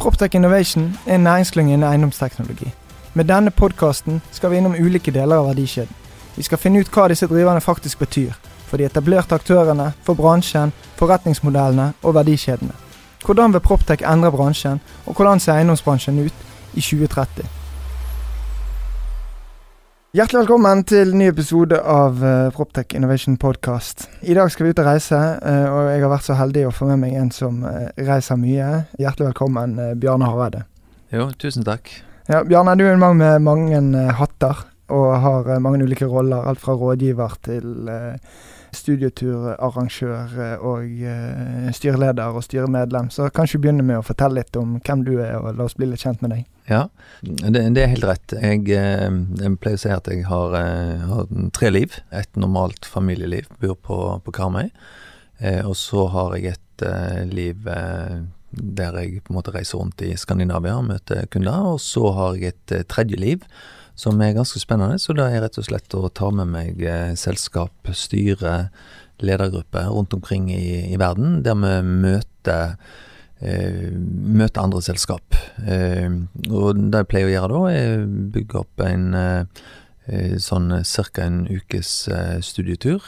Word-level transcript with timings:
Proptech 0.00 0.34
Innovation 0.34 0.98
er 1.06 1.14
en 1.14 1.20
næringsklynge 1.20 1.72
innen 1.72 1.88
eiendomsteknologi. 1.88 2.72
Med 3.14 3.24
denne 3.24 3.50
podkasten 3.50 4.22
skal 4.32 4.50
vi 4.50 4.56
innom 4.56 4.72
ulike 4.72 5.12
deler 5.12 5.36
av 5.36 5.50
verdikjeden. 5.50 5.92
Vi 6.36 6.42
skal 6.42 6.58
finne 6.58 6.80
ut 6.80 6.88
hva 6.94 7.04
disse 7.12 7.28
driverne 7.28 7.60
faktisk 7.60 7.98
betyr. 7.98 8.32
For 8.70 8.80
de 8.80 8.88
etablerte 8.88 9.36
aktørene, 9.36 9.92
for 10.02 10.16
bransjen, 10.16 10.72
forretningsmodellene 10.96 11.92
og 12.02 12.14
verdikjedene. 12.14 12.72
Hvordan 13.26 13.52
vil 13.52 13.60
Proptech 13.60 14.08
endre 14.12 14.32
bransjen, 14.32 14.80
og 15.06 15.14
hvordan 15.14 15.40
ser 15.40 15.60
eiendomsbransjen 15.60 16.24
ut 16.24 16.44
i 16.74 16.80
2030? 16.80 17.59
Hjertelig 20.10 20.40
velkommen 20.40 20.80
til 20.90 21.12
ny 21.14 21.28
episode 21.30 21.76
av 21.86 22.16
uh, 22.18 22.48
Proptech 22.50 22.96
Innovation 22.98 23.36
Podcast. 23.38 24.08
I 24.26 24.34
dag 24.34 24.48
skal 24.50 24.66
vi 24.66 24.72
ut 24.72 24.80
og 24.82 24.88
reise, 24.88 25.14
uh, 25.14 25.66
og 25.70 25.84
jeg 25.86 26.02
har 26.02 26.10
vært 26.10 26.26
så 26.26 26.34
heldig 26.34 26.64
å 26.66 26.72
få 26.74 26.88
med 26.88 26.98
meg 27.04 27.14
en 27.14 27.28
som 27.30 27.60
uh, 27.62 27.92
reiser 27.94 28.40
mye. 28.40 28.72
Hjertelig 28.98 29.28
velkommen, 29.28 29.76
Bjarne 30.02 30.26
Hareide. 30.26 30.64
Jo, 31.14 31.28
tusen 31.38 31.62
takk. 31.62 31.92
Ja, 32.26 32.42
Bjarne, 32.42 32.74
du 32.74 32.82
er 32.88 32.96
en 32.96 33.04
mann 33.04 33.22
med 33.22 33.46
mange 33.46 34.02
hatter, 34.18 34.64
og 34.90 35.06
har 35.22 35.52
mange 35.62 35.86
ulike 35.86 36.10
roller. 36.10 36.42
Alt 36.42 36.58
fra 36.64 36.74
rådgiver 36.74 37.38
til 37.46 37.70
studieturarrangør 38.76 40.60
og 40.66 40.84
styreleder 41.76 42.36
og 42.36 42.44
styremedlem. 42.46 43.10
Så 43.14 43.28
kanskje 43.34 43.60
begynne 43.62 43.86
med 43.86 44.00
å 44.00 44.06
fortelle 44.06 44.40
litt 44.40 44.56
om 44.60 44.78
hvem 44.78 45.04
du 45.06 45.14
er, 45.18 45.36
og 45.40 45.58
la 45.58 45.66
oss 45.66 45.76
bli 45.78 45.88
litt 45.90 46.04
kjent 46.04 46.22
med 46.24 46.34
deg. 46.34 46.48
Ja, 46.70 46.84
det, 47.22 47.64
det, 47.74 47.82
er 47.82 47.92
helt 47.94 48.06
rett. 48.06 48.34
Jeg, 48.36 48.66
eh, 48.70 49.06
jeg, 49.40 49.54
pleier 49.62 49.78
å 49.78 49.82
si 49.82 49.90
at 49.90 50.10
jeg 50.10 50.26
har, 50.28 50.54
eh, 50.60 51.06
har 51.10 51.30
tre 51.56 51.72
liv. 51.72 51.96
Et 52.14 52.38
normalt 52.38 52.86
familieliv. 52.86 53.50
Bor 53.62 53.74
på, 53.74 54.02
på 54.24 54.34
Karmøy. 54.36 54.70
Eh, 55.40 55.64
og 55.66 55.74
så 55.80 56.06
har 56.14 56.36
jeg 56.36 56.54
et 56.54 56.86
eh, 56.86 57.24
liv 57.30 57.66
eh, 57.70 58.20
der 58.50 58.96
jeg 58.98 59.22
på 59.24 59.32
en 59.32 59.38
måte 59.38 59.54
reiser 59.54 59.78
rundt 59.78 60.02
i 60.02 60.12
Skandinavia 60.18 60.76
og 60.78 60.88
møter 60.92 61.26
kunder. 61.32 61.72
Og 61.74 61.80
så 61.82 62.12
har 62.16 62.38
jeg 62.38 62.54
et 62.54 62.76
eh, 62.76 62.86
tredje 62.86 63.18
liv 63.20 63.46
som 63.98 64.20
er 64.22 64.36
ganske 64.36 64.62
spennende. 64.62 64.98
Så 65.02 65.16
det 65.16 65.26
er 65.26 65.44
rett 65.44 65.58
og 65.60 65.66
slett 65.66 65.94
å 65.98 66.08
ta 66.08 66.30
med 66.34 66.50
meg 66.52 66.82
selskap, 67.18 67.92
styre, 67.96 68.70
ledergruppe 69.20 69.84
rundt 69.90 70.14
omkring 70.16 70.48
i, 70.54 70.92
i 70.92 70.98
verden, 71.00 71.40
der 71.44 71.58
vi 71.60 71.76
møter 71.84 72.76
Eh, 73.40 73.92
møte 73.96 74.60
andre 74.60 74.82
selskap. 74.84 75.34
Eh, 75.64 76.12
og 76.52 76.80
det 76.92 77.00
jeg 77.00 77.08
pleier 77.08 77.28
å 77.30 77.32
gjøre 77.32 77.52
da, 77.54 77.60
er 77.72 78.02
bygge 78.34 78.58
opp 78.60 78.82
en 78.84 79.06
eh, 79.16 79.62
sånn 80.42 80.74
ca. 80.84 81.22
en 81.24 81.38
ukes 81.48 81.92
studietur. 82.42 83.04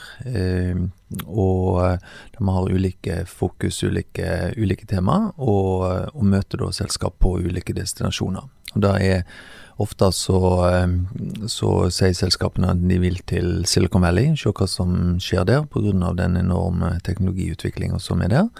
og 1.26 1.80
der 1.82 2.38
vi 2.38 2.52
har 2.56 2.70
ulike 2.70 3.24
fokus, 3.26 3.82
ulike, 3.82 4.54
ulike 4.56 4.86
tema, 4.86 5.32
og, 5.36 6.14
og 6.14 6.24
møter 6.24 6.62
da 6.62 6.70
selskap 6.70 7.18
på 7.18 7.40
ulike 7.42 7.74
destinasjoner. 7.74 8.46
Og 8.74 8.80
det 8.84 8.92
er 9.02 9.24
Ofte 9.80 10.10
så, 10.12 10.38
så, 11.48 11.70
sier 11.94 12.12
selskapene 12.16 12.74
at 12.74 12.82
de 12.84 12.98
vil 13.00 13.16
til 13.28 13.62
Silicon 13.66 14.04
Valley, 14.04 14.34
se 14.36 14.52
hva 14.52 14.68
som 14.68 15.16
skjer 15.22 15.46
der 15.48 15.64
pga. 15.70 16.12
den 16.18 16.36
enorme 16.36 16.98
teknologiutviklinga 17.06 17.98
som 17.98 18.20
er 18.22 18.28
der. 18.28 18.50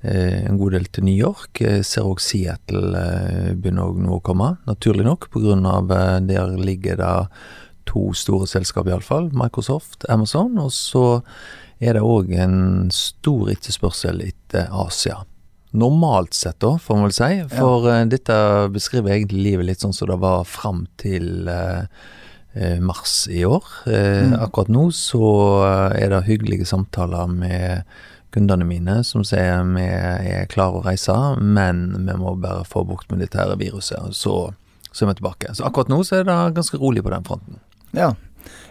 Eh, 0.00 0.44
en 0.46 0.58
god 0.58 0.76
del 0.76 0.84
til 0.86 1.04
New 1.04 1.16
York. 1.16 1.58
Jeg 1.60 1.84
ser 1.86 2.06
òg 2.06 2.20
Seattle 2.22 2.94
eh, 2.94 3.54
begynner 3.58 3.96
nå 3.98 4.18
å 4.18 4.22
komme, 4.22 4.52
naturlig 4.68 5.06
nok, 5.06 5.26
pga. 5.34 5.56
Eh, 5.58 6.20
der 6.28 6.54
ligger 6.54 7.00
det 7.00 7.14
to 7.88 8.12
store 8.14 8.46
selskap 8.46 8.86
iallfall, 8.86 9.30
Microsoft, 9.32 10.04
Amazon, 10.12 10.58
og 10.60 10.70
så 10.76 11.22
er 11.80 11.96
det 11.96 12.04
òg 12.04 12.30
en 12.36 12.92
stor 12.94 13.50
etterspørsel 13.50 14.22
etter 14.26 14.68
Asia. 14.70 15.22
Normalt 15.76 16.36
sett, 16.36 16.58
da, 16.64 16.76
får 16.80 16.96
man 16.96 17.08
vel 17.08 17.16
si, 17.16 17.30
for 17.52 17.88
ja. 17.90 17.98
dette 18.08 18.36
beskriver 18.72 19.12
egentlig 19.12 19.42
livet 19.50 19.68
litt 19.68 19.84
sånn 19.84 19.96
som 19.96 20.08
det 20.08 20.16
var 20.22 20.46
fram 20.48 20.86
til 21.00 21.48
mars 22.82 23.28
i 23.30 23.44
år. 23.46 23.66
Mm. 23.86 24.32
Akkurat 24.40 24.70
nå 24.72 24.86
så 24.96 25.28
er 25.92 26.08
det 26.10 26.24
hyggelige 26.26 26.66
samtaler 26.66 27.28
med 27.30 27.84
kundene 28.34 28.66
mine 28.68 29.00
som 29.06 29.24
sier 29.26 29.64
vi 29.74 29.84
er 29.84 30.48
klare 30.52 30.80
å 30.80 30.84
reise, 30.84 31.16
men 31.40 31.90
vi 32.06 32.16
må 32.20 32.34
bare 32.40 32.66
få 32.68 32.84
bukt 32.88 33.10
med 33.12 33.22
dette 33.24 33.40
her 33.40 33.54
viruset, 33.60 33.98
og 34.00 34.16
så, 34.16 34.36
så 34.90 35.04
er 35.04 35.12
vi 35.12 35.18
tilbake. 35.20 35.54
Så 35.56 35.66
akkurat 35.68 35.92
nå 35.92 36.02
så 36.06 36.20
er 36.20 36.28
det 36.28 36.38
ganske 36.56 36.80
rolig 36.80 37.04
på 37.04 37.12
den 37.14 37.26
fronten. 37.26 37.60
Ja. 37.96 38.12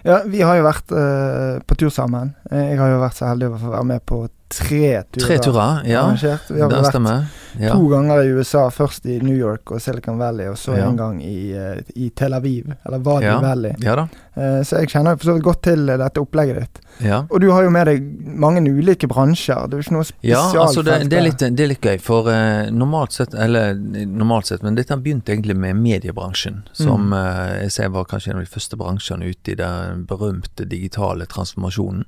ja 0.06 0.22
vi 0.29 0.44
har 0.46 0.59
jo 0.59 0.68
vært 0.68 0.94
uh, 0.94 1.58
på 1.66 1.79
tur 1.79 1.94
sammen. 1.94 2.35
Jeg 2.52 2.78
har 2.81 2.94
jo 2.94 3.02
vært 3.02 3.19
så 3.19 3.31
heldig 3.31 3.52
å 3.52 3.62
få 3.64 3.74
være 3.74 3.91
med 3.96 4.06
på 4.09 4.25
tre 4.47 5.03
turer. 5.03 5.28
Tre 5.28 5.38
turer, 5.44 5.84
ja. 5.90 6.06
Vi 6.16 6.62
har 6.62 6.69
det 6.69 6.80
vært 6.80 6.94
stemmer. 6.94 7.28
Ja. 7.59 7.74
to 7.74 7.88
ganger 7.90 8.22
i 8.22 8.28
USA. 8.38 8.69
Først 8.69 9.06
i 9.06 9.18
New 9.19 9.35
York 9.35 9.72
og 9.72 9.81
Silicon 9.81 10.19
Valley, 10.19 10.47
og 10.52 10.58
så 10.62 10.75
ja. 10.78 10.85
en 10.88 10.97
gang 10.97 11.18
i, 11.25 11.53
uh, 11.58 11.80
i, 11.96 12.12
Tel 12.16 12.35
Aviv, 12.38 12.69
eller 12.85 13.02
Wadi 13.02 13.25
ja. 13.25 13.40
Valley. 13.41 13.74
Uh, 13.81 14.62
så 14.62 14.84
jeg 14.84 14.91
kjenner 14.94 15.18
for 15.18 15.31
så 15.31 15.38
vidt 15.38 15.46
godt 15.47 15.63
til 15.66 15.88
dette 15.90 16.22
opplegget 16.22 16.59
ditt. 16.62 16.81
Ja. 17.08 17.24
Og 17.30 17.41
du 17.41 17.50
har 17.52 17.66
jo 17.66 17.72
med 17.74 17.90
deg 17.90 18.06
mange 18.46 18.62
ulike 18.62 19.09
bransjer. 19.09 19.66
Det 19.68 19.78
er 19.78 19.81
jo 19.81 19.88
ikke 19.88 19.97
noe 19.97 20.09
spesialfelt. 20.09 20.56
Ja, 20.56 20.66
altså 20.68 20.85
det, 20.85 21.00
det, 21.09 21.19
er 21.19 21.28
litt, 21.28 21.41
det, 21.41 21.66
er 21.66 21.72
litt, 21.74 21.90
gøy, 21.90 22.02
for 22.03 22.29
uh, 22.29 22.69
normalt 22.74 23.18
sett, 23.18 23.34
eller 23.34 23.74
normalt 23.78 24.52
sett, 24.52 24.66
men 24.66 24.78
dette 24.78 24.97
begynte 25.02 25.34
egentlig 25.34 25.58
med 25.58 25.81
mediebransjen, 25.81 26.64
som 26.78 27.09
mm. 27.09 27.18
jeg 27.64 27.74
ser 27.74 27.94
var 27.96 28.06
kanskje 28.09 28.35
en 28.35 28.41
av 28.41 28.46
de 28.46 28.53
første 28.53 28.78
bransjene 28.79 29.34
ute 29.34 29.53
i 29.53 29.58
den 29.58 30.06
berømte 30.09 30.68
digitale 30.69 31.25
transformasjonen. 31.29 32.06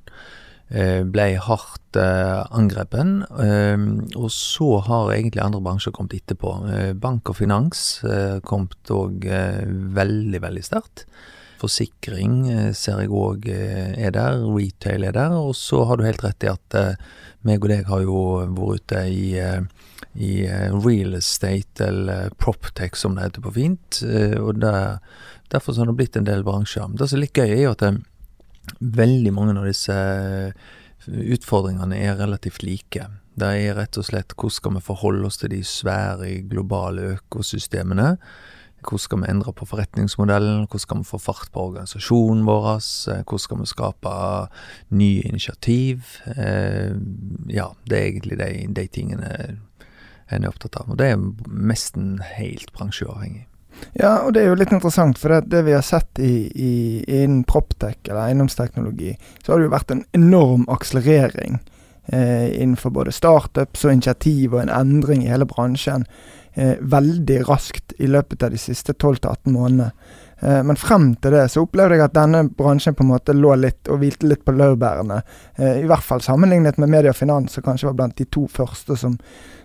Eh, 0.70 1.02
ble 1.02 1.34
hardt 1.42 1.96
angrepet. 1.96 2.54
angrepen. 2.54 3.08
Eh, 3.42 4.14
og 4.14 4.30
så 4.30 4.78
har 4.86 5.12
egentlig 5.12 5.42
andre 5.42 5.60
bransjer 5.60 5.92
kommet 5.92 6.14
etterpå. 6.14 6.94
Bank 6.94 7.28
og 7.28 7.36
finans 7.36 8.00
kom 8.46 8.68
òg 8.88 9.26
veldig, 9.26 10.40
veldig 10.40 10.62
sterkt. 10.62 11.06
Forsikring 11.60 12.72
ser 12.72 13.02
jeg 13.02 13.10
òg 13.10 13.48
er 13.50 14.10
der, 14.14 14.38
retail 14.46 15.04
er 15.04 15.12
der. 15.12 15.34
Og 15.34 15.56
så 15.58 15.84
har 15.84 15.98
du 15.98 16.04
helt 16.04 16.22
rett 16.22 16.46
i 16.46 16.52
at 16.52 16.78
meg 17.42 17.64
og 17.64 17.68
deg 17.68 17.90
har 17.90 18.00
jo 18.06 18.22
vært 18.54 18.80
ute 18.86 19.02
i, 19.10 19.34
i 20.14 20.32
real 20.46 21.18
estate, 21.18 21.84
eller 21.84 22.30
proptech 22.38 22.96
som 22.96 23.16
det 23.16 23.26
heter 23.26 23.44
på 23.44 23.52
fint. 23.58 24.00
Og 24.38 24.62
der, 24.62 25.02
derfor 25.50 25.76
har 25.76 25.90
det 25.90 25.98
blitt 25.98 26.16
en 26.16 26.30
del 26.30 26.46
bransjer. 26.46 26.86
Det 26.94 27.10
som 27.10 27.18
er 27.18 27.26
litt 27.26 27.36
gøy, 27.36 27.50
er 27.50 27.64
jo 27.66 27.74
at 27.74 27.84
veldig 28.80 29.32
mange 29.34 29.56
av 29.58 29.66
disse 29.68 29.96
eh, 29.96 30.70
utfordringene 31.08 31.98
er 31.98 32.18
relativt 32.20 32.64
like. 32.66 33.08
Det 33.40 33.50
er 33.64 33.76
rett 33.78 33.98
og 33.98 34.06
slett 34.06 34.34
hvordan 34.36 34.56
skal 34.56 34.76
vi 34.76 34.84
forholde 34.84 35.28
oss 35.28 35.40
til 35.40 35.52
de 35.54 35.62
svære 35.64 36.32
globale 36.50 37.14
økosystemene? 37.16 38.16
Hvordan 38.80 39.04
skal 39.04 39.20
vi 39.20 39.28
endre 39.28 39.52
på 39.52 39.68
forretningsmodellen? 39.68 40.64
Hvordan 40.64 40.84
skal 40.84 41.00
vi 41.02 41.08
få 41.08 41.18
fart 41.20 41.50
på 41.52 41.66
organisasjonen 41.70 42.46
vår? 42.48 42.68
Hvordan 43.24 43.44
skal 43.44 43.60
vi 43.60 43.68
skape 43.68 44.14
nye 44.96 45.26
initiativ? 45.28 46.16
Eh, 46.36 46.96
ja, 47.52 47.68
det 47.88 47.98
er 47.98 48.08
egentlig 48.08 48.40
de, 48.40 48.52
de 48.76 48.86
tingene 48.88 49.34
en 50.30 50.44
er 50.44 50.50
opptatt 50.52 50.78
av. 50.80 50.90
Og 50.92 50.98
det 51.00 51.10
er 51.12 51.22
nesten 51.50 52.18
helt 52.36 52.72
bransjeavhengig. 52.76 53.49
Ja, 53.92 54.20
og 54.24 54.34
det 54.34 54.44
er 54.44 54.52
jo 54.52 54.58
litt 54.60 54.72
interessant, 54.74 55.18
for 55.18 55.32
det, 55.34 55.50
det 55.52 55.64
vi 55.66 55.74
har 55.74 55.84
sett 55.86 56.20
i, 56.22 56.46
i, 56.54 56.72
innen 57.06 57.44
proptech, 57.48 57.98
eller 58.08 58.28
eiendomsteknologi, 58.28 59.16
så 59.42 59.52
har 59.52 59.60
det 59.60 59.68
jo 59.68 59.74
vært 59.74 59.94
en 59.94 60.04
enorm 60.16 60.66
akselerering 60.72 61.58
eh, 62.12 62.62
innenfor 62.62 62.94
både 62.94 63.14
startups 63.14 63.84
og 63.86 63.96
initiativ 63.96 64.54
og 64.54 64.64
en 64.64 64.74
endring 64.80 65.24
i 65.24 65.32
hele 65.32 65.48
bransjen 65.48 66.06
eh, 66.54 66.76
veldig 66.80 67.42
raskt 67.48 67.96
i 67.98 68.10
løpet 68.10 68.46
av 68.46 68.54
de 68.54 68.60
siste 68.60 68.94
12-18 68.94 69.50
månedene. 69.54 69.90
Eh, 70.40 70.62
men 70.64 70.76
frem 70.76 71.14
til 71.20 71.34
det 71.36 71.46
så 71.52 71.64
opplevde 71.66 71.98
jeg 71.98 72.06
at 72.06 72.16
denne 72.16 72.44
bransjen 72.56 72.96
på 72.96 73.04
en 73.04 73.12
måte 73.12 73.36
lå 73.36 73.54
litt 73.60 73.90
og 73.92 74.00
hvilte 74.00 74.28
litt 74.30 74.44
på 74.46 74.56
laurbærene. 74.56 75.20
Eh, 75.56 75.82
I 75.84 75.88
hvert 75.90 76.06
fall 76.06 76.24
sammenlignet 76.24 76.80
med 76.80 76.92
Media 76.92 77.14
og 77.14 77.18
Finans, 77.18 77.56
som 77.56 77.66
kanskje 77.66 77.90
var 77.90 77.98
blant 78.02 78.18
de 78.20 78.28
to 78.32 78.46
første 78.50 78.96
som, 78.96 79.18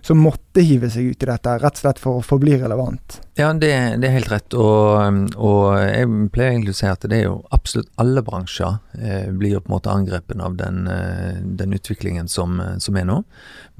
som 0.06 0.20
måtte 0.22 0.64
hive 0.64 0.90
seg 0.92 1.12
ut 1.12 1.24
i 1.24 1.30
dette, 1.30 1.56
rett 1.62 1.78
og 1.78 1.84
slett 1.84 2.02
for 2.02 2.20
å 2.20 2.26
forbli 2.26 2.58
relevant. 2.60 3.20
Ja, 3.36 3.50
det, 3.52 3.72
det 4.00 4.08
er 4.08 4.14
helt 4.14 4.30
rett. 4.32 4.54
Og, 4.56 5.32
og, 5.36 5.64
jeg 5.82 6.08
pleier 6.32 6.54
egentlig 6.54 6.76
å 6.76 6.78
si 6.78 6.88
at 6.88 7.04
det 7.04 7.18
er 7.18 7.26
jo 7.26 7.34
absolutt 7.52 7.90
alle 8.00 8.22
bransjer 8.24 8.78
eh, 8.96 9.26
blir 9.28 9.58
på 9.60 9.68
en 9.68 9.74
måte 9.74 9.92
angrepet 9.92 10.40
av 10.40 10.56
den, 10.56 10.86
eh, 10.88 11.42
den 11.58 11.76
utviklingen 11.76 12.30
som, 12.32 12.60
som, 12.80 12.96
er 12.96 13.08
nå. 13.08 13.18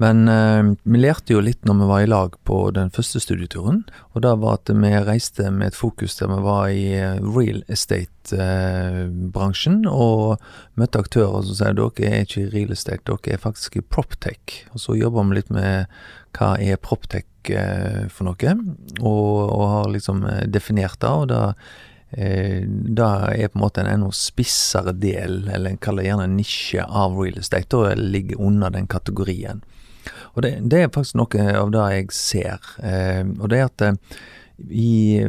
Men 0.03 0.27
eh, 0.29 0.73
vi 0.83 1.01
lærte 1.01 1.33
jo 1.33 1.41
litt 1.41 1.65
når 1.65 1.79
vi 1.79 1.89
var 1.89 2.03
i 2.03 2.11
lag 2.11 2.37
på 2.45 2.59
den 2.75 2.93
første 2.93 3.21
studieturen. 3.23 3.81
Og 4.13 4.25
da 4.27 4.35
var 4.37 4.59
at 4.59 4.69
vi 4.69 4.93
reiste 5.07 5.49
med 5.49 5.71
et 5.71 5.79
fokus 5.79 6.19
der 6.19 6.29
vi 6.35 6.41
var 6.45 6.69
i 6.69 6.86
real 7.23 7.63
estate-bransjen, 7.71 9.79
og 9.89 10.37
møtte 10.79 11.01
aktører 11.03 11.41
som 11.47 11.55
sier 11.59 11.73
dere 11.77 12.05
er 12.09 12.21
ikke 12.25 12.43
i 12.45 12.51
real 12.53 12.71
estate, 12.75 13.07
dere 13.09 13.29
er 13.35 13.43
faktisk 13.43 13.71
i 13.79 13.87
proptech. 13.95 14.45
Og 14.73 14.77
så 14.83 14.91
jobber 14.99 15.21
vi 15.27 15.31
litt 15.39 15.51
med 15.53 15.75
hva 16.37 16.49
er 16.61 16.77
proptech 16.81 17.27
for 17.47 18.23
noe, 18.27 18.51
og, 18.99 19.35
og 19.47 19.65
har 19.71 19.93
liksom 19.93 20.17
definert 20.51 20.99
det. 21.03 21.11
og 21.11 21.25
da 21.31 21.41
Eh, 22.11 22.63
det 22.67 23.03
er 23.03 23.49
på 23.51 23.59
en 23.59 23.63
måte 23.65 23.83
en 23.83 23.89
enda 23.91 24.13
spissere 24.15 24.93
del, 24.95 25.41
eller 25.51 25.73
en 25.73 25.81
kaller 25.83 26.07
gjerne 26.07 26.29
nisje 26.37 26.85
av 26.85 27.17
real 27.19 27.39
estate, 27.41 27.75
og 27.75 27.99
ligger 27.99 28.41
under 28.41 28.71
den 28.71 28.87
kategorien. 28.87 29.63
Og 30.35 30.45
det, 30.45 30.53
det, 30.71 30.81
er 30.81 30.93
faktisk 30.93 31.17
noe 31.19 31.47
av 31.59 31.73
det 31.75 31.85
jeg 31.97 32.15
ser. 32.15 32.71
Eh, 32.79 33.23
og 33.27 33.51
det 33.51 33.59
er 33.59 33.67
at 33.67 33.87
eh, 33.89 34.19
i, 34.69 35.21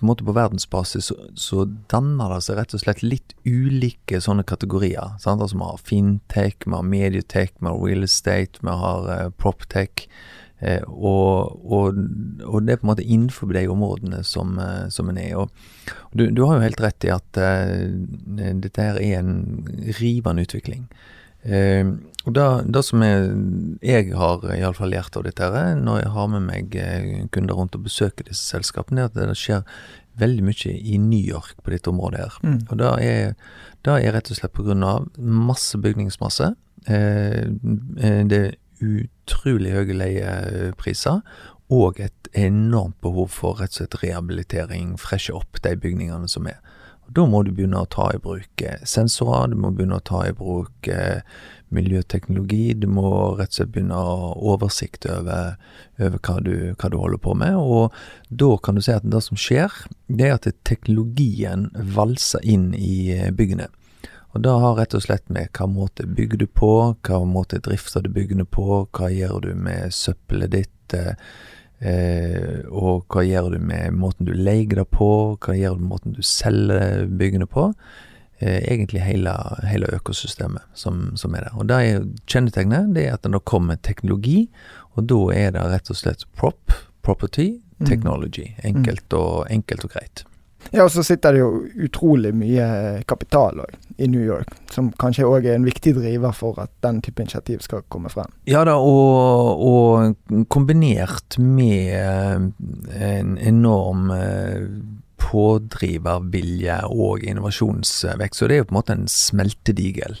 på, 0.00 0.14
på 0.14 0.34
verdensbasis 0.34 1.10
så, 1.12 1.16
så, 1.38 1.64
danner 1.92 2.34
det 2.34 2.42
seg 2.46 2.58
rett 2.58 2.74
og 2.74 2.82
slett 2.82 3.02
litt 3.04 3.34
ulike 3.46 4.20
sånne 4.22 4.44
kategorier. 4.48 5.14
Sant? 5.22 5.42
Altså 5.42 5.58
Vi 5.58 5.68
har 5.68 5.82
fintech, 5.90 6.56
vi 6.66 6.74
har 6.74 6.86
medietech, 6.86 7.54
vi 7.60 7.70
har 7.70 7.78
real 7.78 8.06
estate, 8.08 8.62
vi 8.62 8.78
har 8.82 9.06
uh, 9.08 9.28
proptech. 9.38 10.08
Eh, 10.62 10.82
og, 10.86 11.58
og, 11.66 11.96
og, 12.46 12.58
det 12.62 12.76
er 12.76 12.78
på 12.78 12.86
en 12.86 12.92
måte 12.92 13.06
innenfor 13.06 13.50
de 13.50 13.64
områdene 13.70 14.20
som, 14.26 14.54
eh, 14.62 14.86
som 14.94 15.10
en 15.10 15.18
er. 15.18 15.34
Og, 15.42 15.50
du, 16.14 16.28
du, 16.30 16.44
har 16.46 16.58
jo 16.58 16.66
helt 16.68 16.82
rett 16.84 17.06
i 17.08 17.10
at 17.10 17.40
uh, 17.42 17.82
dette 18.62 18.86
her 18.86 19.00
er 19.02 19.18
en 19.18 19.34
rivende 19.98 20.46
utvikling. 20.46 20.86
Uh, 21.42 21.98
og 22.22 22.36
det, 22.36 22.84
som 22.86 23.02
jeg, 23.02 23.30
jeg 23.82 24.12
har 24.14 24.76
fall 24.78 24.92
lært 24.94 25.16
av 25.18 25.24
dette 25.26 25.42
her, 25.42 25.72
når 25.74 26.04
jeg 26.04 26.12
har 26.14 26.28
med 26.30 26.44
meg 26.46 26.76
kunder 27.34 27.58
rundt 27.58 27.74
og 27.74 27.88
besøker 27.88 28.28
disse 28.28 28.46
selskapene, 28.46 29.02
er 29.02 29.10
at 29.10 29.16
det 29.18 29.34
skjer 29.40 29.64
veldig 30.20 30.44
mye 30.44 30.74
i 30.76 30.98
New 31.02 31.20
York 31.20 31.62
på 31.64 31.72
dette 31.72 31.90
området 31.90 32.24
her. 32.24 32.38
Mm. 32.44 32.58
Og 32.68 32.78
det 32.80 32.90
er, 33.06 33.32
det 33.86 33.96
er 33.96 34.16
rett 34.16 34.30
og 34.30 34.38
slett 34.38 34.54
pga. 34.56 34.92
masse 35.18 35.78
bygningsmasse. 35.78 36.52
Eh, 36.86 37.48
det 38.30 38.40
er 38.42 38.54
utrolig 38.82 39.72
høye 39.72 39.94
leiepriser 39.94 41.22
og 41.72 42.00
et 42.02 42.28
enormt 42.36 42.98
behov 43.00 43.30
for 43.32 43.60
rett 43.60 43.72
og 43.72 43.80
slett 43.80 44.00
rehabilitering, 44.02 44.96
freshe 45.00 45.32
opp 45.32 45.62
de 45.64 45.76
bygningene 45.78 46.28
som 46.28 46.48
er. 46.50 46.60
Da 47.12 47.24
må 47.28 47.42
du 47.44 47.50
begynne 47.52 47.82
å 47.82 47.88
ta 47.92 48.06
i 48.14 48.20
bruk 48.22 48.62
eh, 48.64 48.80
sensorer, 48.88 49.50
du 49.52 49.58
må 49.60 49.72
begynne 49.74 49.98
å 49.98 50.04
ta 50.06 50.22
i 50.28 50.32
bruk 50.36 50.88
eh, 50.88 51.20
miljøteknologi. 51.74 52.72
Du 52.78 52.86
må 52.88 53.10
rett 53.36 53.52
og 53.52 53.58
slett 53.58 53.72
begynne 53.74 53.98
å 53.98 54.06
ha 54.06 54.30
oversikt 54.54 55.06
over, 55.10 55.58
over 55.98 56.18
hva, 56.18 56.38
du, 56.44 56.54
hva, 56.72 56.88
du, 56.92 56.96
holder 57.00 57.20
på 57.24 57.36
med. 57.42 57.58
Og 57.58 58.32
da 58.42 58.50
kan 58.64 58.78
du 58.78 58.84
si 58.84 58.94
at 58.94 59.04
det 59.08 59.22
som 59.26 59.40
skjer, 59.40 59.74
det 60.08 60.28
er 60.28 60.38
at 60.38 60.48
teknologien 60.68 61.68
valser 61.96 62.44
inn 62.48 62.70
i 62.78 63.12
eh, 63.16 63.32
byggene. 63.34 63.68
Og 64.32 64.44
det 64.46 64.52
har 64.62 64.78
rett 64.78 64.94
og 64.96 65.04
slett 65.04 65.28
med 65.28 65.52
hva 65.58 65.66
måte 65.68 66.06
bygger 66.08 66.40
du 66.40 66.46
på, 66.48 66.72
hva 67.04 67.24
måte 67.28 67.60
drifter 67.60 68.06
du 68.06 68.08
byggene 68.14 68.48
på, 68.48 68.86
hva 68.88 69.12
gjør 69.12 69.42
du 69.44 69.50
med 69.68 69.92
søppelet 69.92 70.54
ditt, 70.54 70.96
eh, 71.82 72.62
og 72.70 73.04
hva 73.12 73.24
gjør 73.26 73.52
du 73.54 73.58
med 73.62 73.98
måten 73.98 74.28
du 74.28 74.32
leier 74.36 74.80
det 74.80 74.88
på, 74.94 75.10
hva 75.42 75.58
gjør 75.58 75.76
du 75.76 75.84
med 75.84 75.92
måten 75.96 76.16
du 76.16 76.22
selger 76.26 77.06
byggene 77.10 77.48
på. 77.50 77.68
Eh, 78.42 78.58
egentlig 78.72 79.04
hele, 79.04 79.34
hele 79.70 79.90
økosystemet 79.94 80.64
som, 80.74 81.12
som, 81.16 81.34
er 81.34 81.46
der. 81.46 81.58
Og 81.58 81.68
det 81.70 81.76
er 81.78 82.06
kjennetegnet 82.26 82.90
det 82.96 83.06
er 83.06 83.18
at 83.18 83.28
det 83.28 83.44
kommer 83.46 83.78
teknologi, 83.78 84.48
og 84.96 85.06
da 85.12 85.20
er 85.36 85.54
det 85.54 85.62
rett 85.70 85.92
og 85.92 85.98
slett 86.00 86.26
prop, 86.34 86.74
property, 87.06 87.52
mm. 87.78 87.86
technology. 87.86 88.48
Enkelt 88.66 89.14
og, 89.14 89.46
enkelt 89.50 89.86
og 89.86 89.94
greit. 89.94 90.24
Ja, 90.70 90.84
og 90.84 90.92
så 90.94 91.02
sitter 91.04 91.34
det 91.34 91.42
jo 91.42 91.50
utrolig 91.84 92.32
mye 92.36 93.02
kapital 93.08 93.60
også, 93.64 93.80
i 93.98 94.08
New 94.08 94.22
York, 94.24 94.54
som 94.72 94.88
kanskje 94.98 95.26
òg 95.28 95.46
er 95.46 95.58
en 95.58 95.66
viktig 95.68 95.94
driver 95.98 96.32
for 96.36 96.58
at 96.62 96.72
den 96.84 97.02
type 97.04 97.22
initiativ 97.22 97.60
skal 97.66 97.84
komme 97.92 98.12
frem. 98.12 98.30
Ja 98.48 98.64
da, 98.68 98.78
og, 98.80 99.60
og 99.66 100.46
kombinert 100.52 101.36
med 101.38 102.52
en 102.96 103.36
enorm 103.38 104.10
eh, 104.16 104.64
pådrivervilje 105.22 106.78
og 106.90 107.22
innovasjonsvekst. 107.24 108.40
Så 108.40 108.48
det 108.48 108.56
er 108.56 108.62
jo 108.62 108.68
på 108.70 108.74
en 108.74 108.80
måte 108.80 108.96
en 108.96 109.08
smeltedigel. 109.10 110.18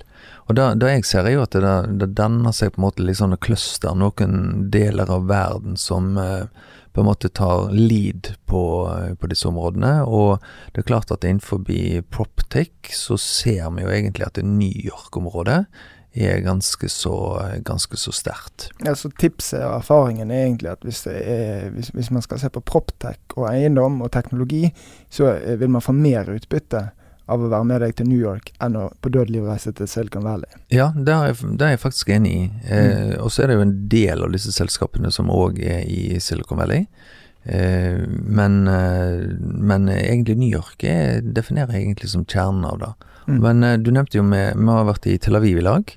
Og 0.48 0.56
da, 0.58 0.72
da 0.78 0.92
jeg 0.92 1.06
ser, 1.08 1.26
er 1.26 1.36
jo 1.36 1.46
at 1.46 1.56
det, 1.56 1.74
det 2.00 2.12
danner 2.18 2.54
seg 2.56 2.74
på 2.74 2.80
en 2.80 2.86
måte 2.86 3.04
litt 3.06 3.20
sånne 3.20 3.40
cluster, 3.42 3.96
noen 3.98 4.68
deler 4.72 5.10
av 5.12 5.26
verden 5.30 5.76
som 5.80 6.14
uh, 6.18 6.46
på 6.92 7.00
en 7.00 7.08
måte 7.08 7.30
tar 7.32 7.70
lead 7.72 8.34
på, 8.46 8.62
på, 9.20 9.30
disse 9.30 9.48
områdene. 9.48 10.02
Og 10.04 10.42
det 10.72 10.82
er 10.82 10.90
klart 10.90 11.12
at 11.14 11.24
innenfor 11.24 11.64
Proptech 12.12 12.92
så 12.96 13.16
ser 13.20 13.70
vi 13.72 13.86
jo 13.86 13.92
egentlig 13.92 14.28
at 14.28 14.36
det 14.36 14.46
New 14.46 14.72
York-området 14.72 15.64
er 16.12 16.42
ganske 16.44 16.88
så, 16.92 17.14
ganske 17.64 17.96
så 17.96 18.12
sterkt. 18.12 18.68
Ja, 18.84 18.94
så 18.94 19.08
Tipset 19.16 19.62
og 19.64 19.78
erfaringen 19.78 20.30
er 20.30 20.44
egentlig 20.44 20.68
at 20.74 20.84
hvis, 20.84 21.06
er, 21.08 21.70
hvis, 21.72 21.88
hvis 21.96 22.10
man 22.12 22.24
skal 22.24 22.42
se 22.42 22.50
på 22.52 22.60
Proptech 22.60 23.36
og 23.38 23.48
eiendom 23.48 24.02
og 24.04 24.12
teknologi, 24.12 24.66
så 25.10 25.32
vil 25.56 25.72
man 25.72 25.84
få 25.84 25.96
mer 25.96 26.28
utbytte 26.34 26.90
av 27.32 27.42
å 27.42 27.50
være 27.52 27.68
med 27.68 27.82
deg 27.84 27.96
til 27.98 28.08
New 28.10 28.20
York 28.20 28.52
enn 28.62 28.76
å 28.78 28.84
på 29.02 29.12
dødelig 29.14 29.42
reise 29.46 29.72
til 29.76 29.88
Silicon 29.90 30.26
Valley. 30.26 30.60
Ja, 30.72 30.90
det 30.94 31.16
er, 31.16 31.40
det 31.42 31.66
er 31.66 31.74
jeg 31.74 31.82
faktisk 31.82 32.12
enig 32.14 32.34
i. 32.36 32.44
Eh, 32.68 32.86
mm. 32.92 33.16
Og 33.24 33.32
så 33.32 33.44
er 33.44 33.50
det 33.50 33.58
jo 33.58 33.66
en 33.66 33.74
del 33.92 34.24
av 34.26 34.36
disse 34.36 34.54
selskapene 34.54 35.12
som 35.14 35.32
òg 35.32 35.60
er 35.64 35.82
i 35.88 36.20
Silicon 36.22 36.60
Valley. 36.60 36.86
Eh, 37.44 37.98
men, 38.08 38.68
eh, 38.68 39.28
men, 39.40 39.88
egentlig 39.88 40.38
New 40.38 40.52
York 40.52 40.84
er, 40.86 41.20
definerer 41.20 41.74
jeg 41.74 41.88
egentlig 41.88 42.12
som 42.12 42.26
kjernen 42.26 42.66
av 42.68 42.78
det. 42.78 42.92
Mm. 43.26 43.38
Men 43.42 43.64
eh, 43.66 43.78
du 43.78 43.90
nevnte 43.94 44.18
jo 44.18 44.26
vi 44.28 44.42
har 44.70 44.86
vært 44.88 45.08
i 45.10 45.18
Tel 45.18 45.38
Aviv 45.38 45.58
i 45.58 45.66
lag. 45.66 45.96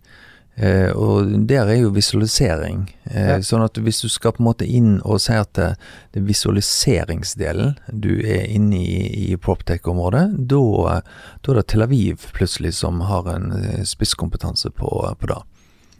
Eh, 0.56 0.92
og 0.96 1.28
der 1.48 1.68
er 1.68 1.82
jo 1.82 1.92
visualisering. 1.92 2.86
Eh, 3.12 3.32
ja. 3.34 3.40
Sånn 3.44 3.66
at 3.66 3.76
hvis 3.84 4.00
du 4.06 4.08
skal 4.12 4.36
på 4.36 4.44
en 4.44 4.48
måte 4.48 4.68
inn 4.68 5.02
og 5.04 5.20
si 5.24 5.36
at 5.36 5.52
det, 5.58 5.74
det 6.16 6.22
er 6.22 6.30
visualiseringsdelen 6.30 7.74
du 7.92 8.14
er 8.24 8.48
inne 8.48 8.80
i 8.80 9.02
i 9.26 9.36
Proptech-området, 9.42 10.30
da, 10.52 11.02
da 11.44 11.52
er 11.52 11.60
det 11.60 11.66
Tel 11.72 11.84
Aviv 11.84 12.30
plutselig 12.36 12.76
som 12.80 13.04
har 13.10 13.28
en 13.34 13.52
eh, 13.58 13.84
spisskompetanse 13.88 14.72
på, 14.76 14.92
på 15.20 15.32
det. 15.32 15.42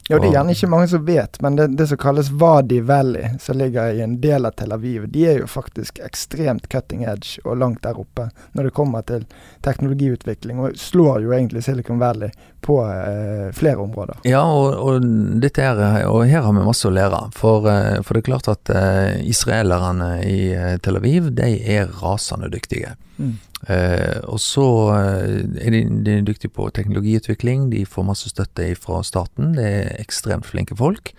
Ja, 0.10 0.20
det 0.20 0.28
er 0.28 0.36
gjerne 0.36 0.54
ikke 0.54 0.68
mange 0.70 0.88
som 0.88 1.06
vet, 1.06 1.38
men 1.42 1.56
det, 1.58 1.66
det, 1.80 1.88
som 1.90 1.98
kalles 1.98 2.28
Wadi 2.30 2.78
Valley, 2.86 3.40
som 3.42 3.58
ligger 3.58 3.90
i 3.90 4.04
en 4.06 4.20
del 4.22 4.46
av 4.46 4.54
Tel 4.54 4.76
Aviv, 4.76 5.08
de 5.10 5.24
er 5.26 5.40
jo 5.40 5.48
faktisk 5.50 5.98
ekstremt 6.06 6.68
cutting 6.70 7.08
edge 7.10 7.42
og 7.42 7.58
langt 7.58 7.82
der 7.82 7.98
oppe 7.98 8.28
når 8.54 8.68
det 8.68 8.74
kommer 8.78 9.02
til 9.10 9.26
teknologiutvikling, 9.66 10.62
og 10.62 10.78
slår 10.78 11.26
jo 11.26 11.34
egentlig 11.34 11.64
Silicon 11.66 11.98
Valley 11.98 12.30
på 12.62 12.78
eh, 12.86 13.50
flere 13.58 13.82
områder. 13.82 14.22
Ja, 14.30 14.44
og, 14.46 14.78
og, 14.78 15.10
dette 15.42 15.66
er, 15.66 15.82
og, 16.06 16.22
her 16.30 16.46
har 16.46 16.54
vi 16.54 16.68
masse 16.70 16.86
å 16.86 16.94
lære. 16.94 17.24
For, 17.34 17.66
eh, 17.72 17.98
for 18.06 18.14
det 18.14 18.22
er 18.22 18.30
klart 18.30 18.52
at 18.54 18.76
eh, 18.78 19.26
israelerne 19.26 20.20
i 20.22 20.40
eh, 20.54 20.78
Tel 20.86 21.02
Aviv, 21.02 21.34
de 21.34 21.50
er 21.78 21.90
rasende 22.04 22.54
dyktige. 22.54 22.94
Mm. 23.18 23.40
Eh, 23.66 24.20
og 24.30 24.38
så 24.44 24.68
eh, 24.94 25.42
er 25.66 25.74
de, 25.74 25.82
de 26.06 26.20
er 26.20 26.26
dyktige 26.28 26.54
på 26.54 26.68
teknologiutvikling, 26.76 27.70
de 27.72 27.86
får 27.90 28.06
masse 28.06 28.30
støtte 28.30 28.68
fra 28.78 29.02
staten. 29.06 29.56
Det 29.58 29.66
er 29.66 30.02
ekstremt 30.04 30.46
flinke 30.46 30.78
folk, 30.78 31.14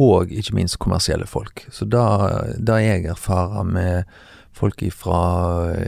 og 0.00 0.32
ikke 0.32 0.56
minst 0.56 0.80
kommersielle 0.80 1.28
folk. 1.28 1.66
Så 1.70 1.84
da 1.90 2.78
jeg 2.80 3.04
erfarer 3.10 3.66
med 3.68 4.12
folk 4.56 4.82
fra 4.96 5.20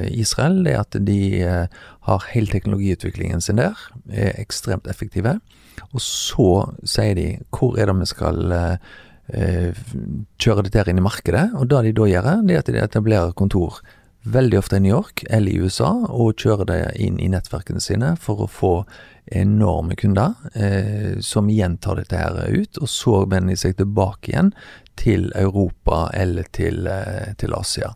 Israel, 0.08 0.60
det 0.64 0.74
er 0.74 0.82
at 0.82 0.98
de 1.06 1.20
eh, 1.42 1.80
har 2.08 2.28
hele 2.32 2.52
teknologiutviklingen 2.52 3.40
sin 3.40 3.60
der, 3.60 3.78
er 4.12 4.36
ekstremt 4.40 4.90
effektive. 4.90 5.38
Og 5.92 6.04
så 6.04 6.50
sier 6.84 7.16
de 7.16 7.26
hvor 7.50 7.78
er 7.80 7.88
det 7.88 7.96
vi 8.02 8.10
skal 8.12 8.52
eh, 8.52 9.80
kjøre 10.42 10.68
dette 10.68 10.84
inn 10.92 11.00
i 11.00 11.08
markedet, 11.08 11.48
og 11.56 11.70
det 11.72 11.86
de 11.88 11.96
da 11.96 12.08
gjør, 12.10 12.30
det 12.44 12.56
er 12.56 12.62
at 12.62 12.70
de 12.70 12.84
etablerer 12.84 13.36
kontor 13.38 13.80
veldig 14.22 14.58
ofte 14.58 14.76
i 14.76 14.80
New 14.80 14.92
York 14.94 15.24
eller 15.30 15.52
i 15.52 15.62
USA, 15.62 15.90
og 16.08 16.38
kjører 16.38 16.68
det 16.68 16.82
inn 17.02 17.18
i 17.20 17.30
nettverkene 17.32 17.82
sine 17.82 18.14
for 18.20 18.44
å 18.44 18.50
få 18.50 18.74
enorme 19.32 19.96
kunder, 19.96 20.34
eh, 20.54 21.18
som 21.20 21.50
igjen 21.50 21.76
tar 21.78 21.98
dette 22.00 22.18
her 22.18 22.38
ut, 22.50 22.78
og 22.78 22.88
så 22.90 23.22
vender 23.24 23.54
de 23.54 23.60
seg 23.60 23.76
tilbake 23.78 24.32
igjen 24.32 24.52
til 24.98 25.30
Europa 25.38 26.08
eller 26.14 26.48
til, 26.52 26.86
eh, 26.86 27.34
til 27.38 27.54
Asia. 27.54 27.94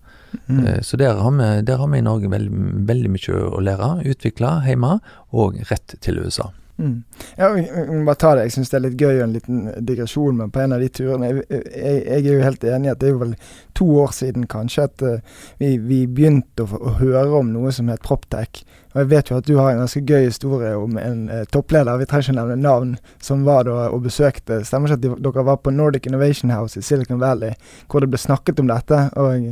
Mm. 0.48 0.66
Eh, 0.66 0.80
så 0.80 0.96
der 0.96 1.18
har, 1.18 1.30
vi, 1.30 1.62
der 1.62 1.76
har, 1.76 1.88
vi, 1.88 1.98
i 1.98 2.06
Norge 2.06 2.30
veldig, 2.30 2.86
veldig 2.86 3.10
mye 3.10 3.42
å 3.50 3.62
lære. 3.62 3.90
Utvikle 4.06 4.60
hjemme, 4.66 5.00
og 5.32 5.58
rett 5.70 5.98
til 6.00 6.22
USA. 6.22 6.50
Mm. 6.78 7.04
Ja, 7.36 7.56
jeg 7.56 8.04
bare 8.04 8.18
ta 8.20 8.34
det. 8.36 8.42
Jeg 8.46 8.52
syns 8.52 8.70
det 8.70 8.76
er 8.76 8.82
litt 8.84 9.00
gøy 9.00 9.14
og 9.14 9.22
en 9.24 9.32
liten 9.32 9.60
digresjon, 9.88 10.36
men 10.36 10.50
på 10.52 10.60
en 10.60 10.74
av 10.76 10.82
de 10.84 10.90
turene 10.92 11.30
jeg, 11.30 11.44
jeg, 11.48 11.62
jeg, 11.72 12.18
er 12.18 12.26
jo 12.26 12.42
helt 12.44 12.66
enig 12.68 12.90
at 12.92 13.00
det 13.00 13.08
er 13.08 13.14
jo 13.14 13.20
vel 13.22 13.32
to 13.76 13.86
år 14.02 14.12
siden 14.16 14.44
kanskje 14.52 14.84
at 14.84 15.04
uh, 15.04 15.46
vi, 15.60 15.76
vi, 15.80 16.02
begynte 16.04 16.66
å, 16.66 16.68
å, 16.76 16.92
høre 17.00 17.30
om 17.40 17.54
noe 17.54 17.72
som 17.72 17.88
het 17.92 18.04
Proptech. 18.04 18.60
Og 18.92 19.00
jeg 19.02 19.10
vet 19.12 19.32
jo 19.32 19.38
at 19.40 19.48
du 19.48 19.54
har 19.56 19.70
en 19.72 19.80
ganske 19.84 20.04
gøy 20.04 20.28
historie 20.28 20.74
om 20.76 21.00
en 21.00 21.24
uh, 21.32 21.40
toppleder, 21.52 21.96
vi 22.00 22.10
trenger 22.10 22.28
ikke 22.28 22.38
nevne 22.42 22.58
navn, 22.60 22.92
som 23.24 23.48
var 23.48 23.64
da 23.68 23.88
og 23.88 24.04
besøkte 24.04 24.60
Stemmer 24.66 24.92
ikke 24.92 25.16
at 25.16 25.24
dere 25.24 25.48
var 25.48 25.60
på 25.64 25.72
Nordic 25.72 26.08
Innovation 26.10 26.52
House 26.52 26.76
i 26.76 26.84
Silicon 26.84 27.20
Valley, 27.22 27.56
hvor 27.88 28.04
det 28.04 28.12
ble 28.12 28.20
snakket 28.20 28.60
om 28.60 28.68
dette? 28.68 29.00
og 29.16 29.48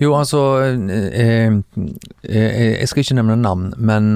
jo, 0.00 0.14
altså 0.14 0.40
eh, 0.62 1.52
Jeg 2.22 2.88
skal 2.88 3.02
ikke 3.02 3.16
nevne 3.18 3.36
navn, 3.36 3.72
men 3.76 4.14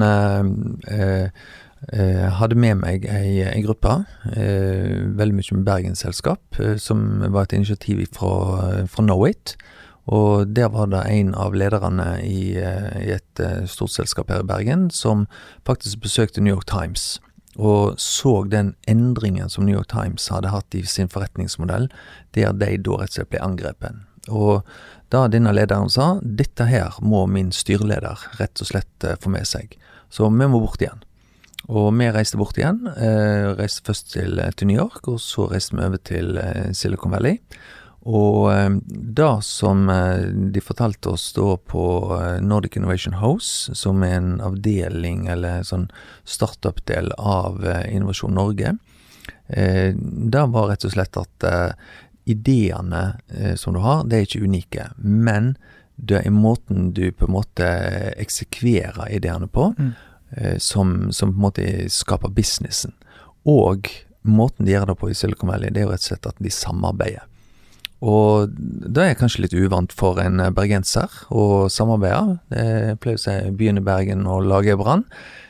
eh, 1.87 1.99
Eh, 2.19 2.29
hadde 2.35 2.55
med 2.59 2.75
meg 2.81 3.05
ei, 3.07 3.39
ei 3.47 3.61
gruppe, 3.63 4.03
eh, 4.35 4.99
veldig 5.15 5.35
mye 5.35 5.55
med 5.57 5.65
Bergensselskap, 5.65 6.59
eh, 6.59 6.75
som 6.77 7.21
var 7.31 7.43
et 7.43 7.53
initiativ 7.53 8.05
fra, 8.13 8.85
fra 8.85 9.03
Knowit. 9.03 9.55
Og 10.09 10.55
der 10.55 10.69
var 10.69 10.87
det 10.89 11.05
en 11.07 11.35
av 11.35 11.53
lederne 11.53 12.19
i, 12.25 12.57
eh, 12.57 13.07
i 13.07 13.11
et 13.13 13.39
eh, 13.39 13.65
stort 13.65 13.91
selskap 13.91 14.29
her 14.29 14.41
i 14.41 14.47
Bergen 14.47 14.89
som 14.89 15.27
faktisk 15.65 16.01
besøkte 16.01 16.41
New 16.41 16.53
York 16.53 16.65
Times. 16.65 17.19
Og 17.57 17.99
så 17.99 18.43
den 18.49 18.75
endringen 18.87 19.49
som 19.49 19.65
New 19.65 19.75
York 19.75 19.89
Times 19.89 20.27
hadde 20.27 20.49
hatt 20.49 20.75
i 20.75 20.83
sin 20.83 21.09
forretningsmodell, 21.09 21.89
der 22.33 22.53
de 22.53 22.77
da 22.77 22.97
rett 22.97 23.11
og 23.11 23.17
slett 23.17 23.29
ble 23.29 23.43
angrepet. 23.43 24.05
Og 24.29 24.63
da 25.09 25.27
denne 25.27 25.53
lederen 25.53 25.89
sa 25.89 26.19
dette 26.21 26.65
her 26.69 26.97
må 27.01 27.25
min 27.27 27.51
styreleder 27.51 28.17
rett 28.39 28.61
og 28.61 28.67
slett 28.67 29.05
få 29.21 29.29
med 29.29 29.47
seg, 29.47 29.77
så 30.09 30.29
vi 30.29 30.47
må 30.47 30.59
bort 30.59 30.81
igjen. 30.81 31.01
Og 31.69 31.91
vi 31.93 32.07
reiste 32.09 32.39
bort 32.39 32.57
igjen. 32.57 32.81
Eh, 32.97 33.51
reiste 33.59 33.85
først 33.85 34.13
til, 34.15 34.39
eh, 34.39 34.51
til, 34.57 34.67
New 34.67 34.77
York, 34.77 35.07
og 35.07 35.19
så 35.21 35.45
reiste 35.51 35.77
vi 35.77 35.85
over 35.85 36.01
til 36.01 36.37
eh, 36.41 36.71
Silicon 36.73 37.13
Valley. 37.13 37.37
Og 38.09 38.49
eh, 38.49 38.69
det 38.89 39.29
som 39.45 39.85
de 39.85 40.63
fortalte 40.65 41.13
oss 41.13 41.29
da 41.35 41.57
på 41.57 41.83
Nordic 42.41 42.79
Innovation 42.79 43.19
House, 43.21 43.75
som 43.75 44.01
er 44.03 44.17
en 44.17 44.39
avdeling 44.41 45.27
eller 45.29 45.61
sånn 45.67 45.89
startup-del 46.25 47.13
av 47.19 47.61
Innovasjon 47.85 48.33
Norge, 48.33 48.77
det 49.49 50.41
var 50.53 50.67
rett 50.69 50.83
og 50.85 50.91
slett 50.93 51.17
at 51.17 51.45
ideene 52.29 53.01
som 53.57 53.73
du 53.73 53.79
har, 53.81 54.03
det 54.05 54.17
er 54.17 54.27
ikke 54.27 54.45
unike. 54.45 54.85
Men 55.01 55.55
det 55.97 56.21
er 56.21 56.33
måten 56.33 56.91
du 56.93 57.07
på 57.09 57.25
en 57.25 57.33
måte 57.33 57.69
eksekverer 58.21 59.09
ideene 59.17 59.49
på. 59.49 59.71
Mm 59.77 59.95
som, 60.61 61.09
som, 61.15 61.31
på 61.33 61.39
en 61.39 61.45
måte 61.47 61.63
skaper 61.89 62.29
businessen. 62.33 62.93
Og 63.49 63.89
måten 64.21 64.67
de 64.67 64.75
gjør 64.75 64.91
det 64.91 64.99
på 64.99 65.09
i 65.09 65.17
Silicon 65.17 65.49
Valley, 65.49 65.71
det 65.73 65.81
er 65.81 65.87
jo 65.87 65.93
rett 65.93 66.03
og 66.03 66.09
slett 66.11 66.29
at 66.29 66.43
de 66.43 66.51
samarbeider. 66.53 67.25
Og 67.99 68.53
det 68.55 69.03
er 69.03 69.17
kanskje 69.19 69.43
litt 69.43 69.55
uvant 69.57 69.91
for 69.91 70.21
en 70.23 70.39
bergenser 70.55 71.11
å 71.35 71.67
samarbeide. 71.71 72.37
Det 72.51 72.95
pleier 73.03 73.19
si 73.19 73.35
byen 73.59 73.81
i 73.81 73.83
Bergen 73.83 74.27
og 74.29 74.47
lage 74.47 74.77
brann. 74.79 75.03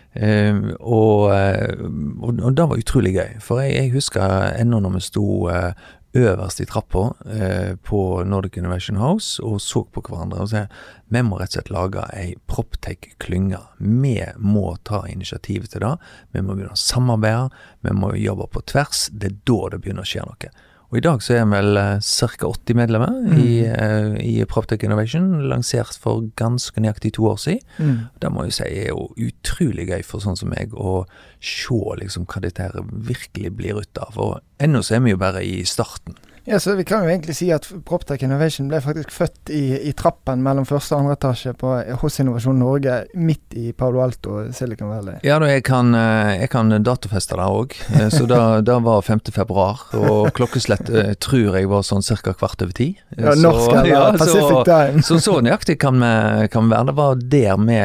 Uh, 0.09 0.74
og, 0.81 1.29
og, 1.29 2.39
og, 2.41 2.55
det 2.57 2.65
var 2.65 2.79
utrolig 2.81 3.12
gøy, 3.13 3.36
for 3.45 3.62
jeg, 3.62 3.75
jeg 3.75 3.91
husker 3.93 4.55
ennå 4.57 4.79
når 4.81 4.95
vi 4.95 5.01
sto 5.05 5.25
uh, 5.53 5.69
øverst 6.18 6.62
i 6.62 6.66
trappa 6.66 7.13
eh, 7.30 7.75
på 7.75 8.24
Nordic 8.24 8.58
Innovation 8.58 8.98
House 8.98 9.44
og 9.46 9.62
så 9.62 9.84
på 9.86 10.01
hverandre 10.08 10.42
og 10.42 10.50
sa 10.51 10.66
vi 11.10 11.22
må 11.25 11.38
rett 11.39 11.54
og 11.54 11.60
slett 11.60 11.72
lage 11.74 12.06
ei 12.13 12.36
Proptech-klynge. 12.50 13.60
Vi 13.78 14.16
må 14.38 14.75
ta 14.86 15.04
initiativet 15.10 15.74
til 15.74 15.82
det. 15.86 15.96
Vi 16.34 16.44
må 16.46 16.54
begynne 16.54 16.78
å 16.78 16.82
samarbeide. 16.82 17.50
Vi 17.86 17.94
må 17.98 18.12
jobbe 18.18 18.46
på 18.54 18.62
tvers. 18.70 19.08
Det 19.10 19.32
er 19.32 19.39
da 19.50 19.60
det 19.74 19.82
begynner 19.82 20.06
å 20.06 20.10
skje 20.10 20.25
noe. 20.28 20.51
Og 20.89 20.98
i 20.98 21.03
dag 21.05 21.22
så 21.22 21.36
er 21.38 21.43
vi 21.46 21.53
vel 21.53 21.77
eh, 21.77 22.01
ca. 22.01 22.48
80 22.50 22.77
medlemmer 22.79 23.12
mm. 23.13 23.34
i, 23.38 23.51
uh, 23.69 24.15
i 24.25 24.46
Proptech 24.50 24.81
Innovation, 24.88 25.27
lansert 25.51 26.00
for 26.01 26.24
ganske 26.39 26.81
nøyaktig 26.81 27.13
to 27.19 27.27
år 27.29 27.38
siden. 27.43 27.62
Mm. 27.77 28.00
Det 28.22 28.31
må 28.34 28.48
jeg 28.48 28.55
si 28.58 28.69
er 28.69 28.89
jo 28.89 29.05
utrolig 29.27 29.86
gøy 29.91 30.01
for 30.08 30.24
sånn 30.24 30.39
som 30.39 30.50
meg 30.50 30.74
å 30.74 31.03
se 31.38 31.77
liksom 32.01 32.25
hva 32.29 32.41
dette 32.41 32.65
her 32.65 32.89
virkelig 32.89 33.53
blir 33.60 33.84
ut 33.84 34.01
av. 34.01 34.17
Og 34.17 34.65
ennå 34.65 34.81
så 34.81 34.98
er 34.98 35.05
vi 35.05 35.13
jo 35.13 35.22
bare 35.22 35.46
i 35.46 35.62
starten. 35.69 36.17
Ja, 36.50 36.60
så 36.60 36.75
Vi 36.75 36.84
kan 36.84 37.03
jo 37.03 37.10
egentlig 37.12 37.36
si 37.38 37.51
at 37.53 37.68
Proptech 37.86 38.24
Innovation 38.25 38.72
ble 38.72 38.79
faktisk 38.82 39.12
født 39.13 39.51
i, 39.53 39.63
i 39.86 39.91
trappen 39.94 40.41
mellom 40.41 40.65
første 40.65 40.96
og 40.96 41.03
andre 41.03 41.18
etasje 41.18 41.51
på, 41.60 41.74
hos 42.01 42.15
Innovasjon 42.24 42.58
Norge, 42.58 42.96
midt 43.13 43.53
i 43.53 43.70
Palo 43.77 44.01
Alto 44.01 44.39
Silicon 44.56 44.89
Valley. 44.89 45.20
Ja, 45.27 45.38
jeg 45.46 45.62
kan, 45.68 45.94
eh, 45.94 46.39
jeg 46.39 46.50
kan 46.50 46.74
datofeste 46.82 47.38
der 47.38 47.53
òg. 47.53 47.75
Eh, 47.94 48.08
så 48.10 48.25
da, 48.25 48.79
var 48.88 49.06
5. 49.06 49.22
februar, 49.36 49.84
og 49.94 50.32
klokkeslett 50.34 50.89
eh, 50.89 51.12
tror 51.22 51.60
jeg 51.60 51.70
var 51.70 51.86
sånn 51.86 52.01
ca. 52.01 52.34
kvart 52.34 52.65
over 52.65 52.74
ti. 52.74 52.89
Ja, 53.13 53.36
norsk 53.38 53.70
eller 53.70 53.91
ja, 53.91 54.01
Pacific 54.18 54.63
Time. 54.65 55.03
så 55.06 55.20
så 55.22 55.36
nøyaktig 55.46 55.77
kan 55.84 56.01
vi, 56.01 56.48
kan 56.50 56.72
være. 56.72 56.89
Det 56.89 56.98
var 56.98 57.22
der 57.36 57.62
vi 57.62 57.77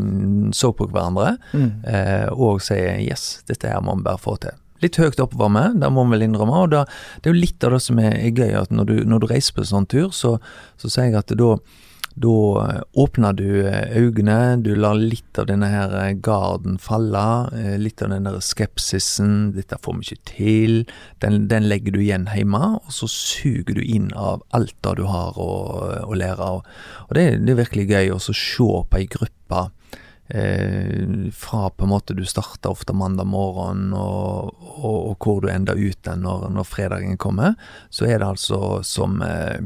mm, 0.00 0.54
så 0.56 0.72
på 0.72 0.88
hverandre 0.88 1.34
mm. 1.52 2.32
og 2.32 2.64
sier 2.64 3.02
yes, 3.04 3.42
dette 3.50 3.68
her 3.68 3.84
må 3.84 3.98
vi 3.98 4.08
bare 4.08 4.22
få 4.22 4.38
til 4.40 4.56
litt 4.84 5.00
høyt 5.00 5.20
oppvarme, 5.22 5.72
det 5.80 5.90
må 5.92 6.06
vi 6.06 6.16
vel 6.16 6.28
innrømme. 6.28 6.62
og 6.64 6.72
da, 6.74 6.84
Det 7.18 7.30
er 7.30 7.36
jo 7.36 7.42
litt 7.42 7.64
av 7.64 7.76
det 7.76 7.82
som 7.84 7.98
er, 8.02 8.14
er 8.14 8.32
gøy, 8.32 8.54
at 8.62 8.72
når 8.74 8.90
du, 8.90 8.96
når 9.04 9.20
du, 9.24 9.28
reiser 9.32 9.54
på 9.54 9.64
en 9.64 9.72
sånn 9.74 9.90
tur, 9.90 10.10
så, 10.14 10.38
så 10.80 10.90
sier 10.90 11.10
jeg 11.10 11.20
at 11.20 11.34
da, 11.38 11.50
da 12.18 12.34
eh, 12.62 12.80
åpner 12.98 13.36
du 13.38 13.66
eh, 13.66 13.96
øynene, 13.98 14.58
du 14.62 14.72
lar 14.78 14.98
litt 14.98 15.38
av 15.38 15.48
denne 15.50 15.68
her 15.70 15.94
eh, 16.00 16.14
garden 16.24 16.78
falle, 16.82 17.24
litt 17.78 18.02
av 18.02 18.12
den 18.14 18.28
der 18.28 18.40
skepsisen, 18.44 19.52
dette 19.56 19.78
får 19.82 19.98
vi 19.98 20.06
ikke 20.06 20.32
til, 20.32 20.76
den, 21.24 21.46
den, 21.50 21.68
legger 21.70 21.94
du 21.94 22.02
igjen 22.02 22.28
hjemme, 22.34 22.78
og 22.78 22.94
så 22.94 23.10
suger 23.10 23.78
du 23.78 23.82
inn 23.84 24.10
av 24.14 24.44
alt 24.56 24.76
det 24.84 24.98
du 25.00 25.06
har 25.10 25.38
å, 25.38 25.50
å 26.06 26.18
lære. 26.18 26.38
av. 26.38 26.62
og 27.08 27.18
det, 27.18 27.30
det, 27.44 27.54
er 27.54 27.62
virkelig 27.64 27.88
gøy 27.90 28.14
å 28.14 28.22
se 28.22 28.34
på 28.38 29.02
ei 29.02 29.08
gruppe 29.10 29.68
Eh, 30.30 31.30
fra 31.32 31.70
på 31.70 31.84
en 31.84 31.88
måte 31.88 32.14
du 32.14 32.24
starter 32.24 32.68
ofte 32.68 32.92
mandag 32.92 33.24
morgen, 33.24 33.94
og, 33.96 34.50
og, 34.60 34.96
og 35.10 35.14
hvor 35.24 35.40
du 35.40 35.48
ender 35.48 35.78
ut 35.80 36.10
når, 36.20 36.50
når, 36.52 36.66
fredagen 36.68 37.16
kommer, 37.16 37.54
så 37.88 38.04
er 38.04 38.20
det 38.20 38.28
altså 38.28 38.82
som 38.84 39.22
eh, 39.24 39.56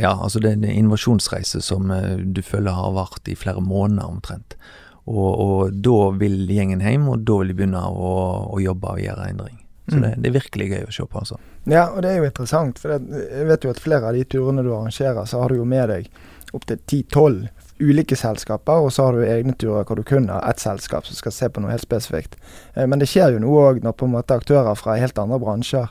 Ja, 0.00 0.14
altså 0.14 0.40
det 0.40 0.48
er 0.48 0.56
en 0.56 0.64
innovasjonsreise 0.64 1.60
som 1.60 1.92
eh, 1.92 2.24
du 2.24 2.40
føler 2.42 2.72
har 2.72 2.96
vart 2.96 3.28
i 3.28 3.36
flere 3.36 3.60
måneder 3.60 4.08
omtrent. 4.08 4.56
Og, 5.04 5.28
og, 5.28 5.74
da 5.84 5.98
vil 6.16 6.48
gjengen 6.48 6.80
hjem, 6.80 7.04
og 7.12 7.26
da 7.28 7.36
vil 7.42 7.52
de 7.52 7.58
begynne 7.58 7.82
å, 7.84 8.14
å 8.48 8.62
jobbe 8.64 8.94
og 8.94 9.02
gjøre 9.04 9.28
endring. 9.28 9.60
Så 9.84 9.98
det, 9.98 10.14
mm. 10.14 10.22
det, 10.22 10.30
er 10.30 10.36
virkelig 10.38 10.70
gøy 10.70 10.86
å 10.86 10.94
se 10.96 11.04
på. 11.04 11.20
altså. 11.20 11.36
Ja, 11.68 11.90
og 11.90 12.00
det 12.00 12.14
er 12.14 12.22
jo 12.22 12.30
interessant. 12.30 12.80
For 12.80 12.96
jeg 12.96 13.50
vet 13.50 13.68
jo 13.68 13.74
at 13.74 13.82
flere 13.84 14.08
av 14.08 14.16
de 14.16 14.24
turene 14.24 14.64
du 14.64 14.72
arrangerer, 14.72 15.28
så 15.28 15.42
har 15.42 15.52
du 15.52 15.60
jo 15.60 15.68
med 15.68 15.92
deg 15.92 16.08
opptil 16.56 16.80
10-12 16.80 17.63
ulike 17.80 18.16
selskaper, 18.16 18.84
og 18.84 18.92
så 18.92 19.08
har 19.08 19.16
du 19.16 19.24
egne 19.26 19.54
turer 19.58 19.86
hvor 19.86 19.98
du 19.98 20.04
kun 20.06 20.28
har 20.30 20.44
ett 20.48 20.62
selskap 20.62 21.06
som 21.06 21.16
skal 21.18 21.34
se 21.34 21.48
på 21.50 21.62
noe 21.62 21.72
helt 21.72 21.86
spesifikt. 21.86 22.36
Eh, 22.74 22.86
men 22.86 23.02
det 23.02 23.08
skjer 23.10 23.34
jo 23.34 23.42
noe 23.42 23.64
òg 23.70 23.80
når 23.84 23.96
på 23.98 24.08
en 24.08 24.14
måte 24.14 24.36
aktører 24.36 24.78
fra 24.78 24.98
helt 25.00 25.18
andre 25.18 25.40
bransjer 25.42 25.88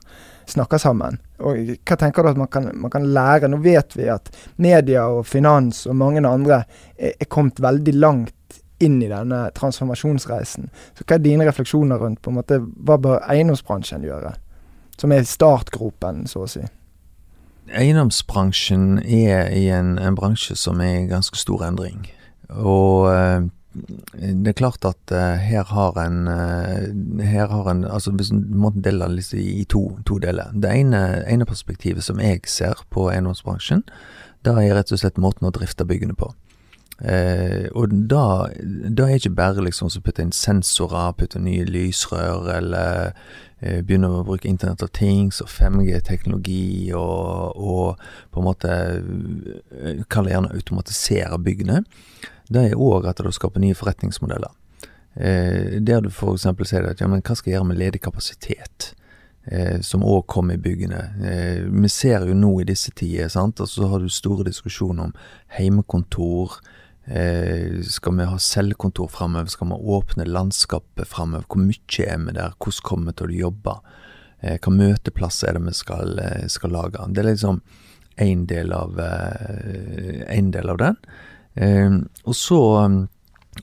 snakker 0.50 0.82
sammen. 0.82 1.20
Og 1.44 1.76
Hva 1.84 1.98
tenker 2.00 2.24
du 2.24 2.32
at 2.34 2.40
man 2.40 2.52
kan, 2.52 2.70
man 2.76 2.92
kan 2.92 3.06
lære? 3.16 3.50
Nå 3.52 3.60
vet 3.64 3.96
vi 3.98 4.08
at 4.12 4.32
media 4.56 5.08
og 5.12 5.26
finans 5.28 5.86
og 5.88 5.98
mange 6.00 6.24
andre 6.28 6.64
er, 6.98 7.16
er 7.20 7.30
kommet 7.32 7.62
veldig 7.64 7.96
langt 8.00 8.62
inn 8.84 9.00
i 9.04 9.10
denne 9.12 9.46
transformasjonsreisen. 9.56 10.70
Så 10.98 11.08
Hva 11.08 11.18
er 11.18 11.26
dine 11.26 11.48
refleksjoner 11.48 12.02
rundt 12.02 12.22
på 12.24 12.32
en 12.32 12.40
måte, 12.40 12.60
hva 12.60 13.00
bør 13.00 13.24
eiendomsbransjen 13.32 14.08
gjøre? 14.08 14.36
Som 15.00 15.14
er 15.16 15.28
startgropen, 15.28 16.26
så 16.30 16.44
å 16.44 16.50
si. 16.50 16.64
Eiendomsbransjen 17.72 19.00
er 19.00 19.48
i 19.56 19.68
en, 19.72 19.98
en, 19.98 20.16
bransje 20.16 20.56
som 20.60 20.82
er 20.84 21.04
i 21.04 21.10
ganske 21.12 21.38
stor 21.40 21.64
endring. 21.66 22.10
Og 22.50 23.08
eh, 23.14 23.46
det 24.14 24.52
er 24.52 24.58
klart 24.60 24.86
at 24.86 25.14
uh, 25.16 25.34
her 25.42 25.64
har 25.66 25.96
en 25.98 26.28
uh, 26.30 27.24
Her 27.26 27.48
har 27.50 27.70
en 27.72 27.84
Altså 27.90 28.12
hvis 28.14 28.30
en 28.30 28.44
måtte 28.54 28.84
dele 28.86 29.08
det 29.16 29.34
i 29.34 29.64
to, 29.66 29.98
to, 30.06 30.20
deler. 30.22 30.52
Det 30.54 30.70
ene, 30.70 31.24
ene, 31.26 31.46
perspektivet 31.46 32.04
som 32.04 32.20
jeg 32.22 32.44
ser 32.46 32.86
på 32.94 33.10
eiendomsbransjen, 33.10 33.82
det 34.46 34.54
er 34.54 34.76
rett 34.76 34.92
og 34.92 35.00
slett 35.00 35.18
måten 35.18 35.48
å 35.48 35.54
drifte 35.56 35.88
byggene 35.88 36.14
på. 36.14 36.30
Uh, 37.04 37.68
og 37.76 37.92
da, 38.08 38.48
da 38.88 39.10
er 39.10 39.18
ikke 39.20 39.36
bare 39.36 39.66
liksom 39.66 39.90
å 39.92 40.04
putte 40.04 40.24
inn 40.24 40.32
sensorer, 40.32 41.12
putte 41.20 41.42
nye 41.44 41.66
lysrør 41.68 42.48
eller 42.58 43.12
Eh, 43.64 43.80
begynne 43.86 44.10
å 44.12 44.24
bruke 44.28 44.50
Internett 44.50 44.82
av 44.84 44.90
Things 44.92 45.40
og 45.44 45.48
5G-teknologi 45.48 46.92
og, 47.00 47.54
og, 47.56 48.02
på 48.34 48.42
en 48.42 48.48
måte 48.50 48.74
eh, 48.74 50.02
Kall 50.12 50.28
det 50.28 50.34
gjerne 50.34 50.52
automatisere 50.58 51.40
byggene. 51.40 51.84
Det 52.52 52.66
er 52.66 52.76
òg 52.76 53.08
at 53.08 53.22
det 53.24 53.32
skaper 53.38 53.64
nye 53.64 53.78
forretningsmodeller. 53.78 54.52
Eh, 55.16 55.80
der 55.80 56.04
du 56.04 56.12
f.eks. 56.12 56.50
sier 56.68 56.90
at 56.90 57.00
ja, 57.00 57.08
men 57.08 57.24
hva 57.24 57.38
skal 57.40 57.54
jeg 57.54 57.58
gjøre 57.60 57.70
med 57.72 57.80
ledig 57.80 58.04
kapasitet? 58.04 58.92
Eh, 59.48 59.80
som 59.86 60.04
òg 60.04 60.26
kommer 60.28 60.60
i 60.60 60.64
byggene. 60.64 61.02
Eh, 61.24 61.64
vi 61.72 61.92
ser 61.92 62.28
jo 62.28 62.36
nå 62.36 62.58
i 62.60 62.68
disse 62.68 62.92
tider, 62.92 63.32
sant, 63.32 63.64
og 63.64 63.72
så 63.72 63.88
har 63.94 64.04
du 64.04 64.12
store 64.12 64.50
diskusjoner 64.50 65.08
om 65.08 65.16
heimekontor, 65.56 66.60
Eh, 66.60 66.73
skal 67.84 68.16
vi 68.16 68.26
ha 68.30 68.38
selvkontor 68.40 69.10
framover? 69.12 69.50
Skal 69.52 69.68
vi 69.68 69.80
åpne 69.96 70.26
landskapet 70.26 71.08
framover? 71.12 71.44
Hvor 71.52 71.60
mye 71.60 72.06
er 72.08 72.22
vi 72.24 72.36
der? 72.38 72.54
Hvordan 72.56 72.86
kommer 72.88 73.12
vi 73.12 73.18
til 73.20 73.28
å 73.34 73.40
jobbe? 73.42 73.74
Hvilke 74.44 74.68
hva 74.68 74.76
møteplasser 74.76 75.50
er 75.50 75.58
det 75.58 75.64
vi 75.70 75.74
skal, 75.78 76.20
eh, 76.20 76.48
skal 76.52 76.74
lage? 76.76 77.00
Det 77.14 77.24
er 77.24 77.30
liksom 77.30 77.62
én 78.18 78.46
del, 78.46 78.74
av, 78.74 79.00
eh, 79.00 80.24
en 80.28 80.52
del 80.52 80.70
av 80.70 80.78
den. 80.78 80.98
Eh, 81.56 81.92
og 82.26 82.36
så 82.36 83.08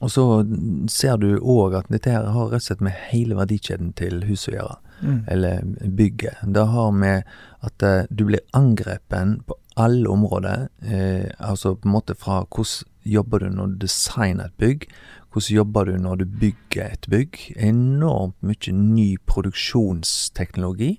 og 0.00 0.10
så 0.10 0.46
ser 0.88 1.16
du 1.18 1.40
òg 1.40 1.74
at 1.74 1.88
dette 1.90 2.10
her 2.10 2.28
har 2.30 2.50
rett 2.52 2.62
og 2.62 2.62
slett 2.62 2.80
med 2.80 2.94
hele 3.10 3.34
verdikjeden 3.34 3.92
til 3.98 4.22
huset 4.22 4.52
å 4.52 4.56
gjøre. 4.56 4.76
Mm. 5.02 5.24
Eller 5.26 5.62
bygget. 5.98 6.44
Det 6.46 6.66
har 6.66 6.92
med 6.92 7.24
at 7.60 7.84
du 8.08 8.24
blir 8.24 8.40
angrepen 8.54 9.42
på 9.46 9.56
alle 9.76 10.08
områder. 10.08 10.68
Eh, 10.82 11.26
altså 11.38 11.74
på 11.74 11.88
en 11.88 11.96
måte 11.96 12.14
fra 12.14 12.44
hvordan 12.44 12.89
jobber 13.04 13.44
du 13.44 13.50
når 13.54 13.72
du 13.72 13.86
designer 13.86 14.50
et 14.50 14.60
bygg, 14.60 14.86
hvordan 15.30 15.56
jobber 15.56 15.84
du 15.84 15.98
når 15.98 16.16
du 16.16 16.24
bygger 16.40 16.94
et 16.94 17.06
bygg. 17.10 17.38
Enormt 17.56 18.36
mye 18.42 18.72
ny 18.74 19.08
produksjonsteknologi 19.30 20.96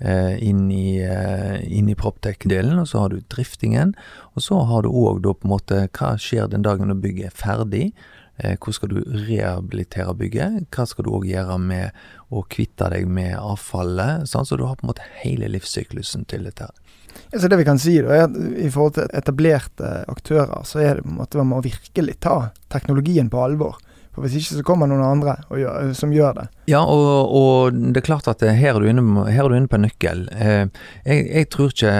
eh, 0.00 0.34
inn 0.42 0.66
i, 0.70 0.98
eh, 0.98 1.62
inn 1.62 1.88
i 1.88 1.96
Proptech-delen. 1.98 2.78
Og 2.82 2.88
så 2.90 3.04
har 3.04 3.14
du 3.14 3.20
driftingen. 3.30 3.94
Og 4.34 4.42
så 4.42 4.60
har 4.66 4.82
du 4.82 4.90
òg 4.90 5.22
da 5.22 5.34
på 5.34 5.46
en 5.46 5.54
måte 5.54 5.82
hva 5.86 6.14
skjer 6.18 6.50
den 6.50 6.66
dagen 6.66 6.90
når 6.90 7.02
bygget 7.04 7.30
er 7.30 7.38
ferdig. 7.38 7.84
Eh, 8.38 8.56
hvordan 8.56 8.78
skal 8.80 8.92
du 8.92 8.98
rehabilitere 9.28 10.14
bygget? 10.14 10.68
Hva 10.74 10.86
skal 10.86 11.06
du 11.06 11.14
òg 11.14 11.26
gjøre 11.30 11.58
med 11.62 12.04
å 12.30 12.44
kvitte 12.50 12.90
deg 12.90 13.08
med 13.10 13.36
avfallet? 13.38 14.28
Sånn, 14.30 14.46
så 14.46 14.58
du 14.58 14.66
har 14.66 14.78
på 14.78 14.86
en 14.86 14.92
måte 14.92 15.06
hele 15.22 15.50
livssyklusen 15.54 16.26
til 16.30 16.50
dette. 16.50 16.70
Ja, 17.32 17.40
det 17.40 17.58
vi 17.60 17.66
kan 17.68 17.80
si 17.80 17.98
da, 18.02 18.14
er 18.14 18.26
at 18.28 18.36
I 18.36 18.70
forhold 18.72 18.96
til 18.98 19.10
etablerte 19.16 19.92
aktører, 20.08 20.64
så 20.68 20.82
er 20.84 20.98
det 20.98 21.04
på 21.06 21.12
en 21.12 21.20
måte 21.20 21.40
man 21.40 21.52
må 21.52 21.60
virkelig 21.64 22.18
ta 22.24 22.38
teknologien 22.72 23.30
på 23.32 23.42
alvor. 23.44 23.78
For 24.18 24.26
Hvis 24.26 24.40
ikke 24.40 24.58
så 24.58 24.64
kommer 24.66 24.90
noen 24.90 25.04
andre 25.06 25.36
gjør, 25.54 25.92
som 25.94 26.12
gjør 26.12 26.34
det. 26.40 26.46
Ja, 26.68 26.80
og, 26.82 27.30
og, 27.38 27.76
det 27.94 28.02
er 28.02 28.06
klart 28.08 28.28
at 28.28 28.42
her 28.42 28.74
er 28.74 28.82
du 28.82 28.88
inne, 28.90 29.24
er 29.30 29.46
du 29.46 29.54
inne 29.54 29.70
på 29.70 29.78
en 29.78 29.86
nøkkel. 29.86 30.24
Eh, 30.34 30.66
jeg, 31.06 31.28
jeg, 31.30 31.48
tror 31.54 31.70
ikke 31.70 31.92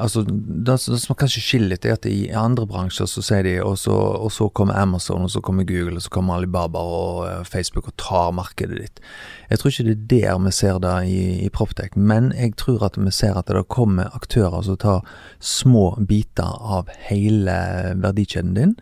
altså 0.00 0.24
Det 0.24 0.78
som 0.80 1.18
kanskje 1.18 1.44
skiller 1.44 1.74
litt, 1.74 1.84
er 1.84 1.98
at 1.98 2.08
i 2.08 2.30
andre 2.32 2.66
bransjer 2.66 3.10
så 3.10 3.22
sier 3.24 3.44
de 3.44 3.58
og 3.62 3.76
så, 3.78 3.94
og 3.94 4.32
så, 4.32 4.48
kommer 4.48 4.80
Amazon, 4.80 5.28
og 5.28 5.32
så 5.34 5.42
kommer 5.44 5.68
Google, 5.68 5.98
og 6.00 6.06
så 6.06 6.14
kommer 6.16 6.38
Alibaba 6.38 6.80
og 6.80 7.46
Facebook 7.46 7.92
og 7.92 7.98
tar 8.00 8.32
markedet 8.34 8.80
ditt. 8.80 9.04
Jeg 9.52 9.60
tror 9.60 9.72
ikke 9.72 9.98
det 10.08 10.24
er 10.24 10.38
der 10.38 10.44
vi 10.44 10.52
ser 10.52 10.78
det 10.78 10.96
i, 11.08 11.44
i 11.46 11.48
Proptech, 11.48 11.96
men 11.96 12.32
jeg 12.36 12.56
tror 12.56 12.84
at 12.86 12.98
vi 12.98 13.10
ser 13.10 13.38
at 13.38 13.48
det 13.48 13.68
kommer 13.68 14.14
aktører 14.14 14.62
som 14.62 14.76
tar 14.76 15.04
små 15.40 15.98
biter 16.08 16.58
av 16.60 16.88
hele 17.08 17.58
verdikjeden 17.96 18.54
din. 18.54 18.74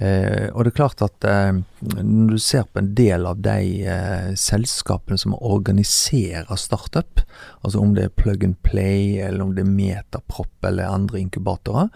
Eh, 0.00 0.48
og 0.54 0.64
det 0.64 0.70
er 0.70 0.76
klart 0.78 1.02
at 1.04 1.24
eh, 1.28 1.58
når 2.00 2.38
du 2.38 2.40
ser 2.40 2.64
på 2.64 2.80
en 2.80 2.94
del 2.96 3.26
av 3.28 3.42
de 3.44 3.84
eh, 3.84 4.30
selskapene 4.38 5.20
som 5.20 5.34
organiserer 5.36 6.56
startup, 6.56 7.20
altså 7.60 7.82
om 7.82 7.92
det 7.96 8.06
er 8.06 8.14
plug 8.16 8.46
and 8.46 8.56
play, 8.64 9.18
eller 9.20 9.44
om 9.44 9.52
det 9.56 9.66
er 9.66 9.74
Metaprop 9.74 10.64
eller 10.64 10.88
andre 10.88 11.20
inkubatorer, 11.20 11.90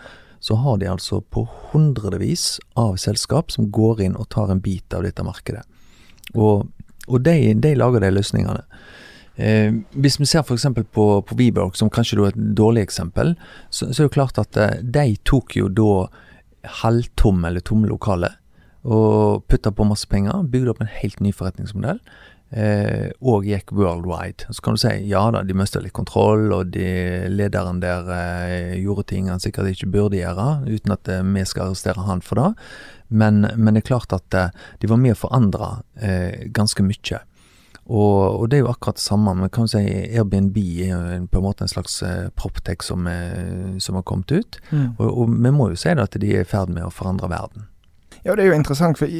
så 0.45 0.59
har 0.61 0.77
de 0.77 0.91
altså 0.93 1.23
på 1.33 1.47
hundrevis 1.71 2.59
av 2.77 2.99
selskap 3.01 3.49
som 3.55 3.71
går 3.73 4.03
inn 4.05 4.19
og 4.21 4.29
tar 4.35 4.53
en 4.53 4.61
bit 4.61 4.93
av 4.93 5.07
dette 5.07 5.25
markedet. 5.25 5.63
Og, 6.35 6.67
og 7.09 7.25
de, 7.25 7.55
de, 7.57 7.71
lager 7.79 8.05
de 8.05 8.11
løsningene. 8.13 8.67
Eh, 9.41 9.73
hvis 9.97 10.21
vi 10.21 10.29
ser 10.29 10.45
f.eks. 10.45 10.69
på, 10.93 11.07
på 11.25 11.39
Weborg, 11.41 11.73
som 11.81 11.89
kanskje 11.89 12.21
er 12.21 12.35
et 12.35 12.45
dårlig 12.61 12.85
eksempel, 12.85 13.33
så, 13.71 13.89
så 13.89 14.05
er 14.05 14.11
det 14.11 14.17
klart 14.19 14.43
at 14.45 14.61
eh, 14.61 14.77
de 14.85 15.17
tok 15.25 15.57
jo 15.57 15.73
da 15.73 15.97
halvtomme 16.83 17.51
eller 17.51 17.65
tomme 17.65 17.91
lokaler. 17.91 18.39
Og 18.85 19.45
putta 19.49 19.73
på 19.73 19.87
masse 19.89 20.09
penger, 20.11 20.45
bygde 20.53 20.75
opp 20.75 20.83
en 20.85 20.93
helt 20.93 21.21
ny 21.25 21.33
forretningsmodell. 21.33 22.01
Eh, 22.55 23.09
og 23.25 23.47
gikk 23.49 23.73
worldwide. 23.75 24.47
Så 24.53 24.63
kan 24.63 24.77
du 24.77 24.83
si 24.83 24.93
ja 25.09 25.25
da, 25.35 25.41
de 25.43 25.57
mista 25.57 25.81
litt 25.83 25.97
kontroll, 25.97 26.53
og 26.55 26.71
de, 26.77 26.87
lederen 27.33 27.81
der 27.83 28.11
eh, 28.15 28.75
gjorde 28.79 29.09
ting 29.11 29.31
han 29.33 29.43
sikkert 29.43 29.73
ikke 29.73 29.91
burde 29.97 30.21
gjøre, 30.21 30.49
uten 30.69 30.95
at 30.95 31.11
eh, 31.11 31.25
vi 31.25 31.47
skal 31.49 31.73
arrestere 31.73 32.05
han 32.07 32.23
for 32.23 32.39
det. 32.39 32.51
Men, 33.09 33.43
men, 33.57 33.75
det 33.75 33.83
er 33.83 33.91
klart 33.91 34.15
at 34.15 34.39
eh, 34.39 34.53
de 34.83 34.91
var 34.93 35.01
med 35.03 35.17
å 35.17 35.23
forandre 35.25 35.71
eh, 35.99 36.47
ganske 36.55 36.85
mye. 36.87 37.25
Og, 37.85 38.41
og, 38.41 38.47
det 38.49 38.59
er 38.59 38.65
jo 38.65 38.71
akkurat 38.73 38.97
det 38.97 39.05
samme. 39.05 39.35
Men 39.37 39.53
kan 39.53 39.69
si 39.69 39.83
Airbnb 39.83 40.57
er 40.57 40.91
jo 40.95 41.21
på 41.31 41.41
en 41.41 41.47
måte 41.47 41.67
en 41.67 41.73
slags 41.73 41.99
uh, 42.03 42.31
proptech 42.39 42.85
som, 42.87 43.07
uh, 43.07 43.77
som, 43.79 43.99
har 43.99 44.07
kommet 44.09 44.33
ut. 44.33 44.59
Mm. 44.71 44.95
Og, 44.99 45.07
og, 45.09 45.37
vi 45.37 45.53
må 45.55 45.71
jo 45.73 45.81
si 45.81 45.93
det 45.93 46.09
at 46.09 46.19
de 46.21 46.33
er 46.33 46.45
i 46.45 46.49
ferd 46.49 46.73
med 46.73 46.87
å 46.87 46.93
forandre 46.95 47.31
verden. 47.33 47.69
Ja, 48.25 48.33
det 48.33 48.47
er 48.47 48.55
jo 48.55 48.57
interessant, 48.57 48.97
for 48.97 49.11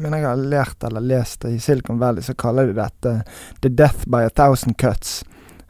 når 0.00 0.14
jeg 0.16 0.24
har 0.24 0.44
lært 0.54 0.84
eller 0.88 1.04
lest 1.04 1.44
i 1.44 1.58
Silicon 1.60 1.98
Valley, 2.00 2.24
så 2.24 2.32
kaller 2.32 2.70
de 2.70 2.78
dette 2.78 3.12
'the 3.60 3.68
death 3.68 4.08
by 4.08 4.24
a 4.24 4.32
thousand 4.32 4.78
cuts'. 4.80 5.20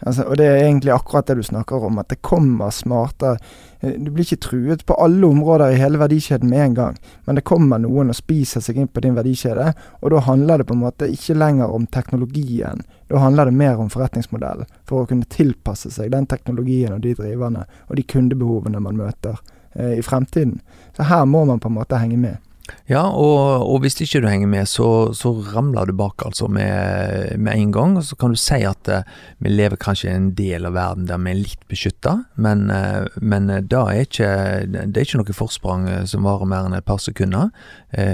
Altså, 0.02 0.24
og 0.26 0.36
det 0.36 0.46
er 0.46 0.64
egentlig 0.64 0.90
akkurat 0.90 1.26
det 1.26 1.36
du 1.38 1.42
snakker 1.46 1.84
om, 1.86 2.00
at 2.02 2.08
det 2.10 2.22
kommer 2.26 2.72
smartere 2.74 3.36
eh, 3.80 3.94
Du 4.02 4.10
blir 4.10 4.24
ikke 4.26 4.48
truet 4.48 4.82
på 4.86 4.96
alle 4.98 5.26
områder 5.26 5.70
i 5.70 5.78
hele 5.78 6.00
verdikjeden 6.00 6.50
med 6.50 6.64
en 6.64 6.74
gang, 6.74 6.98
men 7.24 7.38
det 7.38 7.44
kommer 7.46 7.78
noen 7.78 8.10
og 8.10 8.18
spiser 8.18 8.64
seg 8.64 8.80
inn 8.82 8.90
på 8.90 9.04
din 9.04 9.14
verdikjede, 9.14 9.70
og 10.00 10.10
da 10.10 10.24
handler 10.26 10.58
det 10.58 10.66
på 10.66 10.74
en 10.74 10.82
måte 10.82 11.10
ikke 11.10 11.38
lenger 11.38 11.70
om 11.70 11.86
teknologien. 11.86 12.82
Da 13.08 13.22
handler 13.22 13.50
det 13.50 13.58
mer 13.62 13.78
om 13.78 13.90
forretningsmodellen, 13.92 14.66
for 14.88 15.02
å 15.02 15.10
kunne 15.10 15.28
tilpasse 15.30 15.92
seg 15.94 16.10
den 16.10 16.26
teknologien 16.26 16.94
og 16.96 17.02
de 17.06 17.14
driverne 17.18 17.66
og 17.88 17.98
de 17.98 18.06
kundebehovene 18.14 18.82
man 18.82 18.98
møter 18.98 19.38
eh, 19.74 19.98
i 20.00 20.02
fremtiden. 20.02 20.58
Så 20.96 21.06
her 21.06 21.28
må 21.30 21.44
man 21.46 21.62
på 21.62 21.70
en 21.70 21.78
måte 21.78 22.02
henge 22.02 22.18
med. 22.18 22.42
Ja, 22.90 23.02
og, 23.08 23.64
og, 23.66 23.80
hvis 23.82 23.96
ikke 24.02 24.20
du 24.22 24.28
henger 24.30 24.50
med, 24.50 24.68
så, 24.70 24.86
så 25.16 25.32
ramler 25.52 25.88
du 25.88 25.94
bak 25.98 26.22
altså 26.26 26.48
med, 26.50 27.34
med, 27.38 27.54
en 27.56 27.72
gang. 27.74 27.96
Og 27.98 28.04
så 28.06 28.18
kan 28.18 28.34
du 28.34 28.38
si 28.38 28.60
at 28.66 28.90
uh, 28.90 29.02
vi 29.42 29.52
lever 29.52 29.80
kanskje 29.80 30.10
i 30.10 30.14
en 30.14 30.30
del 30.38 30.68
av 30.68 30.76
verden 30.76 31.08
der 31.08 31.20
vi 31.22 31.32
er 31.32 31.40
litt 31.40 31.66
beskytta, 31.70 32.16
men, 32.42 32.68
uh, 32.70 33.08
men 33.22 33.50
uh, 33.50 33.58
da 33.62 33.84
er 33.90 34.06
ikke, 34.06 34.30
det 34.70 34.92
er 34.92 35.08
ikke 35.08 35.22
noe 35.22 35.36
forsprang 35.36 35.88
som 36.10 36.28
varer 36.28 36.50
mer 36.50 36.68
enn 36.68 36.78
et 36.78 36.86
par 36.86 37.02
sekunder. 37.02 37.50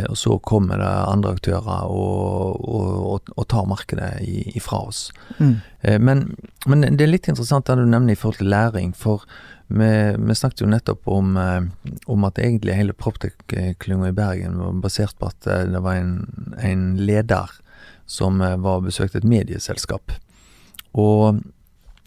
og 0.08 0.16
så 0.18 0.38
kommer 0.42 0.80
det 0.80 0.86
andre 0.88 1.32
aktører 1.36 1.84
og, 1.86 2.64
og, 2.66 3.28
og 3.36 3.44
tar 3.48 3.68
markedet 3.70 4.10
ifra 4.58 4.80
oss. 4.88 5.10
Mm. 5.38 5.54
Men, 6.02 6.24
men, 6.66 6.82
det 6.96 7.04
er 7.04 7.12
litt 7.12 7.28
interessant 7.30 7.68
det 7.68 7.76
du 7.78 7.86
nevner 7.86 8.16
i 8.16 8.18
forhold 8.18 8.40
til 8.40 8.50
læring. 8.50 8.90
for 8.96 9.22
vi, 9.68 10.16
vi, 10.18 10.34
snakket 10.34 10.60
jo 10.60 10.66
nettopp 10.66 11.08
om, 11.08 11.36
eh, 11.36 11.92
om 12.06 12.24
at 12.24 12.38
egentlig 12.38 12.76
hele 12.76 12.96
Proptech-klynga 12.96 14.08
i 14.08 14.16
Bergen 14.16 14.56
var 14.58 14.80
basert 14.80 15.18
på 15.20 15.28
at 15.28 15.46
eh, 15.46 15.66
det 15.68 15.82
var 15.84 16.00
en, 16.00 16.14
en 16.56 16.86
leder 16.96 17.52
som 18.08 18.40
eh, 18.40 18.56
var 18.56 18.80
besøkt 18.86 19.18
et 19.18 19.28
medieselskap. 19.28 20.14
Og, 20.96 21.42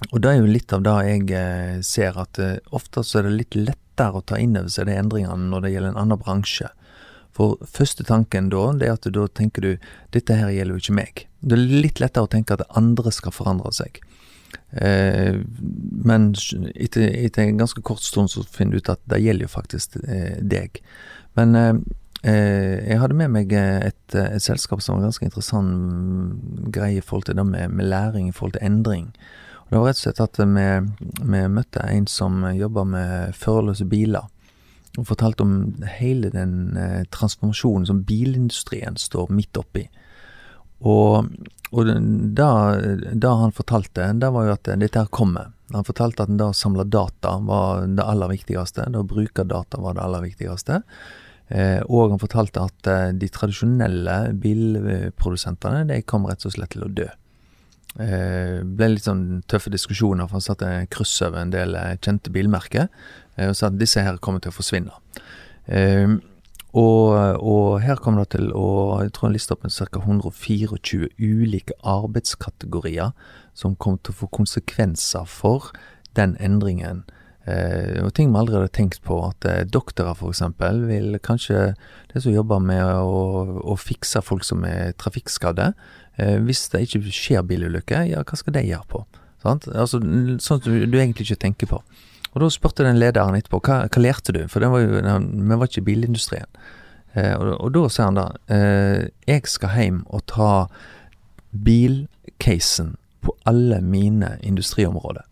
og, 0.10 0.18
det 0.18 0.32
er 0.32 0.40
jo 0.40 0.50
litt 0.50 0.74
av 0.74 0.82
det 0.88 0.98
jeg 1.06 1.86
ser, 1.86 2.18
at 2.18 2.42
ofte 2.74 3.06
så 3.06 3.22
er 3.22 3.30
det 3.30 3.38
litt 3.38 3.60
lettere 3.60 4.18
å 4.18 4.26
ta 4.26 4.42
inn 4.42 4.58
over 4.58 4.74
seg 4.74 4.90
de 4.90 4.98
endringene 4.98 5.52
når 5.54 5.68
det 5.68 5.76
gjelder 5.76 5.94
en 5.94 6.02
annen 6.02 6.22
bransje. 6.22 6.72
For 7.38 7.62
første 7.70 8.04
tanken 8.04 8.50
da, 8.50 8.72
det 8.74 8.90
er 8.90 8.98
at 8.98 9.06
da 9.14 9.28
tenker 9.30 9.64
du 9.64 9.92
dette 10.18 10.36
her 10.36 10.50
gjelder 10.50 10.76
jo 10.80 10.82
ikke 10.82 10.98
meg. 10.98 11.28
Det 11.46 11.56
er 11.56 11.78
litt 11.86 12.02
lettere 12.02 12.26
å 12.26 12.32
tenke 12.32 12.58
at 12.58 12.66
andre 12.74 13.14
skal 13.14 13.38
forandre 13.38 13.70
seg. 13.78 14.02
Eh, 14.72 15.36
men 16.06 16.32
etter, 16.76 17.10
etter, 17.26 17.44
en 17.44 17.60
ganske 17.60 17.82
kort 17.84 18.04
stund 18.04 18.32
så 18.32 18.44
finner 18.48 18.78
du 18.78 18.84
ut 18.84 18.94
at 18.94 19.02
det 19.12 19.22
gjelder 19.24 19.48
jo 19.48 19.52
faktisk 19.52 19.98
eh, 20.04 20.40
deg. 20.42 20.82
Men 21.40 21.56
eh, 21.58 21.78
jeg 22.24 23.00
hadde 23.02 23.18
med 23.18 23.34
meg 23.34 23.54
et, 23.58 24.16
et, 24.16 24.44
selskap 24.44 24.84
som 24.84 24.98
var 24.98 25.10
ganske 25.10 25.26
interessant 25.26 26.68
greie 26.74 27.00
i 27.00 27.06
forhold 27.06 27.30
til 27.30 27.40
det 27.40 27.48
med, 27.48 27.72
med 27.74 27.90
læring, 27.90 28.30
i 28.30 28.36
forhold 28.36 28.58
til 28.58 28.68
endring. 28.68 29.10
Og 29.66 29.72
det 29.72 29.80
var 29.80 29.90
rett 29.90 30.02
og 30.02 30.04
slett 30.04 30.22
at 30.22 30.42
vi, 30.42 30.68
vi 31.32 31.42
møtte 31.50 31.88
en 31.88 32.08
som 32.12 32.46
jobber 32.54 32.86
med 32.92 33.36
førerløse 33.40 33.88
biler. 33.90 34.28
Og 35.00 35.08
fortalte 35.08 35.46
om 35.46 35.54
hele 35.88 36.28
den 36.34 36.76
transformasjonen 37.16 37.86
som 37.88 38.02
bilindustrien 38.04 39.00
står 39.00 39.32
midt 39.32 39.56
oppi. 39.58 39.86
Og 40.82 41.32
og 41.72 41.88
da, 42.36 42.76
da 43.16 43.30
han 43.40 43.54
fortalte, 43.56 44.10
det 44.20 44.30
var 44.36 44.48
jo 44.48 44.54
at 44.58 44.70
dette 44.76 45.00
her 45.00 45.08
kommer. 45.08 45.54
Han 45.72 45.88
fortalte 45.88 46.26
at 46.26 46.34
da 46.36 46.50
å 46.52 46.56
samle 46.56 46.84
data 46.84 47.38
var 47.48 47.86
det 47.88 48.04
aller 48.04 48.32
viktigste. 48.34 48.90
Da 48.92 49.00
å 49.00 49.08
bruke 49.08 49.46
data 49.48 49.80
var 49.80 49.96
det 49.96 50.04
aller 50.04 50.26
viktigste. 50.26 50.82
Eh, 51.48 51.80
og 51.88 52.12
han 52.12 52.20
fortalte 52.20 52.66
at 52.68 52.90
eh, 52.92 53.14
de 53.16 53.30
tradisjonelle 53.32 54.18
bilprodusentene 54.44 55.86
de 55.88 56.02
kom 56.04 56.28
rett 56.28 56.44
og 56.48 56.56
slett 56.58 56.74
til 56.76 56.84
å 56.88 56.92
dø. 56.92 57.08
Eh, 58.00 58.60
ble 58.64 58.92
litt 58.94 59.08
sånn 59.08 59.42
tøffe 59.52 59.72
diskusjoner, 59.72 60.28
for 60.28 60.40
han 60.42 60.46
satte 60.46 60.74
kryss 60.92 61.18
over 61.28 61.40
en 61.40 61.56
del 61.56 61.76
eh, 61.80 61.96
kjente 62.04 62.36
bilmerker. 62.36 62.92
Eh, 63.38 63.48
og 63.48 63.56
sa 63.56 63.72
at 63.72 63.80
disse 63.80 64.04
her 64.04 64.20
kommer 64.20 64.44
til 64.44 64.52
å 64.52 64.58
forsvinne. 64.60 65.00
Eh, 65.72 66.20
og, 66.74 67.42
og, 67.44 67.82
her 67.84 68.00
kommer 68.00 68.24
det 68.24 68.38
til 68.38 68.52
å 68.56 69.02
Jeg 69.04 69.12
tror 69.12 69.28
han 69.28 69.34
liste 69.36 69.56
opp 69.56 69.66
med 69.66 69.74
ca. 69.76 70.00
124 70.00 71.10
ulike 71.20 71.76
arbeidskategorier 71.84 73.12
som 73.54 73.76
kommer 73.76 74.00
til 74.00 74.16
å 74.16 74.22
få 74.22 74.30
konsekvenser 74.32 75.28
for 75.28 75.74
den 76.16 76.38
endringen 76.40 77.04
Eh, 77.50 77.98
og 78.06 78.12
ting 78.14 78.30
vi 78.30 78.38
aldri 78.38 78.60
hadde 78.60 78.74
tenkt 78.76 79.02
på. 79.06 79.18
At 79.26 79.48
eh, 79.50 79.64
doktorer 79.66 80.14
f.eks. 80.14 80.44
vil 80.86 81.18
kanskje 81.24 81.74
De 82.12 82.22
som 82.22 82.34
jobber 82.34 82.62
med 82.62 82.84
å, 82.84 83.62
å 83.74 83.78
fikse 83.80 84.22
folk 84.26 84.46
som 84.46 84.66
er 84.68 84.94
trafikkskadde. 85.00 85.72
Eh, 86.22 86.38
hvis 86.46 86.68
det 86.74 86.86
ikke 86.86 87.02
skjer 87.10 87.46
bilulykker, 87.48 88.06
ja, 88.12 88.24
hva 88.28 88.38
skal 88.38 88.58
de 88.58 88.66
gjøre 88.68 88.88
på? 88.92 89.04
Sant? 89.42 89.68
Altså, 89.74 90.02
sånt 90.44 90.68
du, 90.68 90.86
du 90.86 91.00
egentlig 91.00 91.30
ikke 91.30 91.46
tenker 91.48 91.72
på. 91.72 91.82
Og 92.32 92.44
da 92.44 92.52
spurte 92.54 92.86
den 92.88 93.00
lederen 93.00 93.36
etterpå 93.36 93.60
hva, 93.66 93.82
hva 93.92 94.04
lærte 94.04 94.36
du, 94.36 94.46
for 94.52 94.64
var 94.64 94.84
jo, 94.84 95.02
vi 95.02 95.58
var 95.58 95.68
ikke 95.68 95.84
i 95.84 95.88
bilindustrien. 95.90 96.62
Eh, 97.14 97.34
og, 97.36 97.50
og, 97.58 97.72
da 97.76 97.88
sier 97.92 98.08
han 98.08 98.20
da 98.20 98.28
eh, 98.56 99.10
jeg 99.28 99.50
skal 99.52 99.76
hjem 99.76 100.00
og 100.08 100.24
ta 100.32 100.52
bilcasen 101.52 102.96
på 103.22 103.36
alle 103.50 103.82
mine 103.84 104.38
industriområder. 104.48 105.28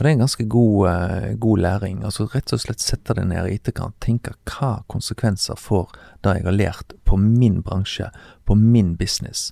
Og 0.00 0.02
det 0.02 0.08
er 0.08 0.14
en 0.16 0.24
ganske 0.24 0.44
god, 0.48 0.88
eh, 0.88 1.30
god, 1.38 1.58
læring. 1.60 2.02
Altså 2.08 2.26
Rett 2.32 2.54
og 2.56 2.62
slett 2.62 2.82
sette 2.82 3.14
det 3.14 3.26
ned 3.28 3.46
i 3.46 3.58
etterkant. 3.60 3.98
Tenke 4.00 4.32
hva 4.48 4.80
konsekvenser 4.90 5.60
får 5.60 5.92
det 6.24 6.38
jeg 6.38 6.48
har 6.48 6.56
lært 6.56 6.94
på 7.04 7.18
min 7.20 7.60
bransje, 7.62 8.08
på 8.48 8.56
min 8.56 8.96
business. 8.96 9.50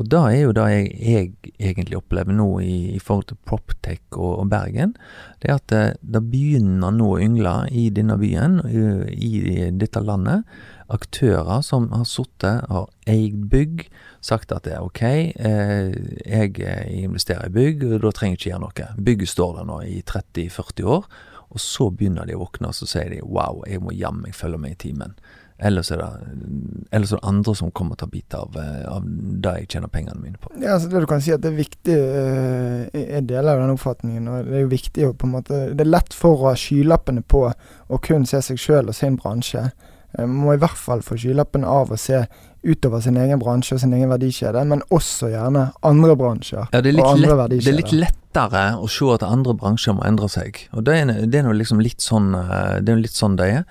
Og 0.00 0.08
da 0.08 0.22
er 0.30 0.46
jo 0.46 0.52
det 0.56 0.64
jeg, 0.72 0.84
jeg 0.96 1.30
egentlig 1.60 1.98
opplever 1.98 2.32
nå 2.32 2.48
i, 2.64 2.94
i 2.96 3.00
forhold 3.02 3.26
til 3.28 3.38
Proptech 3.44 4.00
og, 4.16 4.38
og, 4.38 4.46
Bergen, 4.48 4.94
det 5.42 5.50
er 5.50 5.58
at 5.58 5.66
det, 5.68 5.82
det, 6.00 6.22
begynner 6.32 6.94
nå 6.96 7.10
å 7.12 7.20
yngle 7.20 7.52
i 7.68 7.90
denne 7.92 8.16
byen, 8.20 8.62
i, 8.64 9.28
i 9.36 9.66
dette 9.76 10.00
landet, 10.00 10.48
aktører 10.90 11.60
som 11.62 11.90
har 11.92 12.06
sittet, 12.08 12.64
og 12.72 12.88
eid 13.10 13.44
bygg, 13.52 13.84
sagt 14.24 14.54
at 14.56 14.64
det 14.64 14.78
er 14.78 14.86
ok, 14.88 15.02
eh, 15.04 15.92
jeg 16.24 17.04
investerer 17.04 17.50
i 17.50 17.54
bygg, 17.54 17.84
og 17.90 18.06
da 18.06 18.14
trenger 18.16 18.38
jeg 18.38 18.40
ikke 18.40 18.50
gjøre 18.54 18.64
noe. 18.64 18.88
Bygget 19.10 19.34
står 19.34 19.58
der 19.60 19.68
nå 19.68 19.82
i 19.84 20.00
30-40 20.08 20.88
år, 20.96 21.12
og 21.50 21.60
så 21.60 21.90
begynner 21.92 22.24
de 22.24 22.38
å 22.38 22.44
våkne, 22.46 22.72
og 22.72 22.78
så 22.78 22.88
sier 22.88 23.12
de 23.12 23.20
wow, 23.26 23.60
jeg 23.68 23.84
må 23.84 23.92
jammen 23.94 24.32
følge 24.34 24.64
med 24.64 24.78
i 24.78 24.82
timen. 24.88 25.14
Ellers 25.60 25.90
er, 25.92 26.00
det, 26.00 26.86
ellers 26.96 27.12
er 27.12 27.20
det 27.20 27.28
andre 27.28 27.54
som 27.58 27.72
kommer 27.76 27.98
til 28.00 28.08
å 28.08 28.12
bite 28.14 28.38
av, 28.40 28.56
eh, 28.56 28.84
av 28.88 29.04
det 29.44 29.52
jeg 29.58 29.68
tjener 29.74 29.92
pengene 29.92 30.16
mine 30.22 30.40
på. 30.40 30.52
Ja, 30.56 30.78
altså 30.78 30.88
det 30.88 31.02
du 31.04 31.08
kan 31.10 31.20
si 31.20 31.34
at 31.34 31.42
det 31.44 31.50
er 31.50 31.58
viktig 31.58 31.96
Jeg 31.96 33.04
eh, 33.04 33.24
deler 33.28 33.58
jo 33.58 33.66
den 33.66 33.74
oppfatningen. 33.74 34.28
og 34.28 34.48
Det 34.48 34.56
er 34.56 34.64
jo 34.64 34.72
viktig 34.72 35.06
å 35.06 35.12
på 35.12 35.28
en 35.28 35.34
måte 35.36 35.60
Det 35.74 35.84
er 35.84 35.92
lett 35.92 36.16
for 36.16 36.38
å 36.38 36.50
ha 36.50 36.56
skylappene 36.56 37.22
på 37.22 37.44
og 37.50 38.02
kun 38.06 38.24
se 38.28 38.40
seg 38.46 38.60
sjøl 38.60 38.88
og 38.88 38.96
sin 38.96 39.18
bransje. 39.20 39.68
Man 40.16 40.40
må 40.46 40.54
i 40.54 40.62
hvert 40.62 40.78
fall 40.78 41.04
få 41.06 41.18
skylappene 41.20 41.68
av 41.68 41.92
og 41.92 42.00
se 42.00 42.24
utover 42.62 43.00
sin 43.00 43.16
egen 43.16 43.40
bransje 43.40 43.76
og 43.76 43.80
sin 43.82 43.94
egen 43.96 44.10
verdikjede, 44.10 44.62
men 44.68 44.82
også 44.92 45.30
gjerne 45.32 45.70
andre 45.86 46.16
bransjer 46.18 46.66
ja, 46.66 46.80
og 46.80 46.98
andre 47.08 47.36
lett, 47.38 47.54
Det 47.64 47.72
er 47.72 47.78
litt 47.78 47.94
lettere 47.96 48.64
å 48.76 48.88
se 48.90 49.08
at 49.14 49.24
andre 49.24 49.54
bransjer 49.56 49.96
må 49.96 50.04
endre 50.06 50.28
seg. 50.32 50.66
Og 50.76 50.84
Det 50.84 50.96
er, 50.98 51.12
det 51.26 51.40
er 51.40 51.52
liksom 51.56 51.80
litt 51.80 52.04
sånn 52.04 52.34
eh, 52.36 52.80
det 52.84 52.92
er 52.92 53.04
litt 53.04 53.16
sånn 53.16 53.38
det 53.40 53.50
er. 53.54 53.62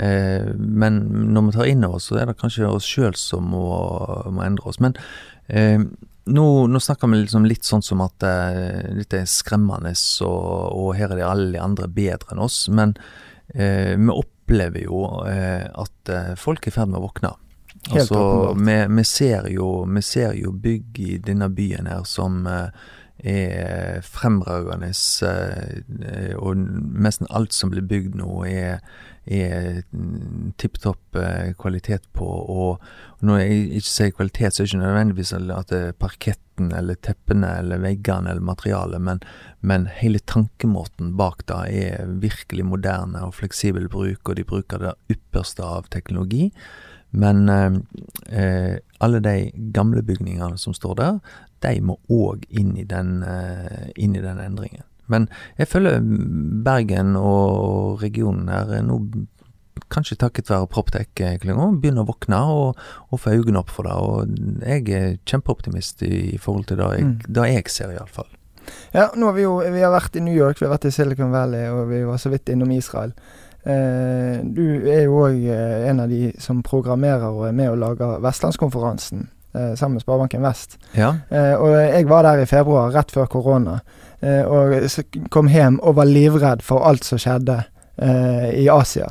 Eh, 0.00 0.52
men 0.56 1.00
når 1.34 1.48
vi 1.48 1.56
tar 1.58 1.72
inn 1.72 1.84
over 1.84 2.00
oss, 2.00 2.08
så 2.08 2.20
er 2.20 2.30
det 2.30 2.38
kanskje 2.40 2.70
oss 2.70 2.88
sjøl 2.88 3.16
som 3.18 3.50
må, 3.52 3.66
må, 4.32 4.44
endre 4.46 4.70
oss. 4.70 4.80
Men 4.80 4.96
eh, 5.48 5.80
nå, 6.28 6.46
nå, 6.72 6.80
snakker 6.80 7.10
vi 7.12 7.22
liksom 7.24 7.48
litt 7.48 7.68
sånn 7.68 7.84
som 7.84 8.00
at 8.04 8.24
eh, 8.26 8.94
dette 9.02 9.24
er 9.24 9.28
skremmende, 9.28 9.92
og, 10.24 10.72
og, 10.72 10.94
her 10.96 11.12
er 11.12 11.20
de 11.20 11.26
alle 11.26 11.52
de 11.56 11.60
andre 11.62 11.90
bedre 11.92 12.32
enn 12.32 12.44
oss. 12.48 12.62
Men 12.72 12.96
eh, 13.52 13.92
vi 13.92 14.14
opplever 14.14 14.86
jo 14.86 15.02
at 15.28 16.10
folk 16.40 16.64
er 16.64 16.72
i 16.72 16.72
ferd 16.72 16.88
med 16.88 17.02
å 17.02 17.04
våkne. 17.04 17.34
Altså, 17.90 18.54
vi, 18.54 18.76
vi, 18.96 19.04
ser 19.04 19.48
jo, 19.52 19.68
vi, 19.88 20.02
ser 20.02 20.32
jo, 20.38 20.52
bygg 20.52 21.00
i 21.00 21.18
denne 21.24 21.48
byen 21.54 21.88
her 21.90 22.04
som 22.08 22.46
eh, 22.46 22.70
er 23.18 24.00
fremragende, 24.06 24.92
eh, 25.26 26.34
og 26.38 26.58
nesten 27.02 27.26
alt 27.34 27.56
som 27.56 27.72
blir 27.72 27.86
bygd 27.88 28.18
nå, 28.20 28.30
er, 28.46 28.78
er 29.26 29.80
tipp 30.60 30.78
topp 30.82 31.18
eh, 31.18 31.50
kvalitet 31.58 32.06
på. 32.14 32.26
Og, 32.28 32.84
når 33.26 33.40
jeg 33.42 33.62
ikke 33.80 33.90
sier 33.90 34.14
kvalitet, 34.14 34.54
så 34.54 34.62
er 34.62 34.66
det 34.66 34.72
ikke 34.72 34.84
nødvendigvis 34.84 35.32
at 35.34 35.72
det 35.72 35.80
er 35.88 35.96
parketten 35.98 36.72
eller 36.74 36.98
teppene 37.02 37.50
eller 37.58 37.82
veggene 37.82 38.30
eller 38.30 38.44
materialet, 38.46 39.02
men, 39.02 39.22
men 39.60 39.88
hele 39.98 40.22
tankemåten 40.22 41.16
bak 41.18 41.42
det 41.50 41.58
er 41.82 42.12
virkelig 42.22 42.66
moderne 42.66 43.24
og 43.26 43.34
fleksibel 43.40 43.90
bruk, 43.90 44.22
og 44.28 44.38
de 44.38 44.46
bruker 44.46 44.84
det 44.84 44.94
ypperste 45.10 45.66
av 45.66 45.90
teknologi. 45.90 46.52
Men 47.10 47.48
eh, 47.48 47.72
eh, 48.40 48.76
alle 48.98 49.20
de 49.24 49.50
gamle 49.74 50.02
bygningene 50.02 50.58
som 50.58 50.74
står 50.76 50.98
der, 51.00 51.18
de 51.64 51.80
må 51.82 51.98
òg 52.12 52.44
inn, 52.50 52.76
eh, 52.76 53.88
inn, 53.96 54.16
i 54.16 54.22
den 54.22 54.42
endringen. 54.42 54.84
Men 55.08 55.28
jeg 55.56 55.70
føler 55.70 56.02
Bergen 56.04 57.16
og 57.16 58.02
regionen 58.02 58.50
her 58.52 58.82
nå 58.84 59.00
kanskje 59.88 60.18
takket 60.20 60.50
være 60.50 60.68
Proptech-klynga, 60.68 61.68
begynner 61.80 62.04
å 62.04 62.10
våkne 62.10 62.40
og, 62.52 62.80
og, 63.08 63.20
få 63.22 63.38
øynene 63.38 63.62
opp 63.62 63.70
for 63.72 63.88
det. 63.88 63.94
Og 63.94 64.66
jeg 64.66 64.84
er 64.92 65.16
kjempeoptimist 65.28 66.02
i 66.04 66.36
forhold 66.42 66.68
til 66.68 66.80
det 66.82 66.90
jeg, 66.98 67.06
mm. 67.06 67.14
det 67.38 67.46
jeg 67.54 67.72
ser, 67.72 67.94
iallfall. 67.94 68.28
Ja, 68.92 69.08
nå 69.16 69.30
har 69.30 69.36
vi 69.38 69.46
jo 69.46 69.54
vi 69.62 69.80
har 69.80 69.94
vært 69.94 70.18
i 70.18 70.24
New 70.24 70.34
York, 70.34 70.60
vi 70.60 70.66
har 70.66 70.74
vært 70.74 70.88
i 70.90 70.92
Silicon 70.92 71.32
Valley, 71.32 71.70
og 71.72 71.88
vi 71.92 72.02
var 72.04 72.20
så 72.20 72.32
vidt 72.32 72.52
innom 72.52 72.74
Israel. 72.74 73.14
Eh, 73.66 74.38
du 74.44 74.64
er 74.88 75.02
jo 75.08 75.24
òg 75.26 75.42
eh, 75.50 75.88
en 75.90 76.04
av 76.04 76.12
de 76.12 76.30
som 76.40 76.62
programmerer 76.64 77.26
og 77.26 77.48
er 77.48 77.56
med 77.56 77.72
og 77.72 77.80
lager 77.82 78.20
Vestlandskonferansen 78.22 79.26
eh, 79.26 79.74
sammen 79.74 79.98
med 79.98 80.04
Sparebanken 80.04 80.46
Vest. 80.46 80.78
Ja. 80.94 81.16
og 81.58 81.74
jeg 81.74 82.08
var 82.08 82.24
der 82.24 82.44
i 82.44 82.48
februar, 82.48 82.92
rett 82.94 83.12
før 83.12 83.26
korona, 83.30 83.80
og 84.50 84.72
kom 85.30 85.46
hjem 85.50 85.76
og 85.78 85.94
var 85.98 86.08
livredd 86.08 86.62
for 86.66 86.82
alt 86.88 87.06
som 87.06 87.20
skjedde 87.22 87.60
i 88.58 88.64
Asia. 88.70 89.06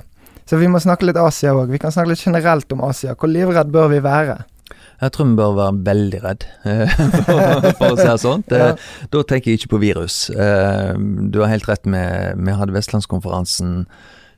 Så 0.47 0.60
vi 0.60 0.67
må 0.67 0.81
snakke 0.83 1.07
litt 1.07 1.19
Asia 1.19 1.53
òg. 1.55 1.71
Vi 1.71 1.79
kan 1.79 1.93
snakke 1.95 2.12
litt 2.12 2.23
generelt 2.23 2.71
om 2.75 2.83
Asia. 2.83 3.15
Hvor 3.15 3.31
livredd 3.31 3.71
bør 3.71 3.88
vi 3.93 4.01
være? 4.03 4.36
Jeg 4.99 5.13
tror 5.15 5.29
vi 5.29 5.38
bør 5.39 5.55
være 5.55 5.79
veldig 5.88 6.19
redd, 6.25 6.43
for, 7.23 7.71
for, 7.79 7.88
å 7.88 7.95
si 7.95 8.07
det 8.10 8.19
sånn. 8.23 8.43
ja. 8.51 8.69
Da 9.13 9.23
tenker 9.31 9.53
jeg 9.53 9.62
ikke 9.62 9.75
på 9.77 9.81
virus. 9.86 10.19
Du 10.27 11.39
har 11.39 11.53
helt 11.53 11.71
rett, 11.71 11.88
med, 11.88 12.36
vi 12.43 12.60
hadde 12.60 12.75
Vestlandskonferansen 12.75 13.86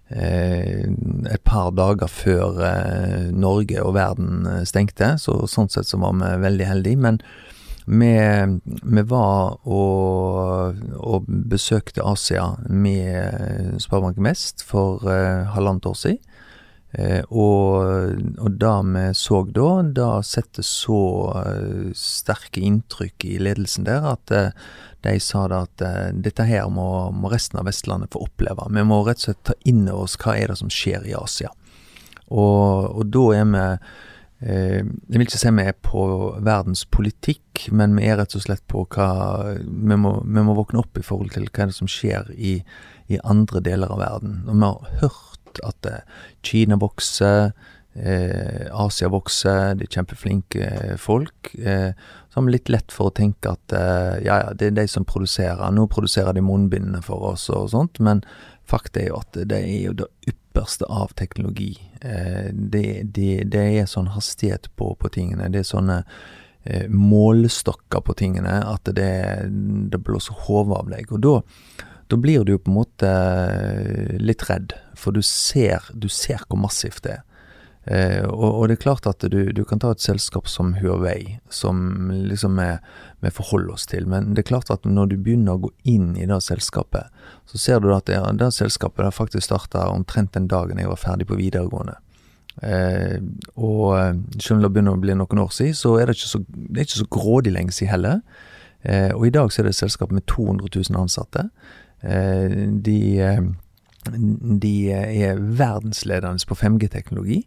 et 0.09 1.43
par 1.45 1.71
dager 1.77 2.09
før 2.09 2.61
eh, 2.65 3.29
Norge 3.35 3.83
og 3.83 3.93
verden 3.97 4.47
eh, 4.49 4.65
stengte, 4.65 5.13
så 5.21 5.43
sånn 5.49 5.69
sett 5.69 5.89
så 5.89 5.99
var 6.01 6.17
vi 6.17 6.31
veldig 6.45 6.69
heldige. 6.69 7.01
Men 7.05 7.21
vi, 7.89 8.13
vi 8.65 9.03
var 9.09 9.59
og, 9.65 10.81
og, 10.97 11.29
besøkte 11.49 12.05
Asia 12.05 12.51
med 12.69 13.79
Sparebanken 13.81 14.27
Vest 14.29 14.61
for 14.65 15.05
halvannet 15.55 15.89
år 15.89 15.97
siden. 15.97 16.25
Eh, 16.97 17.21
og, 17.29 18.17
og 18.41 18.55
det 18.57 18.75
vi 18.87 19.03
så 19.17 19.43
da, 19.53 19.69
det 19.93 20.09
setter 20.25 20.65
så 20.65 21.01
sterke 21.93 22.63
inntrykk 22.65 23.27
i 23.29 23.35
ledelsen 23.45 23.85
der 23.85 24.07
at 24.15 24.33
de 25.05 25.15
sa 25.23 25.45
da 25.51 25.63
at 25.67 25.83
uh, 25.85 26.09
dette 26.13 26.45
her 26.47 26.67
må, 26.73 26.88
må, 27.15 27.31
resten 27.31 27.62
av 27.62 27.69
Vestlandet 27.69 28.13
få 28.15 28.25
oppleve. 28.27 28.67
Vi 28.75 28.85
må 28.88 29.01
rett 29.07 29.21
og 29.21 29.29
slett 29.29 29.41
ta 29.47 29.57
inn 29.69 29.88
over 29.88 30.07
oss 30.07 30.17
hva 30.19 30.35
er 30.38 30.51
det 30.51 30.59
som 30.62 30.71
skjer 30.73 31.07
i 31.09 31.17
Asia. 31.17 31.51
Og, 32.29 32.99
og 32.99 33.09
da 33.09 33.25
er 33.39 33.47
vi 33.49 33.65
Jeg 34.39 34.83
vil 35.17 35.25
ikke 35.25 35.39
si 35.41 35.49
vi 35.51 35.63
er 35.67 35.75
på 35.83 36.03
verdens 36.45 36.85
politikk, 36.88 37.65
men 37.75 37.97
vi 37.97 38.05
er 38.07 38.21
rett 38.21 38.35
og 38.38 38.43
slett 38.45 38.63
på 38.71 38.85
hva 38.93 39.09
Vi 39.57 39.97
må, 39.99 40.13
vi 40.23 40.43
må 40.45 40.55
våkne 40.55 40.79
opp 40.79 40.95
i 40.95 41.03
forhold 41.03 41.33
til 41.35 41.49
hva 41.49 41.65
er 41.65 41.73
det 41.73 41.75
som 41.75 41.89
skjer 41.91 42.29
i, 42.38 42.53
i 43.12 43.19
andre 43.23 43.59
deler 43.65 43.91
av 43.91 43.99
verden. 43.99 44.39
Og 44.47 44.55
vi 44.55 44.69
har 44.69 45.01
hørt 45.01 45.39
at 45.65 45.89
eh, 45.89 46.23
Kina 46.45 46.77
vokser, 46.79 47.51
eh, 47.95 48.67
Asia 48.71 49.09
vokser, 49.12 49.75
de 49.79 49.88
er 49.88 49.93
kjempeflinke 49.97 50.69
folk. 51.01 51.53
Eh, 51.57 51.91
så 52.45 52.54
litt 52.54 52.69
lett 52.69 52.93
for 52.93 53.10
å 53.10 53.15
tenke 53.15 53.52
at 53.52 53.73
eh, 53.75 54.19
ja, 54.25 54.39
ja, 54.43 54.54
det 54.54 54.71
er 54.71 54.78
de 54.82 54.88
som 54.88 55.06
produserer. 55.08 55.71
Nå 55.75 55.88
produserer 55.91 56.36
de 56.36 56.43
munnbindene 56.45 57.02
for 57.06 57.34
oss 57.34 57.49
og 57.54 57.71
sånt, 57.73 57.99
men 57.99 58.23
fakta 58.69 59.02
er 59.04 59.10
jo 59.12 59.21
at 59.21 59.39
det 59.49 59.60
er 59.60 59.89
jo 59.89 59.95
det 60.02 60.10
ypperste 60.30 60.88
av 60.89 61.13
teknologi. 61.19 61.73
Eh, 62.02 62.52
det, 62.54 63.12
det, 63.15 63.32
det, 63.52 63.65
er 63.82 63.89
sånn 63.89 64.12
hastighet 64.15 64.71
på, 64.80 64.93
på 64.99 65.12
tingene. 65.13 65.52
Det 65.52 65.63
er 65.63 65.69
sånne 65.69 65.99
eh, 66.63 66.88
målestokker 66.89 68.06
på 68.06 68.17
tingene 68.19 68.60
at 68.65 68.89
det, 68.95 69.13
det 69.91 70.02
blåser 70.06 70.45
hodet 70.47 70.82
av 70.82 70.91
deg. 70.95 71.13
Og 71.15 71.23
da 71.25 71.38
da 72.10 72.17
blir 72.17 72.41
du 72.43 72.56
jo 72.56 72.60
på 72.62 72.71
en 72.71 72.78
måte 72.80 73.10
eh, 73.10 74.15
litt 74.17 74.47
redd, 74.49 74.73
for 74.97 75.13
du 75.13 75.21
ser, 75.25 75.91
du 75.93 76.10
ser 76.10 76.41
hvor 76.49 76.58
massivt 76.58 77.04
det 77.06 77.19
er. 77.19 77.25
Eh, 77.89 78.21
og, 78.21 78.49
og, 78.52 78.63
det 78.69 78.75
er 78.78 78.84
klart 78.84 79.08
at 79.10 79.23
du, 79.34 79.39
du, 79.56 79.63
kan 79.65 79.82
ta 79.82 79.89
et 79.95 80.04
selskap 80.04 80.45
som 80.52 80.75
Huawei, 80.78 81.39
som 81.49 82.12
liksom 82.30 82.60
vi 83.23 83.32
forholder 83.34 83.73
oss 83.73 83.88
til, 83.89 84.06
men 84.06 84.36
det 84.36 84.43
er 84.43 84.52
klart 84.52 84.69
at 84.69 84.86
når 84.86 85.10
du 85.10 85.15
begynner 85.17 85.58
å 85.58 85.63
gå 85.63 85.71
inn 85.89 86.12
i 86.13 86.28
det 86.30 86.38
selskapet, 86.45 87.10
så 87.49 87.62
ser 87.62 87.82
du 87.82 87.89
at 87.95 88.06
det, 88.06 88.19
det 88.38 88.52
selskapet 88.54 89.08
har 89.08 89.15
faktisk 89.15 89.47
starta 89.47 89.88
omtrent 89.89 90.36
den 90.38 90.45
dagen 90.52 90.78
jeg 90.78 90.91
var 90.91 91.02
ferdig 91.02 91.28
på 91.32 91.39
videregående. 91.39 91.97
Eh, 92.62 93.17
og 93.56 93.97
eh, 93.97 94.13
selv 94.38 94.60
om 94.60 94.63
det 94.67 94.71
begynner 94.75 94.97
å 94.97 95.02
bli 95.02 95.17
noen 95.17 95.41
år 95.41 95.52
siden, 95.56 95.78
så 95.80 95.95
er 95.97 96.10
det 96.10 96.19
ikke 96.19 96.34
så, 96.36 96.43
det 96.45 96.86
ikke 96.86 97.02
så 97.02 97.10
grådig 97.17 97.56
lenge 97.56 97.73
siden 97.73 97.93
heller. 97.95 98.21
Eh, 98.82 99.12
og 99.15 99.25
i 99.28 99.34
dag 99.34 99.52
så 99.52 99.62
er 99.62 99.69
det 99.69 99.73
et 99.75 99.82
selskap 99.82 100.13
med 100.15 100.28
200 100.30 100.69
000 100.75 101.02
ansatte. 101.02 101.47
Eh, 102.02 102.54
de, 102.86 102.99
eh, 103.23 103.41
de 104.61 104.73
er 104.93 105.39
verdensledende 105.39 106.47
på 106.47 106.57
5G-teknologi. 106.57 107.43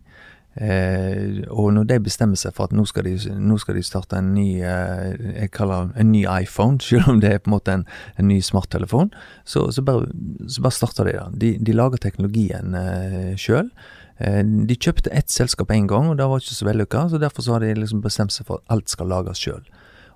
Eh, 0.52 1.46
og 1.48 1.70
når 1.72 1.86
de 1.88 1.96
bestemmer 2.04 2.36
seg 2.36 2.52
for 2.52 2.68
at 2.68 2.74
nå 2.76 2.84
skal 2.84 3.06
de, 3.06 3.14
nå 3.40 3.56
skal 3.60 3.78
de 3.78 3.84
starte 3.86 4.18
en 4.20 4.34
ny 4.34 4.60
eh, 4.60 5.14
jeg 5.38 5.52
kaller 5.56 5.88
en 5.96 6.10
ny 6.12 6.26
iPhone, 6.28 6.80
selv 6.84 7.08
om 7.08 7.22
det 7.22 7.30
er 7.32 7.40
på 7.40 7.48
en 7.48 7.56
måte 7.56 7.76
en, 7.78 7.86
en 8.20 8.28
ny 8.28 8.40
smarttelefon, 8.44 9.14
så, 9.48 9.70
så, 9.72 9.84
bare, 9.86 10.10
så 10.46 10.64
bare 10.64 10.76
starter 10.76 11.08
de 11.08 11.16
da. 11.16 11.26
De, 11.32 11.54
de 11.56 11.76
lager 11.76 12.02
teknologien 12.04 12.76
eh, 12.76 13.32
sjøl. 13.40 13.72
Eh, 14.20 14.42
de 14.44 14.76
kjøpte 14.76 15.14
ett 15.16 15.32
selskap 15.32 15.72
én 15.72 15.88
gang, 15.88 16.12
og 16.12 16.20
det 16.20 16.28
var 16.28 16.42
ikke 16.42 16.58
så 16.58 16.68
vellykka, 16.68 17.06
så 17.08 17.22
derfor 17.22 17.46
så 17.46 17.56
har 17.56 17.64
de 17.64 17.72
liksom 17.80 18.04
bestemt 18.04 18.36
seg 18.36 18.50
for 18.50 18.60
at 18.60 18.76
alt 18.76 18.92
skal 18.92 19.08
lages 19.08 19.40
sjøl. 19.40 19.64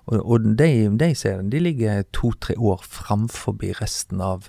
Og, 0.07 0.21
og 0.21 0.51
de, 0.59 0.69
de, 1.01 1.11
de 1.51 1.59
ligger 1.65 2.05
to-tre 2.15 2.55
år 2.55 2.85
framfor 2.85 3.57
resten 3.81 4.21
av 4.23 4.47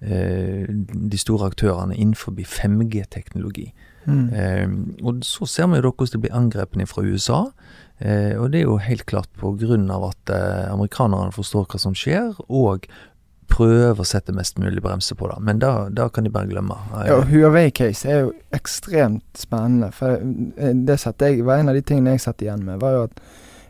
de 0.00 1.18
store 1.18 1.48
aktørene 1.50 1.96
innenfor 1.96 2.36
5G-teknologi. 2.46 3.72
Mm. 4.08 4.28
Eh, 4.32 5.04
og 5.04 5.24
så 5.26 5.46
ser 5.46 5.68
vi 5.68 5.80
jo 5.80 5.88
da 5.88 5.92
hvordan 5.92 6.14
det 6.14 6.22
blir 6.22 6.36
angrepet 6.38 6.88
fra 6.88 7.04
USA. 7.04 7.40
Eh, 7.98 8.38
og 8.38 8.52
det 8.52 8.62
er 8.62 8.68
jo 8.68 8.78
helt 8.78 9.06
klart 9.06 9.28
av 9.42 10.04
at 10.10 10.30
eh, 10.30 10.72
amerikanerne 10.72 11.34
forstår 11.34 11.66
hva 11.66 11.80
som 11.82 11.94
skjer, 11.94 12.34
og 12.48 12.86
prøver 13.48 14.00
å 14.00 14.06
sette 14.06 14.34
mest 14.36 14.58
mulig 14.60 14.82
bremse 14.84 15.16
på 15.16 15.28
det. 15.30 15.38
Men 15.44 15.60
da, 15.62 15.88
da 15.90 16.08
kan 16.12 16.24
de 16.24 16.30
bare 16.32 16.50
glemme. 16.50 16.76
Ja, 17.08 17.20
Huawei-case 17.24 18.08
er 18.08 18.20
jo 18.26 18.32
ekstremt 18.54 19.26
spennende. 19.36 19.90
For 19.96 20.20
eh, 20.20 20.74
det 20.74 20.98
jeg, 21.00 21.44
var 21.46 21.60
en 21.60 21.72
av 21.72 21.78
de 21.78 21.84
tingene 21.84 22.16
jeg 22.16 22.26
satt 22.28 22.44
igjen 22.44 22.64
med, 22.68 22.80
var 22.84 22.96
jo 22.96 23.06
at 23.08 23.22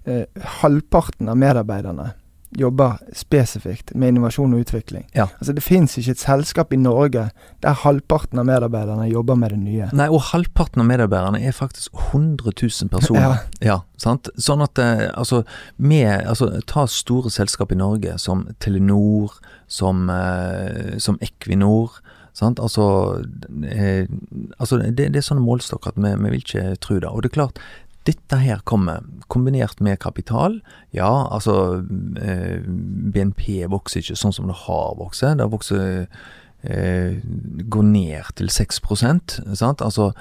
eh, 0.05 0.49
halvparten 0.61 1.31
av 1.31 1.39
medarbeiderne 1.41 2.13
jobber 2.57 2.97
spesifikt 3.17 3.93
med 3.95 4.15
innovasjon 4.15 4.55
og 4.55 4.65
utvikling. 4.65 5.05
Ja. 5.15 5.29
Altså 5.39 5.53
Det 5.53 5.63
fins 5.63 5.99
ikke 5.99 6.15
et 6.17 6.23
selskap 6.23 6.73
i 6.73 6.81
Norge 6.81 7.29
der 7.63 7.81
halvparten 7.83 8.41
av 8.41 8.47
medarbeiderne 8.49 9.09
jobber 9.11 9.37
med 9.37 9.53
det 9.53 9.61
nye. 9.61 9.91
Nei, 9.93 10.09
og 10.09 10.23
halvparten 10.31 10.83
av 10.83 10.89
medarbeiderne 10.89 11.43
er 11.45 11.53
faktisk 11.53 11.93
100 12.13 12.53
000 12.63 12.93
personer. 12.93 13.21
ja. 13.61 13.75
ja 13.75 13.79
sant? 13.99 14.31
Sånn 14.39 14.63
at 14.65 14.79
eh, 14.83 15.09
altså, 15.13 15.43
med, 15.77 16.25
altså, 16.27 16.51
Ta 16.69 16.87
store 16.91 17.33
selskap 17.35 17.73
i 17.75 17.79
Norge 17.79 18.17
som 18.23 18.47
Telenor, 18.63 19.35
som, 19.67 20.09
eh, 20.13 20.97
som 21.03 21.19
Equinor. 21.25 21.99
Sant? 22.39 22.61
Altså, 22.63 23.25
eh, 23.67 24.07
altså 24.59 24.79
det, 24.79 24.95
det, 25.11 25.17
er 25.19 25.27
sånne 25.27 25.43
målstokker 25.43 25.93
at 25.93 25.99
vi, 25.99 26.15
vi 26.23 26.33
vil 26.33 26.45
ikke 26.45 26.67
tro 26.85 27.01
det. 27.03 27.11
Og 27.11 27.25
det 27.25 27.33
er 27.33 27.39
klart, 27.41 27.63
dette 28.09 28.41
her 28.41 28.63
kommer, 28.69 29.05
kombinert 29.29 29.83
med 29.85 30.01
kapital 30.01 30.61
Ja, 30.97 31.29
altså 31.29 31.85
eh, 32.21 32.65
BNP 32.65 33.69
vokser 33.69 34.03
ikke 34.03 34.19
sånn 34.19 34.35
som 34.37 34.49
det 34.49 34.57
har 34.65 34.97
vokst. 34.99 35.27
Det 35.27 35.45
har 35.45 35.53
vokst 35.53 35.75
eh, 35.77 37.19
Går 37.71 37.89
ned 37.93 38.33
til 38.41 38.51
6 38.51 38.81
sant? 38.99 39.83
Altså 39.85 40.13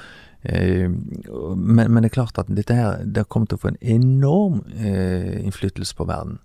eh, 0.44 0.88
men, 0.90 1.86
men, 1.88 2.02
det 2.04 2.12
er 2.12 2.18
klart 2.20 2.38
at 2.38 2.52
dette 2.52 2.76
her 2.76 3.04
det 3.04 3.28
kommer 3.30 3.48
til 3.48 3.58
å 3.58 3.64
få 3.64 3.74
en 3.74 3.82
enorm 3.82 4.62
eh, 4.76 5.40
innflytelse 5.46 5.96
på 5.96 6.08
verden. 6.10 6.40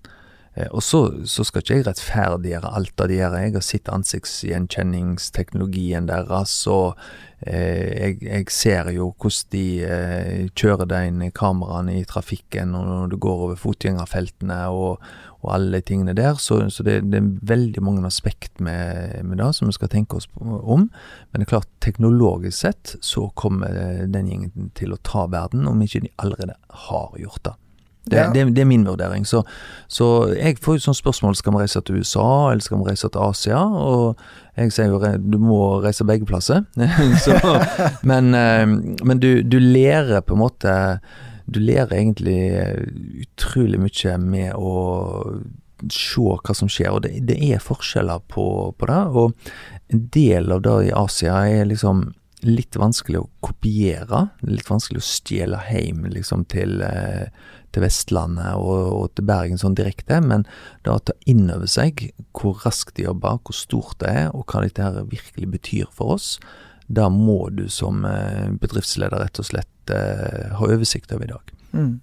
Eh, 0.54 0.68
og 0.70 0.82
så, 0.84 1.24
så, 1.24 1.44
skal 1.48 1.62
ikke 1.62 1.76
jeg 1.78 1.86
rettferdiggjøre 1.86 2.74
alt 2.76 2.92
det 3.00 3.06
de 3.08 3.14
gjør. 3.18 3.36
Jeg 3.40 3.54
har 3.56 3.64
sett 3.64 3.88
ansiktsgjenkjenningsteknologien 3.92 6.08
deres, 6.10 6.66
og 6.70 6.96
eh, 7.40 7.88
jeg, 7.88 8.22
jeg, 8.26 8.44
ser 8.52 8.90
jo 8.92 9.14
hvordan 9.16 9.48
de 9.54 9.84
eh, 9.86 10.48
kjører 10.52 10.86
de 10.90 11.06
inn 11.08 11.30
kameraene 11.32 11.92
i 12.00 12.04
trafikken 12.08 12.74
og 12.76 12.84
når 12.90 13.06
du 13.14 13.16
går 13.24 13.38
over 13.48 13.56
fotgjengerfeltene 13.62 14.60
og, 14.68 14.92
og 15.40 15.48
alle 15.56 15.80
tingene 15.80 16.14
der. 16.18 16.34
Så, 16.36 16.68
så 16.68 16.82
det, 16.84 17.00
det, 17.08 17.18
er 17.22 17.38
veldig 17.54 17.82
mange 17.84 18.06
aspekt 18.06 18.60
med, 18.60 19.24
med, 19.24 19.36
det 19.40 19.54
som 19.56 19.66
vi 19.70 19.74
skal 19.78 19.92
tenke 19.94 20.16
oss 20.20 20.28
om. 20.36 20.90
Men 21.32 21.40
det 21.40 21.44
er 21.48 21.54
klart, 21.56 21.72
teknologisk 21.80 22.58
sett 22.60 22.86
så 23.00 23.32
kommer 23.40 23.72
den 24.04 24.28
gjengen 24.28 24.70
til 24.76 24.92
å 24.92 25.00
ta 25.00 25.24
verden, 25.32 25.64
om 25.70 25.80
ikke 25.80 26.04
de 26.04 26.12
allerede 26.20 26.60
har 26.88 27.08
gjort 27.16 27.44
det. 27.48 27.56
Det, 28.04 28.16
ja. 28.16 28.30
det, 28.34 28.44
det, 28.56 28.60
er 28.60 28.66
min 28.66 28.86
vurdering. 28.86 29.26
Så, 29.26 29.44
så 29.86 30.06
jeg 30.34 30.58
får 30.62 30.78
jo 30.78 30.84
sånn 30.88 30.98
spørsmål 30.98 31.36
skal 31.38 31.54
vi 31.54 31.62
reise 31.62 31.82
til 31.86 32.00
USA 32.02 32.28
eller 32.50 32.64
skal 32.64 32.80
vi 32.80 32.88
reise 32.90 33.10
til 33.12 33.22
Asia. 33.22 33.60
Og 33.62 34.22
jeg 34.58 34.74
sier 34.74 34.90
jo 34.90 35.00
du 35.22 35.38
må 35.42 35.62
reise 35.84 36.06
begge 36.08 36.26
plasser. 36.26 36.64
så, 37.24 37.36
men, 38.08 38.32
eh, 38.34 38.66
men 39.06 39.22
du, 39.22 39.30
du, 39.46 39.60
lærer 39.62 40.24
på 40.26 40.34
en 40.34 40.42
måte 40.42 40.72
Du 41.46 41.60
lærer 41.60 41.94
egentlig 41.98 42.40
utrolig 43.22 43.80
mye 43.82 44.16
med 44.22 44.54
å 44.56 44.72
se 45.90 46.22
hva 46.22 46.54
som 46.54 46.70
skjer. 46.70 46.90
Og 46.90 47.04
det, 47.06 47.14
det 47.28 47.38
er 47.52 47.62
forskjeller 47.62 48.22
på, 48.30 48.46
på 48.78 48.90
det. 48.90 49.00
Og 49.14 49.94
en 49.94 50.04
del 50.14 50.52
av 50.54 50.62
det 50.66 50.76
i 50.88 50.92
Asia 50.96 51.38
er 51.46 51.70
liksom 51.70 52.08
litt 52.42 52.76
vanskelig 52.78 53.22
å 53.22 53.28
kopiere. 53.44 54.26
Litt 54.46 54.70
vanskelig 54.70 55.02
å 55.02 55.06
stjele 55.06 55.60
hjem 55.68 56.06
liksom, 56.10 56.46
til, 56.50 56.80
eh, 56.82 57.30
til 57.72 57.84
Vestlandet 57.84 58.54
og, 58.58 58.82
og, 58.92 59.06
til 59.16 59.26
Bergen 59.28 59.60
sånn 59.60 59.76
direkte. 59.78 60.20
Men 60.24 60.46
da 60.86 60.96
å 60.96 61.02
ta 61.02 61.16
inn 61.28 61.48
over 61.52 61.70
seg 61.70 62.08
hvor 62.36 62.60
raskt 62.66 62.96
de 62.98 63.06
jobber, 63.08 63.40
hvor 63.42 63.56
stort 63.56 63.98
det 64.02 64.12
er, 64.12 64.30
og 64.36 64.46
hva 64.46 64.64
dette 64.64 64.84
her 64.84 65.10
virkelig 65.10 65.50
betyr 65.56 65.90
for 65.94 66.16
oss, 66.18 66.36
da 66.92 67.08
må 67.12 67.46
du 67.54 67.68
som 67.72 68.04
eh, 68.04 68.48
bedriftsleder 68.60 69.22
rett 69.22 69.40
og 69.40 69.48
slett 69.48 69.92
eh, 69.94 70.50
ha 70.58 70.68
oversikt 70.68 71.14
over 71.14 71.28
i 71.28 71.32
dag. 71.32 71.52
Mm. 71.72 71.94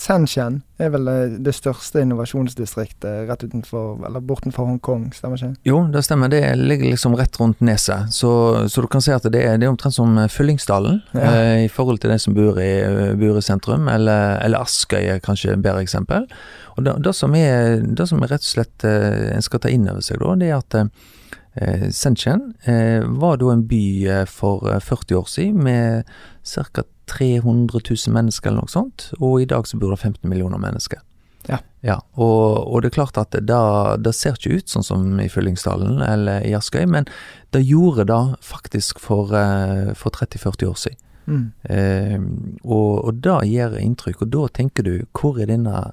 Shenzhen 0.00 0.62
er 0.80 0.90
vel 0.94 1.08
eh, 1.10 1.36
det 1.44 1.52
største 1.56 2.00
innovasjonsdistriktet 2.04 3.28
rett 3.28 3.44
utenfor, 3.44 3.98
eller 4.08 4.24
bortenfor 4.24 4.68
Hongkong, 4.68 5.10
stemmer 5.16 5.40
ikke? 5.40 5.52
Jo, 5.68 5.82
det 5.92 6.04
stemmer. 6.06 6.32
Det 6.32 6.40
ligger 6.56 6.94
liksom 6.94 7.16
rett 7.18 7.36
rundt 7.40 7.60
neset. 7.60 8.12
Så, 8.14 8.30
så 8.68 8.84
du 8.84 8.88
kan 8.88 9.04
se 9.04 9.14
at 9.14 9.26
det 9.28 9.42
er, 9.44 9.58
det 9.60 9.68
er 9.68 9.74
omtrent 9.74 9.96
som 9.96 10.16
eh, 10.18 10.30
Fyllingsdalen 10.32 11.02
ja. 11.12 11.24
eh, 11.28 11.64
i 11.66 11.70
forhold 11.72 12.00
til 12.02 12.14
de 12.14 12.18
som 12.22 12.36
bor 12.36 12.60
i, 12.62 12.70
eh, 12.84 13.14
bor 13.20 13.38
i 13.38 13.44
sentrum, 13.44 13.88
eller, 13.92 14.38
eller 14.44 14.64
Askøy 14.64 15.02
er 15.02 15.24
kanskje 15.24 15.54
et 15.54 15.64
bedre 15.64 15.84
eksempel. 15.84 16.28
Og 16.76 16.86
det, 16.86 16.96
det, 17.04 17.14
som 17.14 17.34
er, 17.38 17.82
det 17.84 18.08
som 18.10 18.22
er 18.22 18.32
rett 18.34 18.46
og 18.46 18.52
slett 18.54 18.88
eh, 18.88 19.34
en 19.34 19.44
skal 19.44 19.62
ta 19.62 19.72
inn 19.72 19.86
over 19.90 20.02
seg, 20.04 20.22
da, 20.22 20.34
det 20.40 20.50
er 20.50 20.58
at 20.58 20.78
eh, 20.80 21.86
Shenzhen 21.94 22.48
eh, 22.64 23.04
var 23.20 23.38
da 23.42 23.52
en 23.52 23.68
by 23.68 23.84
for 24.30 24.66
40 24.80 25.20
år 25.20 25.30
siden 25.30 25.62
med 25.68 26.10
ca. 26.42 26.88
300 27.10 27.80
000 27.80 28.14
mennesker 28.14 28.50
eller 28.50 28.64
noe 28.64 28.72
sånt, 28.72 29.10
og 29.20 29.42
i 29.42 29.48
dag 29.50 29.68
så 29.68 29.80
bor 29.80 29.94
det 29.94 30.00
15 30.02 30.28
millioner 30.30 30.60
mennesker. 30.62 31.02
Ja. 31.48 31.58
ja 31.84 31.98
og, 32.14 32.64
og, 32.64 32.82
det 32.82 32.90
er 32.90 32.98
klart 32.98 33.18
at 33.20 33.36
det, 33.36 33.62
det 34.04 34.14
ser 34.16 34.38
ikke 34.38 34.60
ut 34.60 34.72
sånn 34.72 34.86
som 34.86 35.06
i 35.20 35.28
Fyllingsdalen 35.28 36.00
eller 36.04 36.44
i 36.46 36.54
Askøy, 36.56 36.86
men 36.90 37.08
det 37.54 37.64
gjorde 37.68 38.08
det 38.08 38.22
faktisk 38.44 39.02
for, 39.02 39.34
eh, 39.36 39.92
for 39.98 40.14
30-40 40.16 40.70
år 40.70 40.78
siden. 40.86 41.00
Mm. 41.24 41.44
Eh, 41.72 42.18
og, 42.64 43.04
og 43.08 43.20
det 43.24 43.38
gir 43.48 43.76
inntrykk, 43.80 44.24
og 44.26 44.32
da 44.34 44.48
tenker 44.60 44.84
du 44.84 44.94
hvor 45.16 45.40
er 45.40 45.48
denne 45.48 45.86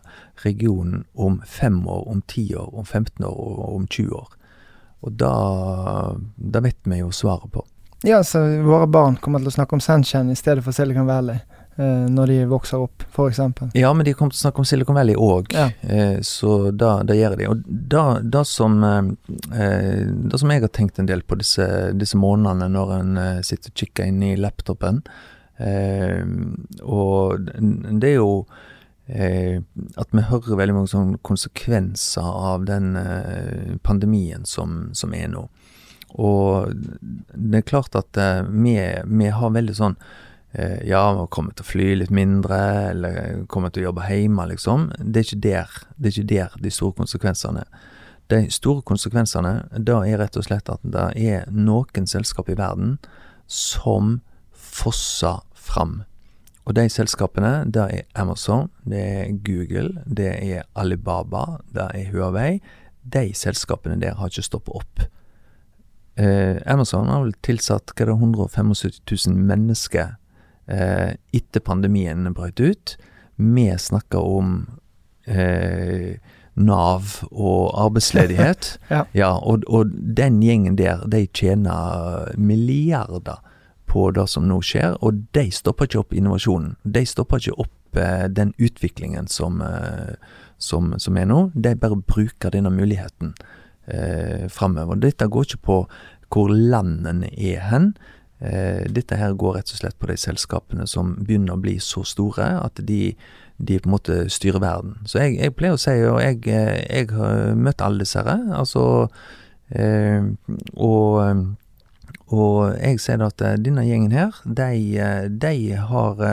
regionen 0.43 1.05
om 1.15 1.39
fem 1.47 1.79
år, 1.87 2.07
om 2.11 2.23
ti 2.27 2.49
år, 2.55 2.71
om 2.73 2.85
15 2.87 3.25
år 3.27 3.35
og 3.39 3.75
om 3.75 3.87
20 3.87 4.15
år? 4.19 4.31
Og 5.01 5.15
da, 5.17 5.35
da 6.35 6.61
vet 6.61 6.77
vi 6.85 6.99
jo 6.99 7.13
svaret 7.15 7.51
på. 7.53 7.63
Ja, 8.03 8.23
så 8.23 8.39
våre 8.65 8.87
barn 8.87 9.17
kommer 9.21 9.41
til 9.41 9.51
å 9.51 9.53
snakke 9.53 9.77
om 9.77 9.81
Sunshine 9.83 10.33
i 10.33 10.37
stedet 10.37 10.63
for 10.65 10.73
Silicon 10.73 11.05
Valley 11.05 11.37
eh, 11.77 12.07
når 12.09 12.31
de 12.31 12.37
vokser 12.49 12.81
opp, 12.81 13.05
f.eks. 13.11 13.41
Ja, 13.77 13.91
men 13.93 14.07
de 14.07 14.15
kommer 14.17 14.33
til 14.33 14.39
å 14.39 14.45
snakke 14.47 14.63
om 14.63 14.67
Silicon 14.69 14.97
Valley 14.97 15.17
òg, 15.19 15.53
ja. 15.53 15.67
eh, 15.85 16.17
så 16.25 16.71
da, 16.71 16.95
da, 17.05 17.17
gjør 17.17 17.37
de. 17.37 17.49
Og 17.51 17.61
da, 17.67 18.05
da 18.23 18.41
som, 18.47 18.79
eh, 18.81 20.01
da 20.31 20.41
som 20.41 20.53
jeg 20.53 20.65
har 20.65 20.73
tenkt 20.73 20.97
en 20.97 21.11
del 21.11 21.21
på 21.21 21.37
disse, 21.43 21.67
disse 21.93 22.17
månedene 22.17 22.71
når 22.73 22.97
en 22.97 23.21
eh, 23.21 23.45
sitter 23.45 23.69
og 23.69 23.83
kikker 23.83 24.09
inn 24.09 24.25
i 24.31 24.33
laptopen, 24.39 25.03
eh, 25.61 26.25
og 26.81 27.49
det 27.53 28.15
er 28.15 28.19
jo 28.19 28.33
Eh, 29.11 29.61
at 29.99 30.13
vi 30.15 30.23
hører 30.23 30.55
veldig 30.55 30.73
mange 30.75 30.87
sånne 30.87 31.19
konsekvenser 31.25 32.23
av 32.23 32.63
den 32.69 32.93
eh, 32.95 33.73
pandemien 33.83 34.45
som, 34.47 34.85
som, 34.95 35.11
er 35.17 35.27
nå. 35.33 35.41
Og 36.19 36.73
det 36.73 37.61
er 37.61 37.67
klart 37.67 37.95
at 37.95 38.17
eh, 38.19 38.41
vi, 38.47 38.75
vi, 39.05 39.29
har 39.31 39.53
veldig 39.55 39.75
sånn 39.77 39.95
eh, 40.51 40.81
Ja, 40.89 41.05
vi 41.15 41.27
kommer 41.31 41.55
til 41.55 41.65
å 41.65 41.69
fly 41.71 41.87
litt 42.01 42.11
mindre, 42.13 42.59
eller 42.91 43.45
kommer 43.51 43.71
til 43.71 43.85
å 43.85 43.89
jobbe 43.89 44.09
hjemme, 44.09 44.49
liksom. 44.51 44.89
Det 44.99 45.21
er 45.21 45.29
ikke 45.29 45.43
der, 45.47 45.79
det 45.95 46.11
er 46.11 46.17
ikke 46.17 46.33
der 46.33 46.59
de 46.65 46.73
store 46.73 46.97
konsekvensene. 46.99 47.65
De 48.31 48.45
store 48.51 48.83
konsekvensene 48.87 49.55
da 49.75 50.01
er 50.07 50.21
rett 50.21 50.37
og 50.39 50.47
slett 50.47 50.71
at 50.71 50.83
det 50.83 51.09
er 51.19 51.49
noen 51.51 52.07
selskap 52.07 52.51
i 52.51 52.59
verden 52.59 52.95
som 53.51 54.19
fosser 54.51 55.41
fram. 55.55 56.01
Og 56.63 56.75
de 56.77 56.85
selskapene, 56.93 57.65
det 57.73 57.81
er 57.81 58.03
Amazon, 58.15 58.69
det 58.87 59.01
er 59.01 59.31
Google, 59.43 60.03
det 60.05 60.29
er 60.29 60.67
Alibaba, 60.77 61.59
det 61.73 61.87
er 61.97 62.11
Huawei. 62.13 62.61
De 63.01 63.31
selskapene 63.35 63.97
der 63.99 64.15
har 64.15 64.29
ikke 64.29 64.45
stoppet 64.45 64.77
opp. 64.77 65.03
Eh, 66.21 66.73
Amazon 66.73 67.09
har 67.09 67.23
vel 67.23 67.33
tilsatt 67.41 67.93
hva 67.95 68.05
det 68.05 68.13
175 68.13 68.73
000 69.31 69.37
mennesker 69.49 70.11
eh, 70.67 71.15
etter 71.33 71.63
pandemien 71.65 72.27
brøt 72.35 72.61
ut. 72.61 72.97
Vi 73.41 73.65
snakker 73.77 74.21
om 74.21 74.51
eh, 75.25 76.19
Nav 76.53 77.21
og 77.31 77.71
arbeidsledighet. 77.87 78.75
Ja. 78.91 79.05
ja 79.15 79.31
og, 79.39 79.63
og 79.67 79.93
den 79.95 80.41
gjengen 80.43 80.75
der, 80.77 81.05
de 81.07 81.25
tjener 81.33 82.35
milliarder 82.37 83.39
på 83.91 84.11
det 84.15 84.27
som 84.31 84.45
nå 84.47 84.61
skjer, 84.63 84.97
og 85.03 85.25
de 85.35 85.47
stopper 85.51 85.87
ikke 85.87 86.03
opp 86.03 86.13
innovasjonen. 86.15 86.75
De 86.83 87.05
stopper 87.07 87.41
ikke 87.41 87.57
opp 87.65 87.97
eh, 87.99 88.27
den 88.29 88.53
utviklingen 88.59 89.31
som, 89.31 89.63
eh, 89.65 90.13
som, 90.61 90.93
som 90.99 91.17
er 91.17 91.27
nå. 91.31 91.39
De 91.55 91.73
bare 91.79 91.97
bruker 91.97 92.53
denne 92.53 92.71
muligheten 92.71 93.33
eh, 93.87 94.47
framover. 94.49 94.99
Dette 95.01 95.29
går 95.31 95.49
ikke 95.49 95.65
på 95.67 95.77
hvor 96.31 96.51
landene 96.51 97.29
er 97.35 97.61
hen. 97.67 97.91
Eh, 98.41 98.87
dette 98.89 99.19
her 99.19 99.35
går 99.37 99.59
rett 99.59 99.71
og 99.73 99.81
slett 99.83 99.99
på 100.01 100.09
de 100.09 100.17
selskapene 100.17 100.87
som 100.89 101.13
begynner 101.19 101.53
å 101.53 101.61
bli 101.61 101.75
så 101.83 102.01
store 102.07 102.47
at 102.57 102.81
de, 102.87 103.11
de 103.61 103.77
på 103.77 103.89
en 103.89 103.93
måte 103.93 104.17
styrer 104.33 104.63
verden. 104.63 104.95
Så 105.05 105.21
jeg, 105.21 105.37
jeg 105.37 105.55
pleier 105.57 105.77
å 105.77 105.81
si, 105.81 105.93
og 106.09 106.17
jeg, 106.23 106.41
eh, 106.49 106.79
jeg 106.87 107.11
har 107.13 107.53
møtt 107.53 107.83
alle 107.85 108.01
disse 108.01 108.23
her, 108.25 108.47
altså 108.57 108.85
eh, 109.69 110.25
og, 110.73 111.45
og 112.33 112.57
jeg 112.79 113.21
da 113.21 113.29
at 113.29 113.45
eh, 113.45 113.59
denne 113.61 113.85
gjengen 113.85 114.17
her, 114.17 114.41
de, 114.45 114.73
de 115.29 115.55
har 115.91 116.27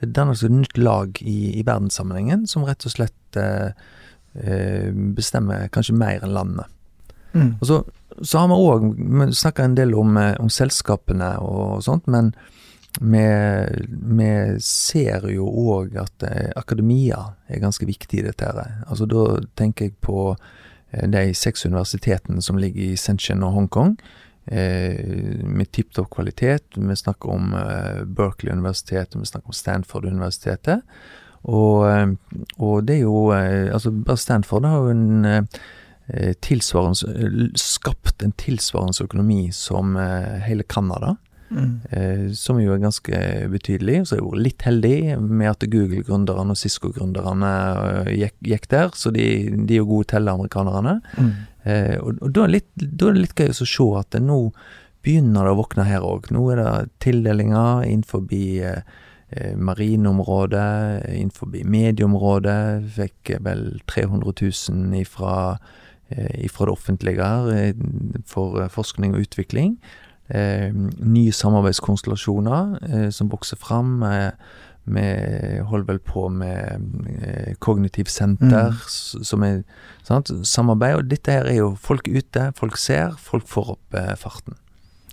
Det 0.00 0.12
dannes 0.16 0.42
et 0.46 0.54
nytt 0.54 0.80
lag 0.80 1.20
i, 1.20 1.58
i 1.60 1.66
verdenssammenhengen 1.66 2.48
som 2.48 2.64
rett 2.64 2.88
og 2.88 2.96
slett 2.96 3.36
eh, 3.36 3.76
bestemmer 5.12 5.68
kanskje 5.74 5.98
mer 5.98 6.24
enn 6.24 6.32
landet. 6.32 6.72
Mm. 7.32 7.54
Og 7.60 7.66
så 7.66 7.82
så 8.22 8.38
har 8.38 8.48
vi 8.48 8.54
òg 8.54 9.34
snakka 9.34 9.64
en 9.64 9.74
del 9.74 9.94
om, 9.94 10.16
eh, 10.16 10.34
om, 10.40 10.48
selskapene 10.50 11.34
og 11.40 11.82
sånt, 11.84 12.08
men 12.10 12.32
vi, 13.00 13.24
vi 14.18 14.30
ser 14.64 15.28
jo 15.30 15.46
òg 15.46 15.94
at 16.00 16.26
eh, 16.26 16.50
akademia 16.58 17.22
er 17.48 17.62
ganske 17.62 17.86
viktig 17.86 18.20
i 18.20 18.26
dette. 18.26 18.44
her. 18.44 18.82
Altså 18.88 19.06
Da 19.06 19.38
tenker 19.56 19.88
jeg 19.88 19.96
på 20.02 20.34
eh, 20.90 21.06
de 21.06 21.30
seks 21.34 21.64
universitetene 21.66 22.42
som 22.42 22.58
ligger 22.58 22.90
i 22.90 22.98
Shenzhen 22.98 23.46
og 23.46 23.54
Hongkong. 23.56 23.96
Eh, 24.50 25.44
med 25.46 25.70
tipp 25.70 25.94
topp 25.94 26.10
kvalitet. 26.10 26.76
Vi 26.76 26.96
snakker 26.96 27.30
om 27.30 27.54
eh, 27.54 28.04
Berkeley-universitetet, 28.04 29.20
vi 29.20 29.32
snakker 29.32 29.54
om 29.54 29.60
Stanford-universitetet. 29.62 30.82
Og, 31.40 32.16
og, 32.58 32.82
det 32.84 32.98
er 32.98 33.06
jo 33.06 33.30
altså 33.32 33.94
Stanford 34.20 34.66
har 34.68 34.82
jo 34.82 34.90
en 34.92 35.22
Eh, 35.24 35.38
eh, 35.38 35.44
skapt 37.58 38.22
en 38.24 38.32
tilsvarende 38.40 39.06
økonomi 39.06 39.50
som 39.54 39.96
eh, 39.96 40.38
hele 40.46 40.66
Canada. 40.66 41.16
Mm. 41.50 41.80
som 42.38 42.60
jo 42.62 42.70
er 42.70 42.78
ganske 42.78 43.20
betydelig. 43.50 44.04
Så 44.06 44.14
er 44.14 44.20
jo 44.20 44.38
litt 44.38 44.62
heldig 44.62 45.16
med 45.18 45.48
at 45.50 45.64
Google-gründerne 45.66 46.54
og 46.54 46.60
Cisco-gründerne 46.60 47.50
gikk, 48.14 48.36
gikk, 48.46 48.68
der, 48.70 48.92
så 48.94 49.10
de, 49.10 49.24
de 49.66 49.74
er 49.74 49.80
jo 49.80 49.88
gode 49.88 50.12
til 50.12 50.30
amerikanerne. 50.30 51.00
Mm. 51.18 51.32
Eh, 51.64 51.96
og, 51.98 52.22
og 52.22 52.30
da, 52.36 52.46
er 52.46 52.54
litt, 52.54 52.70
da, 52.78 53.10
er 53.10 53.18
det 53.18 53.24
litt 53.24 53.42
gøy 53.42 53.50
å 53.50 53.68
se 53.74 53.88
at 53.98 54.14
det 54.14 54.22
nå 54.24 54.38
begynner 55.04 55.48
det 55.48 55.54
å 55.56 55.60
våkne 55.60 55.88
her 55.88 56.06
òg. 56.06 56.30
Nå 56.30 56.46
er 56.54 56.62
det 56.62 56.72
tildelinger 57.02 57.84
innenfor 57.88 58.24
eh, 58.30 59.52
marineområdet, 59.56 61.10
innenfor 61.18 61.50
medieområdet. 61.50 62.62
Fikk 62.94 63.36
vel 63.42 63.68
300 63.90 64.38
000 64.38 65.00
ifra 65.02 65.36
Eh, 65.58 65.89
fra 66.50 66.66
det 66.66 66.72
offentlige 66.72 67.26
eh, 67.54 67.74
for 68.26 68.68
forskning 68.68 69.14
og 69.14 69.20
utvikling. 69.26 69.76
Eh, 70.28 70.70
nye 71.00 71.32
samarbeidskonstellasjoner 71.32 73.10
som 73.10 73.30
vokser 73.30 73.56
fram. 73.56 74.02
Vi 74.90 75.06
holder 75.62 75.86
vel 75.86 75.98
på 75.98 76.28
med 76.28 77.56
Kognitiv 77.60 78.04
senter, 78.10 78.70
mm. 78.70 79.24
som 79.24 79.42
er 79.42 79.62
sant? 80.02 80.30
samarbeid. 80.44 80.96
Og 80.96 81.10
dette 81.10 81.32
her 81.32 81.44
er 81.50 81.60
jo 81.60 81.74
folk 81.78 82.08
ute, 82.08 82.52
folk 82.56 82.76
ser, 82.78 83.14
folk 83.18 83.48
får 83.48 83.76
opp 83.76 84.02
farten. 84.18 84.58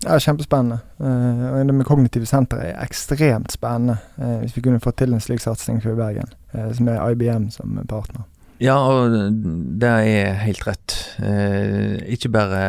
Ja, 0.03 0.19
Kjempespennende. 0.19 0.79
Uh, 1.01 1.65
det 1.65 1.73
med 1.73 1.86
kognitive 1.86 2.25
senter 2.25 2.57
er 2.62 2.83
ekstremt 2.83 3.51
spennende. 3.51 3.97
Uh, 4.17 4.38
hvis 4.43 4.55
vi 4.57 4.62
kunne 4.62 4.79
fått 4.79 4.99
til 5.01 5.13
en 5.13 5.21
slik 5.23 5.41
satsing 5.41 5.81
for 5.81 5.97
Bergen, 5.97 6.29
uh, 6.53 6.69
som 6.73 6.89
er 6.91 7.01
IBM 7.10 7.49
som 7.53 7.79
partner. 7.89 8.27
Ja, 8.63 8.77
og 8.89 9.13
det 9.81 9.89
er 9.89 10.39
helt 10.41 10.63
rett. 10.65 10.95
Eh, 11.21 11.97
ikke 12.13 12.31
bare 12.33 12.61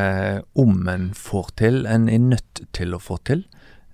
om 0.58 0.82
en 0.90 1.10
får 1.16 1.54
til, 1.60 1.86
en 1.88 2.08
er 2.12 2.20
nødt 2.20 2.64
til 2.76 2.92
å 2.92 3.00
få 3.00 3.16
til. 3.28 3.46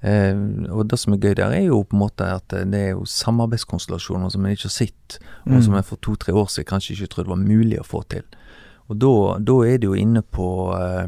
Eh, 0.02 0.34
og 0.74 0.88
det 0.90 0.98
som 1.00 1.14
er 1.14 1.22
gøy 1.22 1.36
der, 1.38 1.54
er 1.54 1.68
jo 1.68 1.84
på 1.86 1.96
en 1.96 2.02
måte 2.02 2.26
at 2.28 2.50
det 2.50 2.80
er 2.80 2.90
jo 2.96 3.06
samarbeidskonstellasjoner 3.08 4.32
som 4.34 4.44
en 4.44 4.56
ikke 4.56 4.68
har 4.68 4.76
sett, 4.76 5.18
og 5.46 5.60
som 5.60 5.76
mm. 5.76 5.80
en 5.80 5.86
for 5.86 6.02
to-tre 6.02 6.34
år 6.34 6.50
siden 6.52 6.72
kanskje 6.72 6.98
ikke 6.98 7.12
trodde 7.14 7.32
var 7.32 7.44
mulig 7.44 7.78
å 7.80 7.86
få 7.86 8.02
til. 8.10 8.26
Og 8.90 8.98
da, 9.00 9.14
da 9.40 9.60
er 9.64 9.78
det 9.80 9.88
jo 9.88 9.96
inne 9.96 10.20
på 10.26 10.48
eh, 10.76 11.06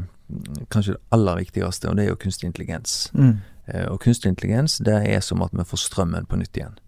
kanskje 0.73 0.97
det 0.97 1.03
aller 1.15 1.43
viktigste, 1.43 1.91
og 1.91 1.99
det 1.99 2.07
er 2.07 2.15
jo 2.15 2.23
kunstig 2.23 2.49
intelligens. 2.49 3.11
Mm. 3.13 3.37
Eh, 3.67 3.87
og 3.91 4.01
kunstig 4.01 4.33
intelligens, 4.33 4.79
det 4.79 4.97
er 5.11 5.21
som 5.25 5.43
at 5.45 5.55
vi 5.57 5.67
får 5.67 5.83
strømmen 5.83 6.29
på 6.31 6.41
nytt 6.41 6.57
igjen. 6.57 6.79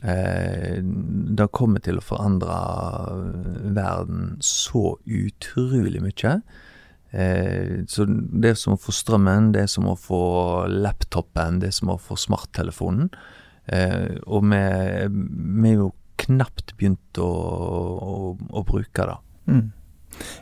Eh, 0.00 0.80
det 0.80 1.50
kommer 1.52 1.82
til 1.84 2.00
å 2.00 2.04
forandre 2.04 2.56
verden 3.76 4.36
så 4.44 4.94
utrolig 5.04 6.02
mye. 6.04 6.36
Eh, 7.10 7.82
så 7.90 8.06
det 8.06 8.52
er 8.52 8.58
som 8.58 8.76
å 8.76 8.80
få 8.80 8.94
strømmen, 8.94 9.50
det 9.54 9.64
er 9.64 9.72
som 9.72 9.88
å 9.90 9.98
få 9.98 10.22
laptopen, 10.70 11.60
det 11.60 11.72
er 11.72 11.78
som 11.80 11.92
å 11.94 12.00
få 12.00 12.16
smarttelefonen. 12.20 13.10
Eh, 13.70 14.16
og 14.26 14.46
vi, 14.50 14.60
er 14.60 15.76
jo 15.76 15.90
knapt 16.20 16.74
begynt 16.78 17.20
å, 17.20 17.28
å, 17.28 18.14
å 18.36 18.64
bruke 18.66 19.06
det. 19.10 19.18
Mm. 19.50 19.68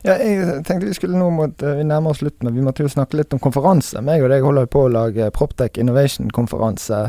Ja, 0.05 0.15
jeg 0.15 0.63
tenkte 0.67 0.87
vi 0.87 0.95
skulle 0.95 1.19
nå 1.19 1.29
mot 1.33 1.63
Vi 1.63 1.85
nærmer 1.87 2.13
oss 2.13 2.21
slutten, 2.23 2.49
og 2.49 2.55
vi 2.55 2.63
måtte 2.63 2.83
jo 2.83 2.91
snakke 2.91 3.19
litt 3.19 3.33
om 3.35 3.41
konferanse. 3.43 4.01
Meg 4.05 4.23
og 4.23 4.31
deg 4.33 4.43
holder 4.45 4.69
på 4.71 4.85
å 4.85 4.91
lage 4.91 5.29
Proptech 5.35 5.79
Innovation-konferanse 5.81 7.01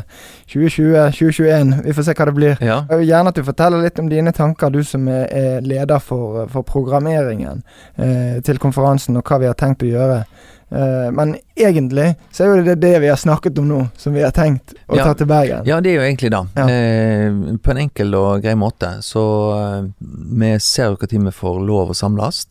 2020-2021. 0.51 1.75
Vi 1.85 1.95
får 1.97 2.07
se 2.07 2.15
hva 2.17 2.29
det 2.29 2.35
blir. 2.37 2.55
Ja. 2.63 2.81
Jeg 2.89 3.03
vil 3.03 3.11
gjerne 3.11 3.33
at 3.33 3.39
du 3.39 3.47
forteller 3.47 3.83
litt 3.83 3.99
om 4.01 4.09
dine 4.11 4.33
tanker, 4.35 4.71
du 4.73 4.83
som 4.87 5.07
er 5.11 5.61
leder 5.65 6.01
for, 6.03 6.45
for 6.51 6.67
programmeringen 6.67 7.63
eh, 7.95 8.39
til 8.45 8.61
konferansen, 8.61 9.19
og 9.19 9.27
hva 9.27 9.41
vi 9.41 9.49
har 9.51 9.59
tenkt 9.59 9.85
å 9.85 9.91
gjøre. 9.91 10.23
Uh, 10.71 11.11
men 11.11 11.33
egentlig 11.55 12.13
så 12.31 12.45
er 12.45 12.51
jo 12.53 12.63
det 12.63 12.77
det 12.79 12.93
vi 13.03 13.09
har 13.11 13.17
snakket 13.19 13.57
om 13.59 13.65
nå, 13.67 13.79
som 13.99 14.13
vi 14.15 14.21
har 14.23 14.31
tenkt 14.31 14.71
å 14.87 14.95
ja, 14.95 15.03
ta 15.03 15.15
til 15.19 15.27
Bergen. 15.27 15.65
Ja, 15.67 15.81
det 15.83 15.91
er 15.91 15.97
jo 15.97 16.05
egentlig 16.05 16.29
det. 16.31 16.39
Ja. 16.55 16.67
Uh, 16.71 17.57
på 17.59 17.73
en 17.73 17.81
enkel 17.83 18.15
og 18.15 18.45
grei 18.45 18.53
måte. 18.55 18.93
Så 19.03 19.23
uh, 19.51 19.89
vi 19.99 20.53
ser 20.63 20.93
jo 20.93 21.09
når 21.11 21.27
vi 21.27 21.39
får 21.41 21.59
lov 21.67 21.91
å 21.91 21.97
samles. 21.97 22.45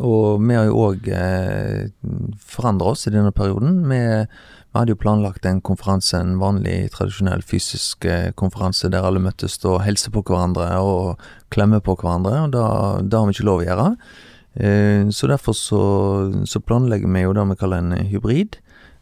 og 0.00 0.40
vi 0.40 0.56
har 0.56 0.70
jo 0.70 0.86
òg 0.86 1.10
forandra 2.40 2.94
oss 2.94 3.04
i 3.06 3.12
denne 3.12 3.32
perioden. 3.36 3.82
Vi, 3.90 4.00
vi, 4.24 4.78
hadde 4.78 4.94
jo 4.94 5.00
planlagt 5.02 5.44
en 5.48 5.60
konferanse, 5.60 6.16
en 6.16 6.38
vanlig, 6.40 6.92
tradisjonell 6.94 7.42
fysisk 7.44 8.06
konferanse 8.40 8.88
der 8.88 9.04
alle 9.04 9.20
møttes 9.20 9.58
og 9.68 9.82
hilser 9.84 10.14
på 10.14 10.24
hverandre 10.24 10.70
og 10.80 11.20
klemmer 11.52 11.84
på 11.84 11.98
hverandre. 11.98 12.46
og 12.46 13.04
Det 13.04 13.18
har 13.18 13.28
vi 13.28 13.36
ikke 13.36 13.48
lov 13.50 13.64
å 13.64 13.68
gjøre. 13.68 13.88
Eh, 14.54 15.08
så 15.10 15.26
derfor 15.26 15.52
så, 15.52 15.82
så, 16.46 16.60
planlegger 16.60 17.08
vi 17.08 17.22
jo 17.22 17.34
det 17.36 17.44
vi 17.50 17.56
kaller 17.60 17.84
en 17.84 18.06
hybrid. 18.10 18.58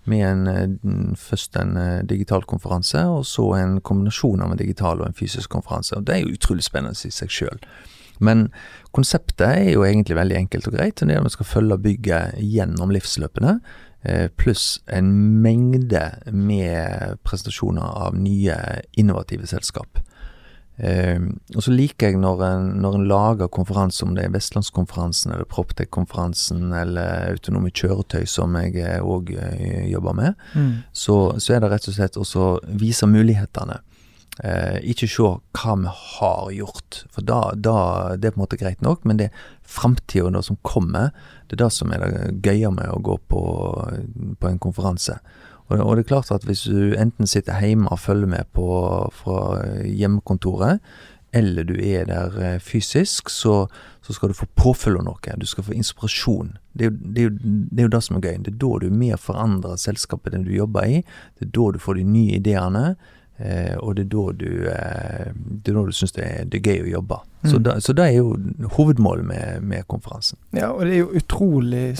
Med 0.06 0.22
en, 0.22 0.46
eh, 0.46 1.16
først 1.18 1.56
en 1.56 1.76
eh, 1.76 2.02
digital 2.06 2.44
konferanse, 2.46 3.00
og 3.06 3.26
så 3.26 3.54
en 3.56 3.80
kombinasjon 3.80 4.42
av 4.42 4.52
en 4.52 4.58
digital 4.58 5.00
og 5.00 5.08
en 5.08 5.18
fysisk 5.18 5.50
konferanse. 5.50 5.96
og 5.96 6.06
Det 6.06 6.14
er 6.14 6.24
jo 6.24 6.36
utrolig 6.36 6.64
spennende 6.64 7.08
i 7.08 7.14
seg 7.14 7.32
sjøl. 7.32 7.58
Men 8.20 8.48
konseptet 8.96 9.46
er 9.46 9.72
jo 9.72 9.84
egentlig 9.84 10.16
veldig 10.16 10.36
enkelt 10.36 10.68
og 10.68 10.78
greit. 10.78 11.00
Det 11.00 11.10
er 11.10 11.18
at 11.18 11.26
vi 11.26 11.34
skal 11.34 11.50
følge 11.50 11.78
bygget 11.78 12.38
gjennom 12.40 12.90
livsløpene. 12.90 13.60
Pluss 14.38 14.78
en 14.88 15.10
mengde 15.42 16.00
med 16.32 17.18
presentasjoner 17.24 17.82
av 17.82 18.16
nye 18.16 18.56
innovative 18.96 19.46
selskap. 19.50 19.98
Eh, 20.76 21.20
og 21.56 21.64
så 21.64 21.72
liker 21.72 22.10
jeg 22.10 22.20
når 22.20 22.42
en, 22.44 22.68
når 22.84 22.98
en 22.98 23.08
lager 23.08 23.52
konferanse, 23.52 24.04
om 24.04 24.14
det 24.16 24.26
er 24.26 24.34
Vestlandskonferansen 24.34 25.32
eller 25.32 25.48
Proptech-konferansen 25.48 26.74
eller 26.76 27.32
Autonome 27.32 27.72
kjøretøy, 27.72 28.26
som 28.28 28.56
jeg 28.60 29.00
òg 29.00 29.32
eh, 29.40 29.86
jobber 29.92 30.16
med, 30.18 30.46
mm. 30.54 30.72
så, 30.92 31.18
så, 31.40 31.56
er 31.56 31.64
det 31.64 31.72
rett 31.72 31.88
og 31.88 31.96
slett 31.96 32.20
også 32.20 32.50
vise 32.76 33.08
mulighetene. 33.08 33.80
Eh, 34.44 34.82
ikke 34.92 35.08
se 35.08 35.30
hva 35.56 35.74
vi 35.80 35.92
har 35.96 36.50
gjort, 36.58 37.02
for 37.08 37.24
da, 37.24 37.40
da, 37.56 37.78
det 38.20 38.28
er 38.28 38.34
på 38.34 38.42
en 38.42 38.44
måte 38.44 38.60
greit 38.60 38.84
nok, 38.84 39.06
men 39.08 39.16
det 39.16 39.30
er 39.30 39.44
framtida 39.64 40.42
som 40.44 40.60
kommer, 40.60 41.14
det 41.48 41.56
er 41.56 41.64
det 41.64 41.72
som 41.72 41.94
er 41.94 42.04
det 42.04 42.34
gøye 42.44 42.68
med 42.74 42.92
å 42.92 43.00
gå 43.00 43.16
på, 43.32 43.42
på 44.36 44.50
en 44.50 44.60
konferanse. 44.60 45.16
Og, 45.68 45.80
og, 45.80 45.96
det 45.96 46.04
er 46.04 46.08
klart 46.14 46.30
at 46.30 46.46
hvis 46.46 46.64
du 46.70 46.94
enten 46.94 47.26
sitter 47.26 47.58
hjemme 47.60 47.90
og 47.90 47.98
følger 47.98 48.30
med 48.30 48.48
på 48.54 48.66
fra 49.12 49.40
hjemmekontoret, 49.82 50.82
eller 51.36 51.64
du 51.64 51.74
er 51.74 52.06
der 52.08 52.38
eh, 52.40 52.60
fysisk, 52.62 53.28
så, 53.30 53.66
så 54.02 54.14
skal 54.14 54.30
du 54.30 54.38
få 54.38 54.46
påfølge 54.56 55.02
noe. 55.04 55.34
Du 55.36 55.46
skal 55.48 55.66
få 55.66 55.74
inspirasjon. 55.76 56.54
Det 56.72 56.86
er, 56.86 56.90
jo, 56.90 56.96
det, 57.02 57.24
er 57.24 57.34
det 57.36 57.82
er, 57.82 57.88
jo, 57.88 57.92
det 57.92 58.02
som 58.06 58.16
er 58.16 58.24
gøy. 58.24 58.38
Det 58.46 58.54
er 58.54 58.58
da 58.62 58.72
du 58.80 58.86
er 58.88 58.98
med 59.02 59.16
å 59.16 59.20
forandre 59.20 59.76
selskapet 59.80 60.36
enn 60.36 60.46
du 60.46 60.54
jobber 60.54 60.88
i. 60.88 61.02
Det 61.36 61.48
er 61.48 61.52
da 61.58 61.68
du 61.74 61.80
får 61.82 61.98
de 61.98 62.06
nye 62.08 62.38
ideene, 62.38 62.84
eh, 63.36 63.74
og 63.82 63.98
det 63.98 64.06
er 64.06 64.12
da 64.14 64.24
du, 64.40 64.50
eh, 64.72 65.92
syns 65.98 66.16
det, 66.16 66.30
det 66.52 66.62
er 66.62 66.70
gøy 66.70 66.86
å 66.86 66.94
jobbe. 66.96 67.20
Så, 67.44 67.56
Mm. 67.56 67.62
da, 67.62 67.80
så 67.80 67.92
det 67.92 68.04
er 68.04 68.12
jo 68.16 68.36
hovedmålet 68.72 69.24
med, 69.24 69.62
med 69.62 69.86
konferansen. 69.86 70.38
Ja, 70.50 70.70
og 70.72 70.80
det 70.86 70.94
er 70.94 70.98
jo 70.98 71.18
utrolig 71.20 71.96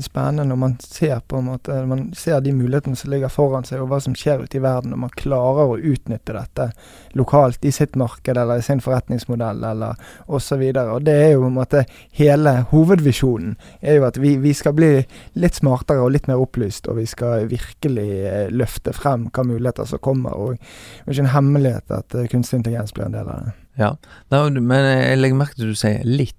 spennende 0.00 0.44
når 0.48 0.56
man 0.58 0.76
ser 0.80 1.20
på 1.28 1.38
en 1.38 1.44
måte 1.44 1.76
Man 1.86 2.12
ser 2.14 2.40
de 2.40 2.52
mulighetene 2.52 2.96
som 2.96 3.10
ligger 3.10 3.28
foran 3.28 3.64
seg, 3.64 3.80
og 3.82 3.88
hva 3.92 4.00
som 4.00 4.14
skjer 4.14 4.42
ute 4.42 4.56
i 4.56 4.62
verden, 4.62 4.90
Når 4.90 4.96
man 5.04 5.10
klarer 5.16 5.70
å 5.74 5.78
utnytte 5.78 6.32
dette 6.32 6.70
lokalt 7.14 7.64
i 7.64 7.70
sitt 7.70 7.94
marked 7.96 8.36
eller 8.36 8.58
i 8.58 8.62
sin 8.62 8.80
forretningsmodell 8.80 9.64
eller 9.64 9.94
osv. 10.26 10.64
Det 11.04 11.12
er 11.14 11.32
jo 11.32 11.42
på 11.44 11.46
en 11.46 11.58
måte 11.60 11.84
hele 12.12 12.66
hovedvisjonen. 12.70 13.56
er 13.82 13.94
jo 14.00 14.04
at 14.08 14.16
vi, 14.16 14.36
vi 14.36 14.52
skal 14.52 14.72
bli 14.72 14.92
litt 15.34 15.54
smartere 15.54 16.00
og 16.02 16.12
litt 16.12 16.26
mer 16.28 16.40
opplyst, 16.40 16.88
og 16.88 16.96
vi 16.96 17.06
skal 17.06 17.46
virkelig 17.50 18.08
eh, 18.26 18.48
løfte 18.50 18.92
frem 18.92 19.28
hva 19.30 19.44
muligheter 19.44 19.84
som 19.84 19.98
kommer. 19.98 20.32
Og 20.32 20.56
det 20.56 21.06
er 21.06 21.12
ikke 21.12 21.26
en 21.28 21.36
hemmelighet 21.36 21.90
at 21.90 22.14
eh, 22.14 22.26
kunstig 22.32 22.62
intelligens 22.62 22.94
blir 22.96 23.06
en 23.10 23.12
del 23.18 23.28
av 23.28 23.44
det. 23.44 23.52
Ja, 23.80 23.94
Nei, 24.32 24.44
men 24.60 24.84
jeg 25.02 25.18
legger 25.22 25.38
merke 25.38 25.56
til 25.56 25.70
at 25.70 25.74
du 25.76 25.80
sier 25.80 26.02
litt. 26.04 26.38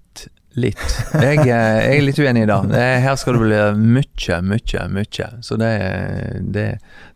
Litt. 0.54 0.78
Jeg, 1.18 1.40
eh, 1.40 1.46
jeg 1.50 1.96
er 1.98 2.04
litt 2.06 2.18
uenig 2.22 2.44
i 2.44 2.46
det. 2.46 2.56
er- 2.78 3.00
Her 3.02 3.16
skal 3.18 3.34
det 3.34 3.40
bli 3.42 3.56
mye, 3.74 4.36
mye, 4.46 4.82
mye. 4.94 5.26
Så 5.42 5.56
det, 5.58 5.66
er- 5.82 6.36
det, 6.38 6.66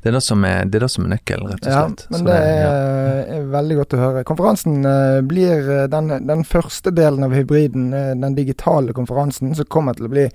det, 0.03 0.09
er 0.11 0.17
det, 0.17 0.23
som 0.27 0.43
er, 0.45 0.65
det 0.67 0.81
er 0.81 0.87
det 0.89 0.91
som 0.91 1.05
er 1.07 1.13
nøkkelen, 1.13 1.53
rett 1.53 1.69
og 1.69 1.71
Ja, 1.71 1.85
men 2.11 2.25
det, 2.27 2.33
det 2.35 2.49
ja. 2.59 2.73
er, 2.73 3.21
er 3.37 3.45
veldig 3.53 3.77
godt 3.79 3.95
å 3.95 4.01
høre. 4.03 4.25
Konferansen 4.27 4.81
eh, 4.91 5.21
blir 5.31 5.71
eh, 5.77 5.85
den, 5.95 6.11
den 6.27 6.43
første 6.51 6.91
delen 6.91 7.23
av 7.29 7.37
hybriden, 7.39 7.93
eh, 7.95 8.11
den 8.19 8.35
digitale 8.35 8.93
konferansen, 8.99 9.55
som 9.55 9.71
kommer 9.71 9.95
til 9.95 10.11
å 10.11 10.13
bli 10.17 10.27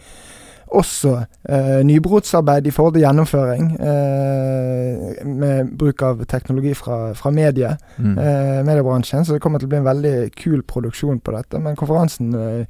også 0.71 1.25
eh, 1.49 1.81
nybrottsarbeid 1.85 2.67
i 2.67 2.71
forhold 2.71 2.93
til 2.93 3.03
gjennomføring, 3.03 3.71
eh, 3.79 5.25
med 5.25 5.71
bruk 5.77 6.01
av 6.01 6.25
teknologi 6.25 6.73
fra, 6.73 7.13
fra 7.13 7.31
medie, 7.31 7.77
Mm. 7.97 8.17
eh, 8.17 8.63
mediebransjen. 8.65 9.25
Så 9.25 9.33
det 9.33 9.41
kommer 9.41 9.59
til 9.59 9.67
å 9.67 9.69
bli 9.69 9.77
en 9.77 9.85
veldig 9.89 10.31
kul 10.35 10.61
produksjon 10.63 11.19
på 11.19 11.31
dette. 11.35 11.59
Men 11.61 11.75
konferansen 11.75 12.33
eh, 12.35 12.65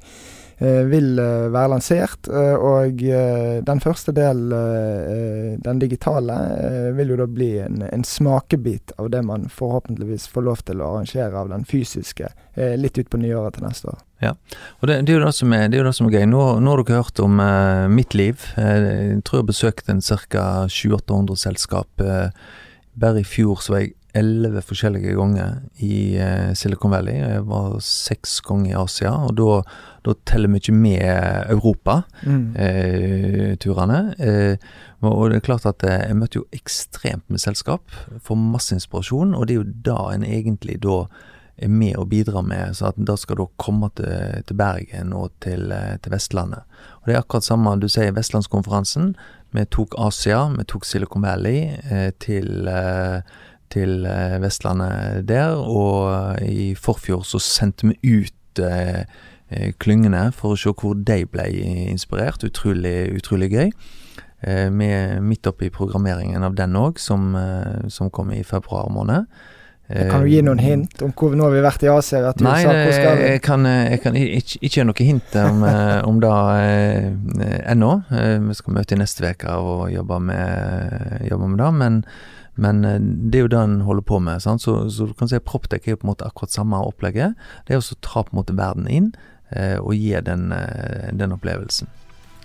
vil 0.62 1.18
eh, 1.18 1.48
være 1.50 1.70
lansert, 1.72 2.28
eh, 2.28 2.54
og 2.54 3.02
eh, 3.02 3.58
den 3.66 3.80
første 3.82 4.14
del, 4.14 4.44
eh, 4.54 5.54
den 5.64 5.80
digitale, 5.82 6.36
eh, 6.60 6.88
vil 6.94 7.14
jo 7.14 7.18
da 7.22 7.26
bli 7.26 7.50
en, 7.64 7.82
en 7.88 8.04
smakebit 8.06 8.94
av 8.98 9.10
det 9.10 9.24
man 9.26 9.48
forhåpentligvis 9.50 10.28
får 10.30 10.46
lov 10.46 10.62
til 10.68 10.82
å 10.82 10.92
arrangere 10.92 11.40
av 11.40 11.50
den 11.50 11.66
fysiske 11.68 12.30
eh, 12.54 12.76
litt 12.78 12.98
utpå 13.02 13.18
nyåret 13.18 13.58
til 13.58 13.66
neste 13.66 13.90
år. 13.94 13.98
Ja, 14.22 14.30
Og 14.80 14.88
det, 14.88 15.00
det, 15.04 15.12
er 15.12 15.18
jo 15.18 15.24
det, 15.26 15.34
som 15.36 15.52
er, 15.52 15.66
det 15.68 15.80
er 15.80 15.88
det 15.88 15.96
som 15.98 16.06
er 16.08 16.14
gøy. 16.16 16.28
Nå, 16.30 16.44
nå 16.62 16.70
har 16.70 16.84
dere 16.84 17.02
hørt 17.02 17.20
om 17.20 17.42
eh, 17.42 17.88
mitt 17.92 18.14
liv. 18.16 18.46
Eh, 18.56 18.86
jeg 19.10 19.24
tror 19.26 19.42
jeg 19.42 19.50
besøkte 19.50 19.98
ca. 20.30 20.46
700-800 20.70 21.42
selskap. 21.42 22.00
Eh, 22.00 22.30
bare 22.94 23.20
i 23.20 23.26
fjor 23.26 23.60
så 23.60 23.74
var 23.74 23.84
jeg 23.84 23.96
elleve 24.14 24.62
forskjellige 24.62 25.16
ganger 25.18 25.58
i 25.82 26.14
eh, 26.22 26.52
Silicon 26.56 26.94
Valley. 26.94 27.18
Jeg 27.18 27.42
var 27.50 27.74
seks 27.82 28.38
ganger 28.46 28.70
i 28.70 28.78
Asia, 28.78 29.12
og 29.26 29.34
da, 29.40 29.58
da 30.04 30.14
teller 30.28 30.52
vi 30.52 30.60
ikke 30.60 30.76
med 30.76 31.04
Europa. 31.50 32.02
Mm. 32.22 32.56
eh. 32.56 33.56
Eh, 34.18 34.56
og 35.02 35.30
det 35.30 35.36
er 35.36 35.44
klart 35.44 35.66
at 35.66 35.84
eh, 35.84 36.08
jeg 36.08 36.16
møtte 36.16 36.40
jo 36.40 36.48
ekstremt 36.52 37.24
med 37.28 37.40
selskap. 37.40 37.92
Får 38.22 38.40
masse 38.40 38.74
inspirasjon, 38.74 39.34
og 39.34 39.48
det 39.48 39.56
er 39.56 39.62
jo 39.62 39.72
da 39.86 40.00
en 40.14 40.24
egentlig 40.24 40.80
da 40.84 41.04
er 41.56 41.70
med 41.70 41.96
og 41.96 42.08
bidrar 42.10 42.42
med. 42.42 42.74
Så 42.74 42.90
at 42.90 42.98
da 42.98 43.16
skal 43.16 43.38
da 43.38 43.46
komme 43.56 43.90
til, 43.96 44.42
til 44.46 44.58
Bergen 44.58 45.12
og 45.16 45.32
til, 45.44 45.70
eh, 45.72 45.96
til 46.02 46.12
Vestlandet. 46.12 46.64
Og 47.02 47.08
det 47.08 47.16
er 47.16 47.22
akkurat 47.22 47.46
samme 47.46 47.76
du 47.80 47.88
sier 47.88 48.14
Vestlandskonferansen. 48.16 49.14
Vi 49.54 49.64
tok 49.70 49.94
Asia, 49.98 50.48
vi 50.50 50.64
tok 50.66 50.84
Silicon 50.84 51.22
Valley 51.22 51.76
eh, 51.90 52.10
til 52.20 52.68
eh, 52.68 53.20
til 53.74 54.04
Vestlandet 54.38 55.24
der, 55.26 55.56
og 55.58 56.36
i 56.46 56.74
forfjor 56.78 57.24
så 57.26 57.40
sendte 57.42 57.88
vi 57.88 58.20
ut 58.20 58.60
eh, 58.62 59.02
klyngene 59.78 60.28
for 60.34 60.54
å 60.54 60.58
se 60.60 60.72
hvor 60.72 60.94
de 61.04 61.24
ble 61.30 61.48
inspirert. 61.90 62.44
Utrolig, 62.46 62.96
utrolig 63.18 63.50
gøy. 63.52 63.72
Eh, 64.44 64.68
Vi 64.70 64.86
er 64.92 65.20
midt 65.24 65.46
oppe 65.46 65.66
i 65.66 65.70
programmeringen 65.72 66.42
av 66.44 66.54
den 66.54 66.74
òg, 66.76 66.98
som, 66.98 67.34
eh, 67.36 67.88
som 67.88 68.10
kom 68.10 68.30
i 68.32 68.42
februar 68.42 68.90
måned. 68.90 69.26
Jeg 69.86 70.08
Kan 70.10 70.22
du 70.24 70.28
gi 70.30 70.40
noen 70.40 70.58
hint 70.64 71.02
om 71.04 71.10
hvor 71.12 71.34
nå 71.36 71.44
har 71.44 71.50
vi 71.52 71.60
vært 71.60 71.82
i 71.84 71.88
Asia? 71.92 72.22
Vært 72.24 72.40
i 72.40 72.44
Nei, 72.46 72.60
USA, 72.64 73.10
jeg 73.20 73.42
kan, 73.44 73.66
eh, 73.66 73.90
jeg 73.90 74.00
kan 74.00 74.14
ikke, 74.16 74.58
ikke 74.64 74.78
gi 74.80 74.84
noe 74.88 75.04
hint 75.04 75.36
om, 75.36 75.62
eh, 75.68 76.00
om 76.08 76.20
det 76.20 76.30
eh, 76.30 77.58
ennå. 77.72 77.90
Eh, 78.10 78.38
Vi 78.48 78.54
skal 78.54 78.74
møte 78.78 78.96
i 78.96 78.96
neste 79.02 79.28
uke 79.28 79.52
og 79.60 79.90
jobbe 79.92 80.20
med, 80.20 81.28
jobbe 81.28 81.48
med 81.52 81.58
det, 81.60 81.68
men, 81.74 82.04
men 82.56 82.84
eh, 82.88 82.98
det 82.98 83.38
er 83.38 83.44
jo 83.44 83.52
det 83.52 83.60
en 83.60 83.80
holder 83.84 84.02
på 84.08 84.22
med. 84.24 84.40
Sant? 84.40 84.62
Så, 84.64 84.88
så 84.88 85.06
du 85.06 85.12
kan 85.12 85.28
si 85.28 85.36
Proptech 85.38 85.84
er 85.86 85.90
jo 85.98 86.00
på 86.00 86.08
en 86.08 86.14
måte 86.14 86.24
akkurat 86.32 86.50
samme 86.56 86.80
opplegget. 86.80 87.36
Det 87.66 87.74
er 87.74 87.82
også 87.82 87.98
å 87.98 88.04
ta 88.08 88.22
på 88.24 88.32
en 88.32 88.40
måte 88.40 88.56
verden 88.56 88.88
inn 88.88 89.12
eh, 89.12 89.20
og 89.80 89.92
gi 89.94 90.14
den, 90.24 90.52
eh, 90.52 91.10
den 91.12 91.32
opplevelsen. 91.36 91.88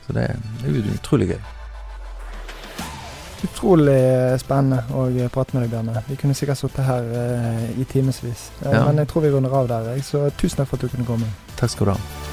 Så 0.07 0.13
det, 0.13 0.27
det 0.63 0.69
er 0.73 0.93
utrolig 0.97 1.27
gøy. 1.33 1.39
Utrolig 3.43 3.93
eh, 3.95 4.33
spennende 4.41 4.81
å 4.91 5.05
eh, 5.15 5.29
prate 5.31 5.55
med 5.55 5.63
deg, 5.63 5.71
Bjarne. 5.71 6.01
Vi 6.09 6.17
kunne 6.19 6.35
sikkert 6.35 6.59
sittet 6.59 6.83
her 6.83 7.05
eh, 7.15 7.69
i 7.79 7.85
timevis. 7.87 8.49
Eh, 8.65 8.73
Ja. 8.73 8.81
Men 8.89 8.99
jeg 8.99 9.07
tror 9.07 9.23
vi 9.23 9.31
runder 9.31 9.55
av 9.55 9.69
der. 9.71 9.93
Så 10.03 10.25
tusen 10.35 10.59
takk 10.59 10.67
for 10.73 10.75
at 10.75 10.81
du 10.81 10.91
kunne 10.91 11.07
komme. 11.07 11.29
Takk 11.55 11.71
skal 11.71 11.87
du 11.87 11.95
ha. 11.95 12.28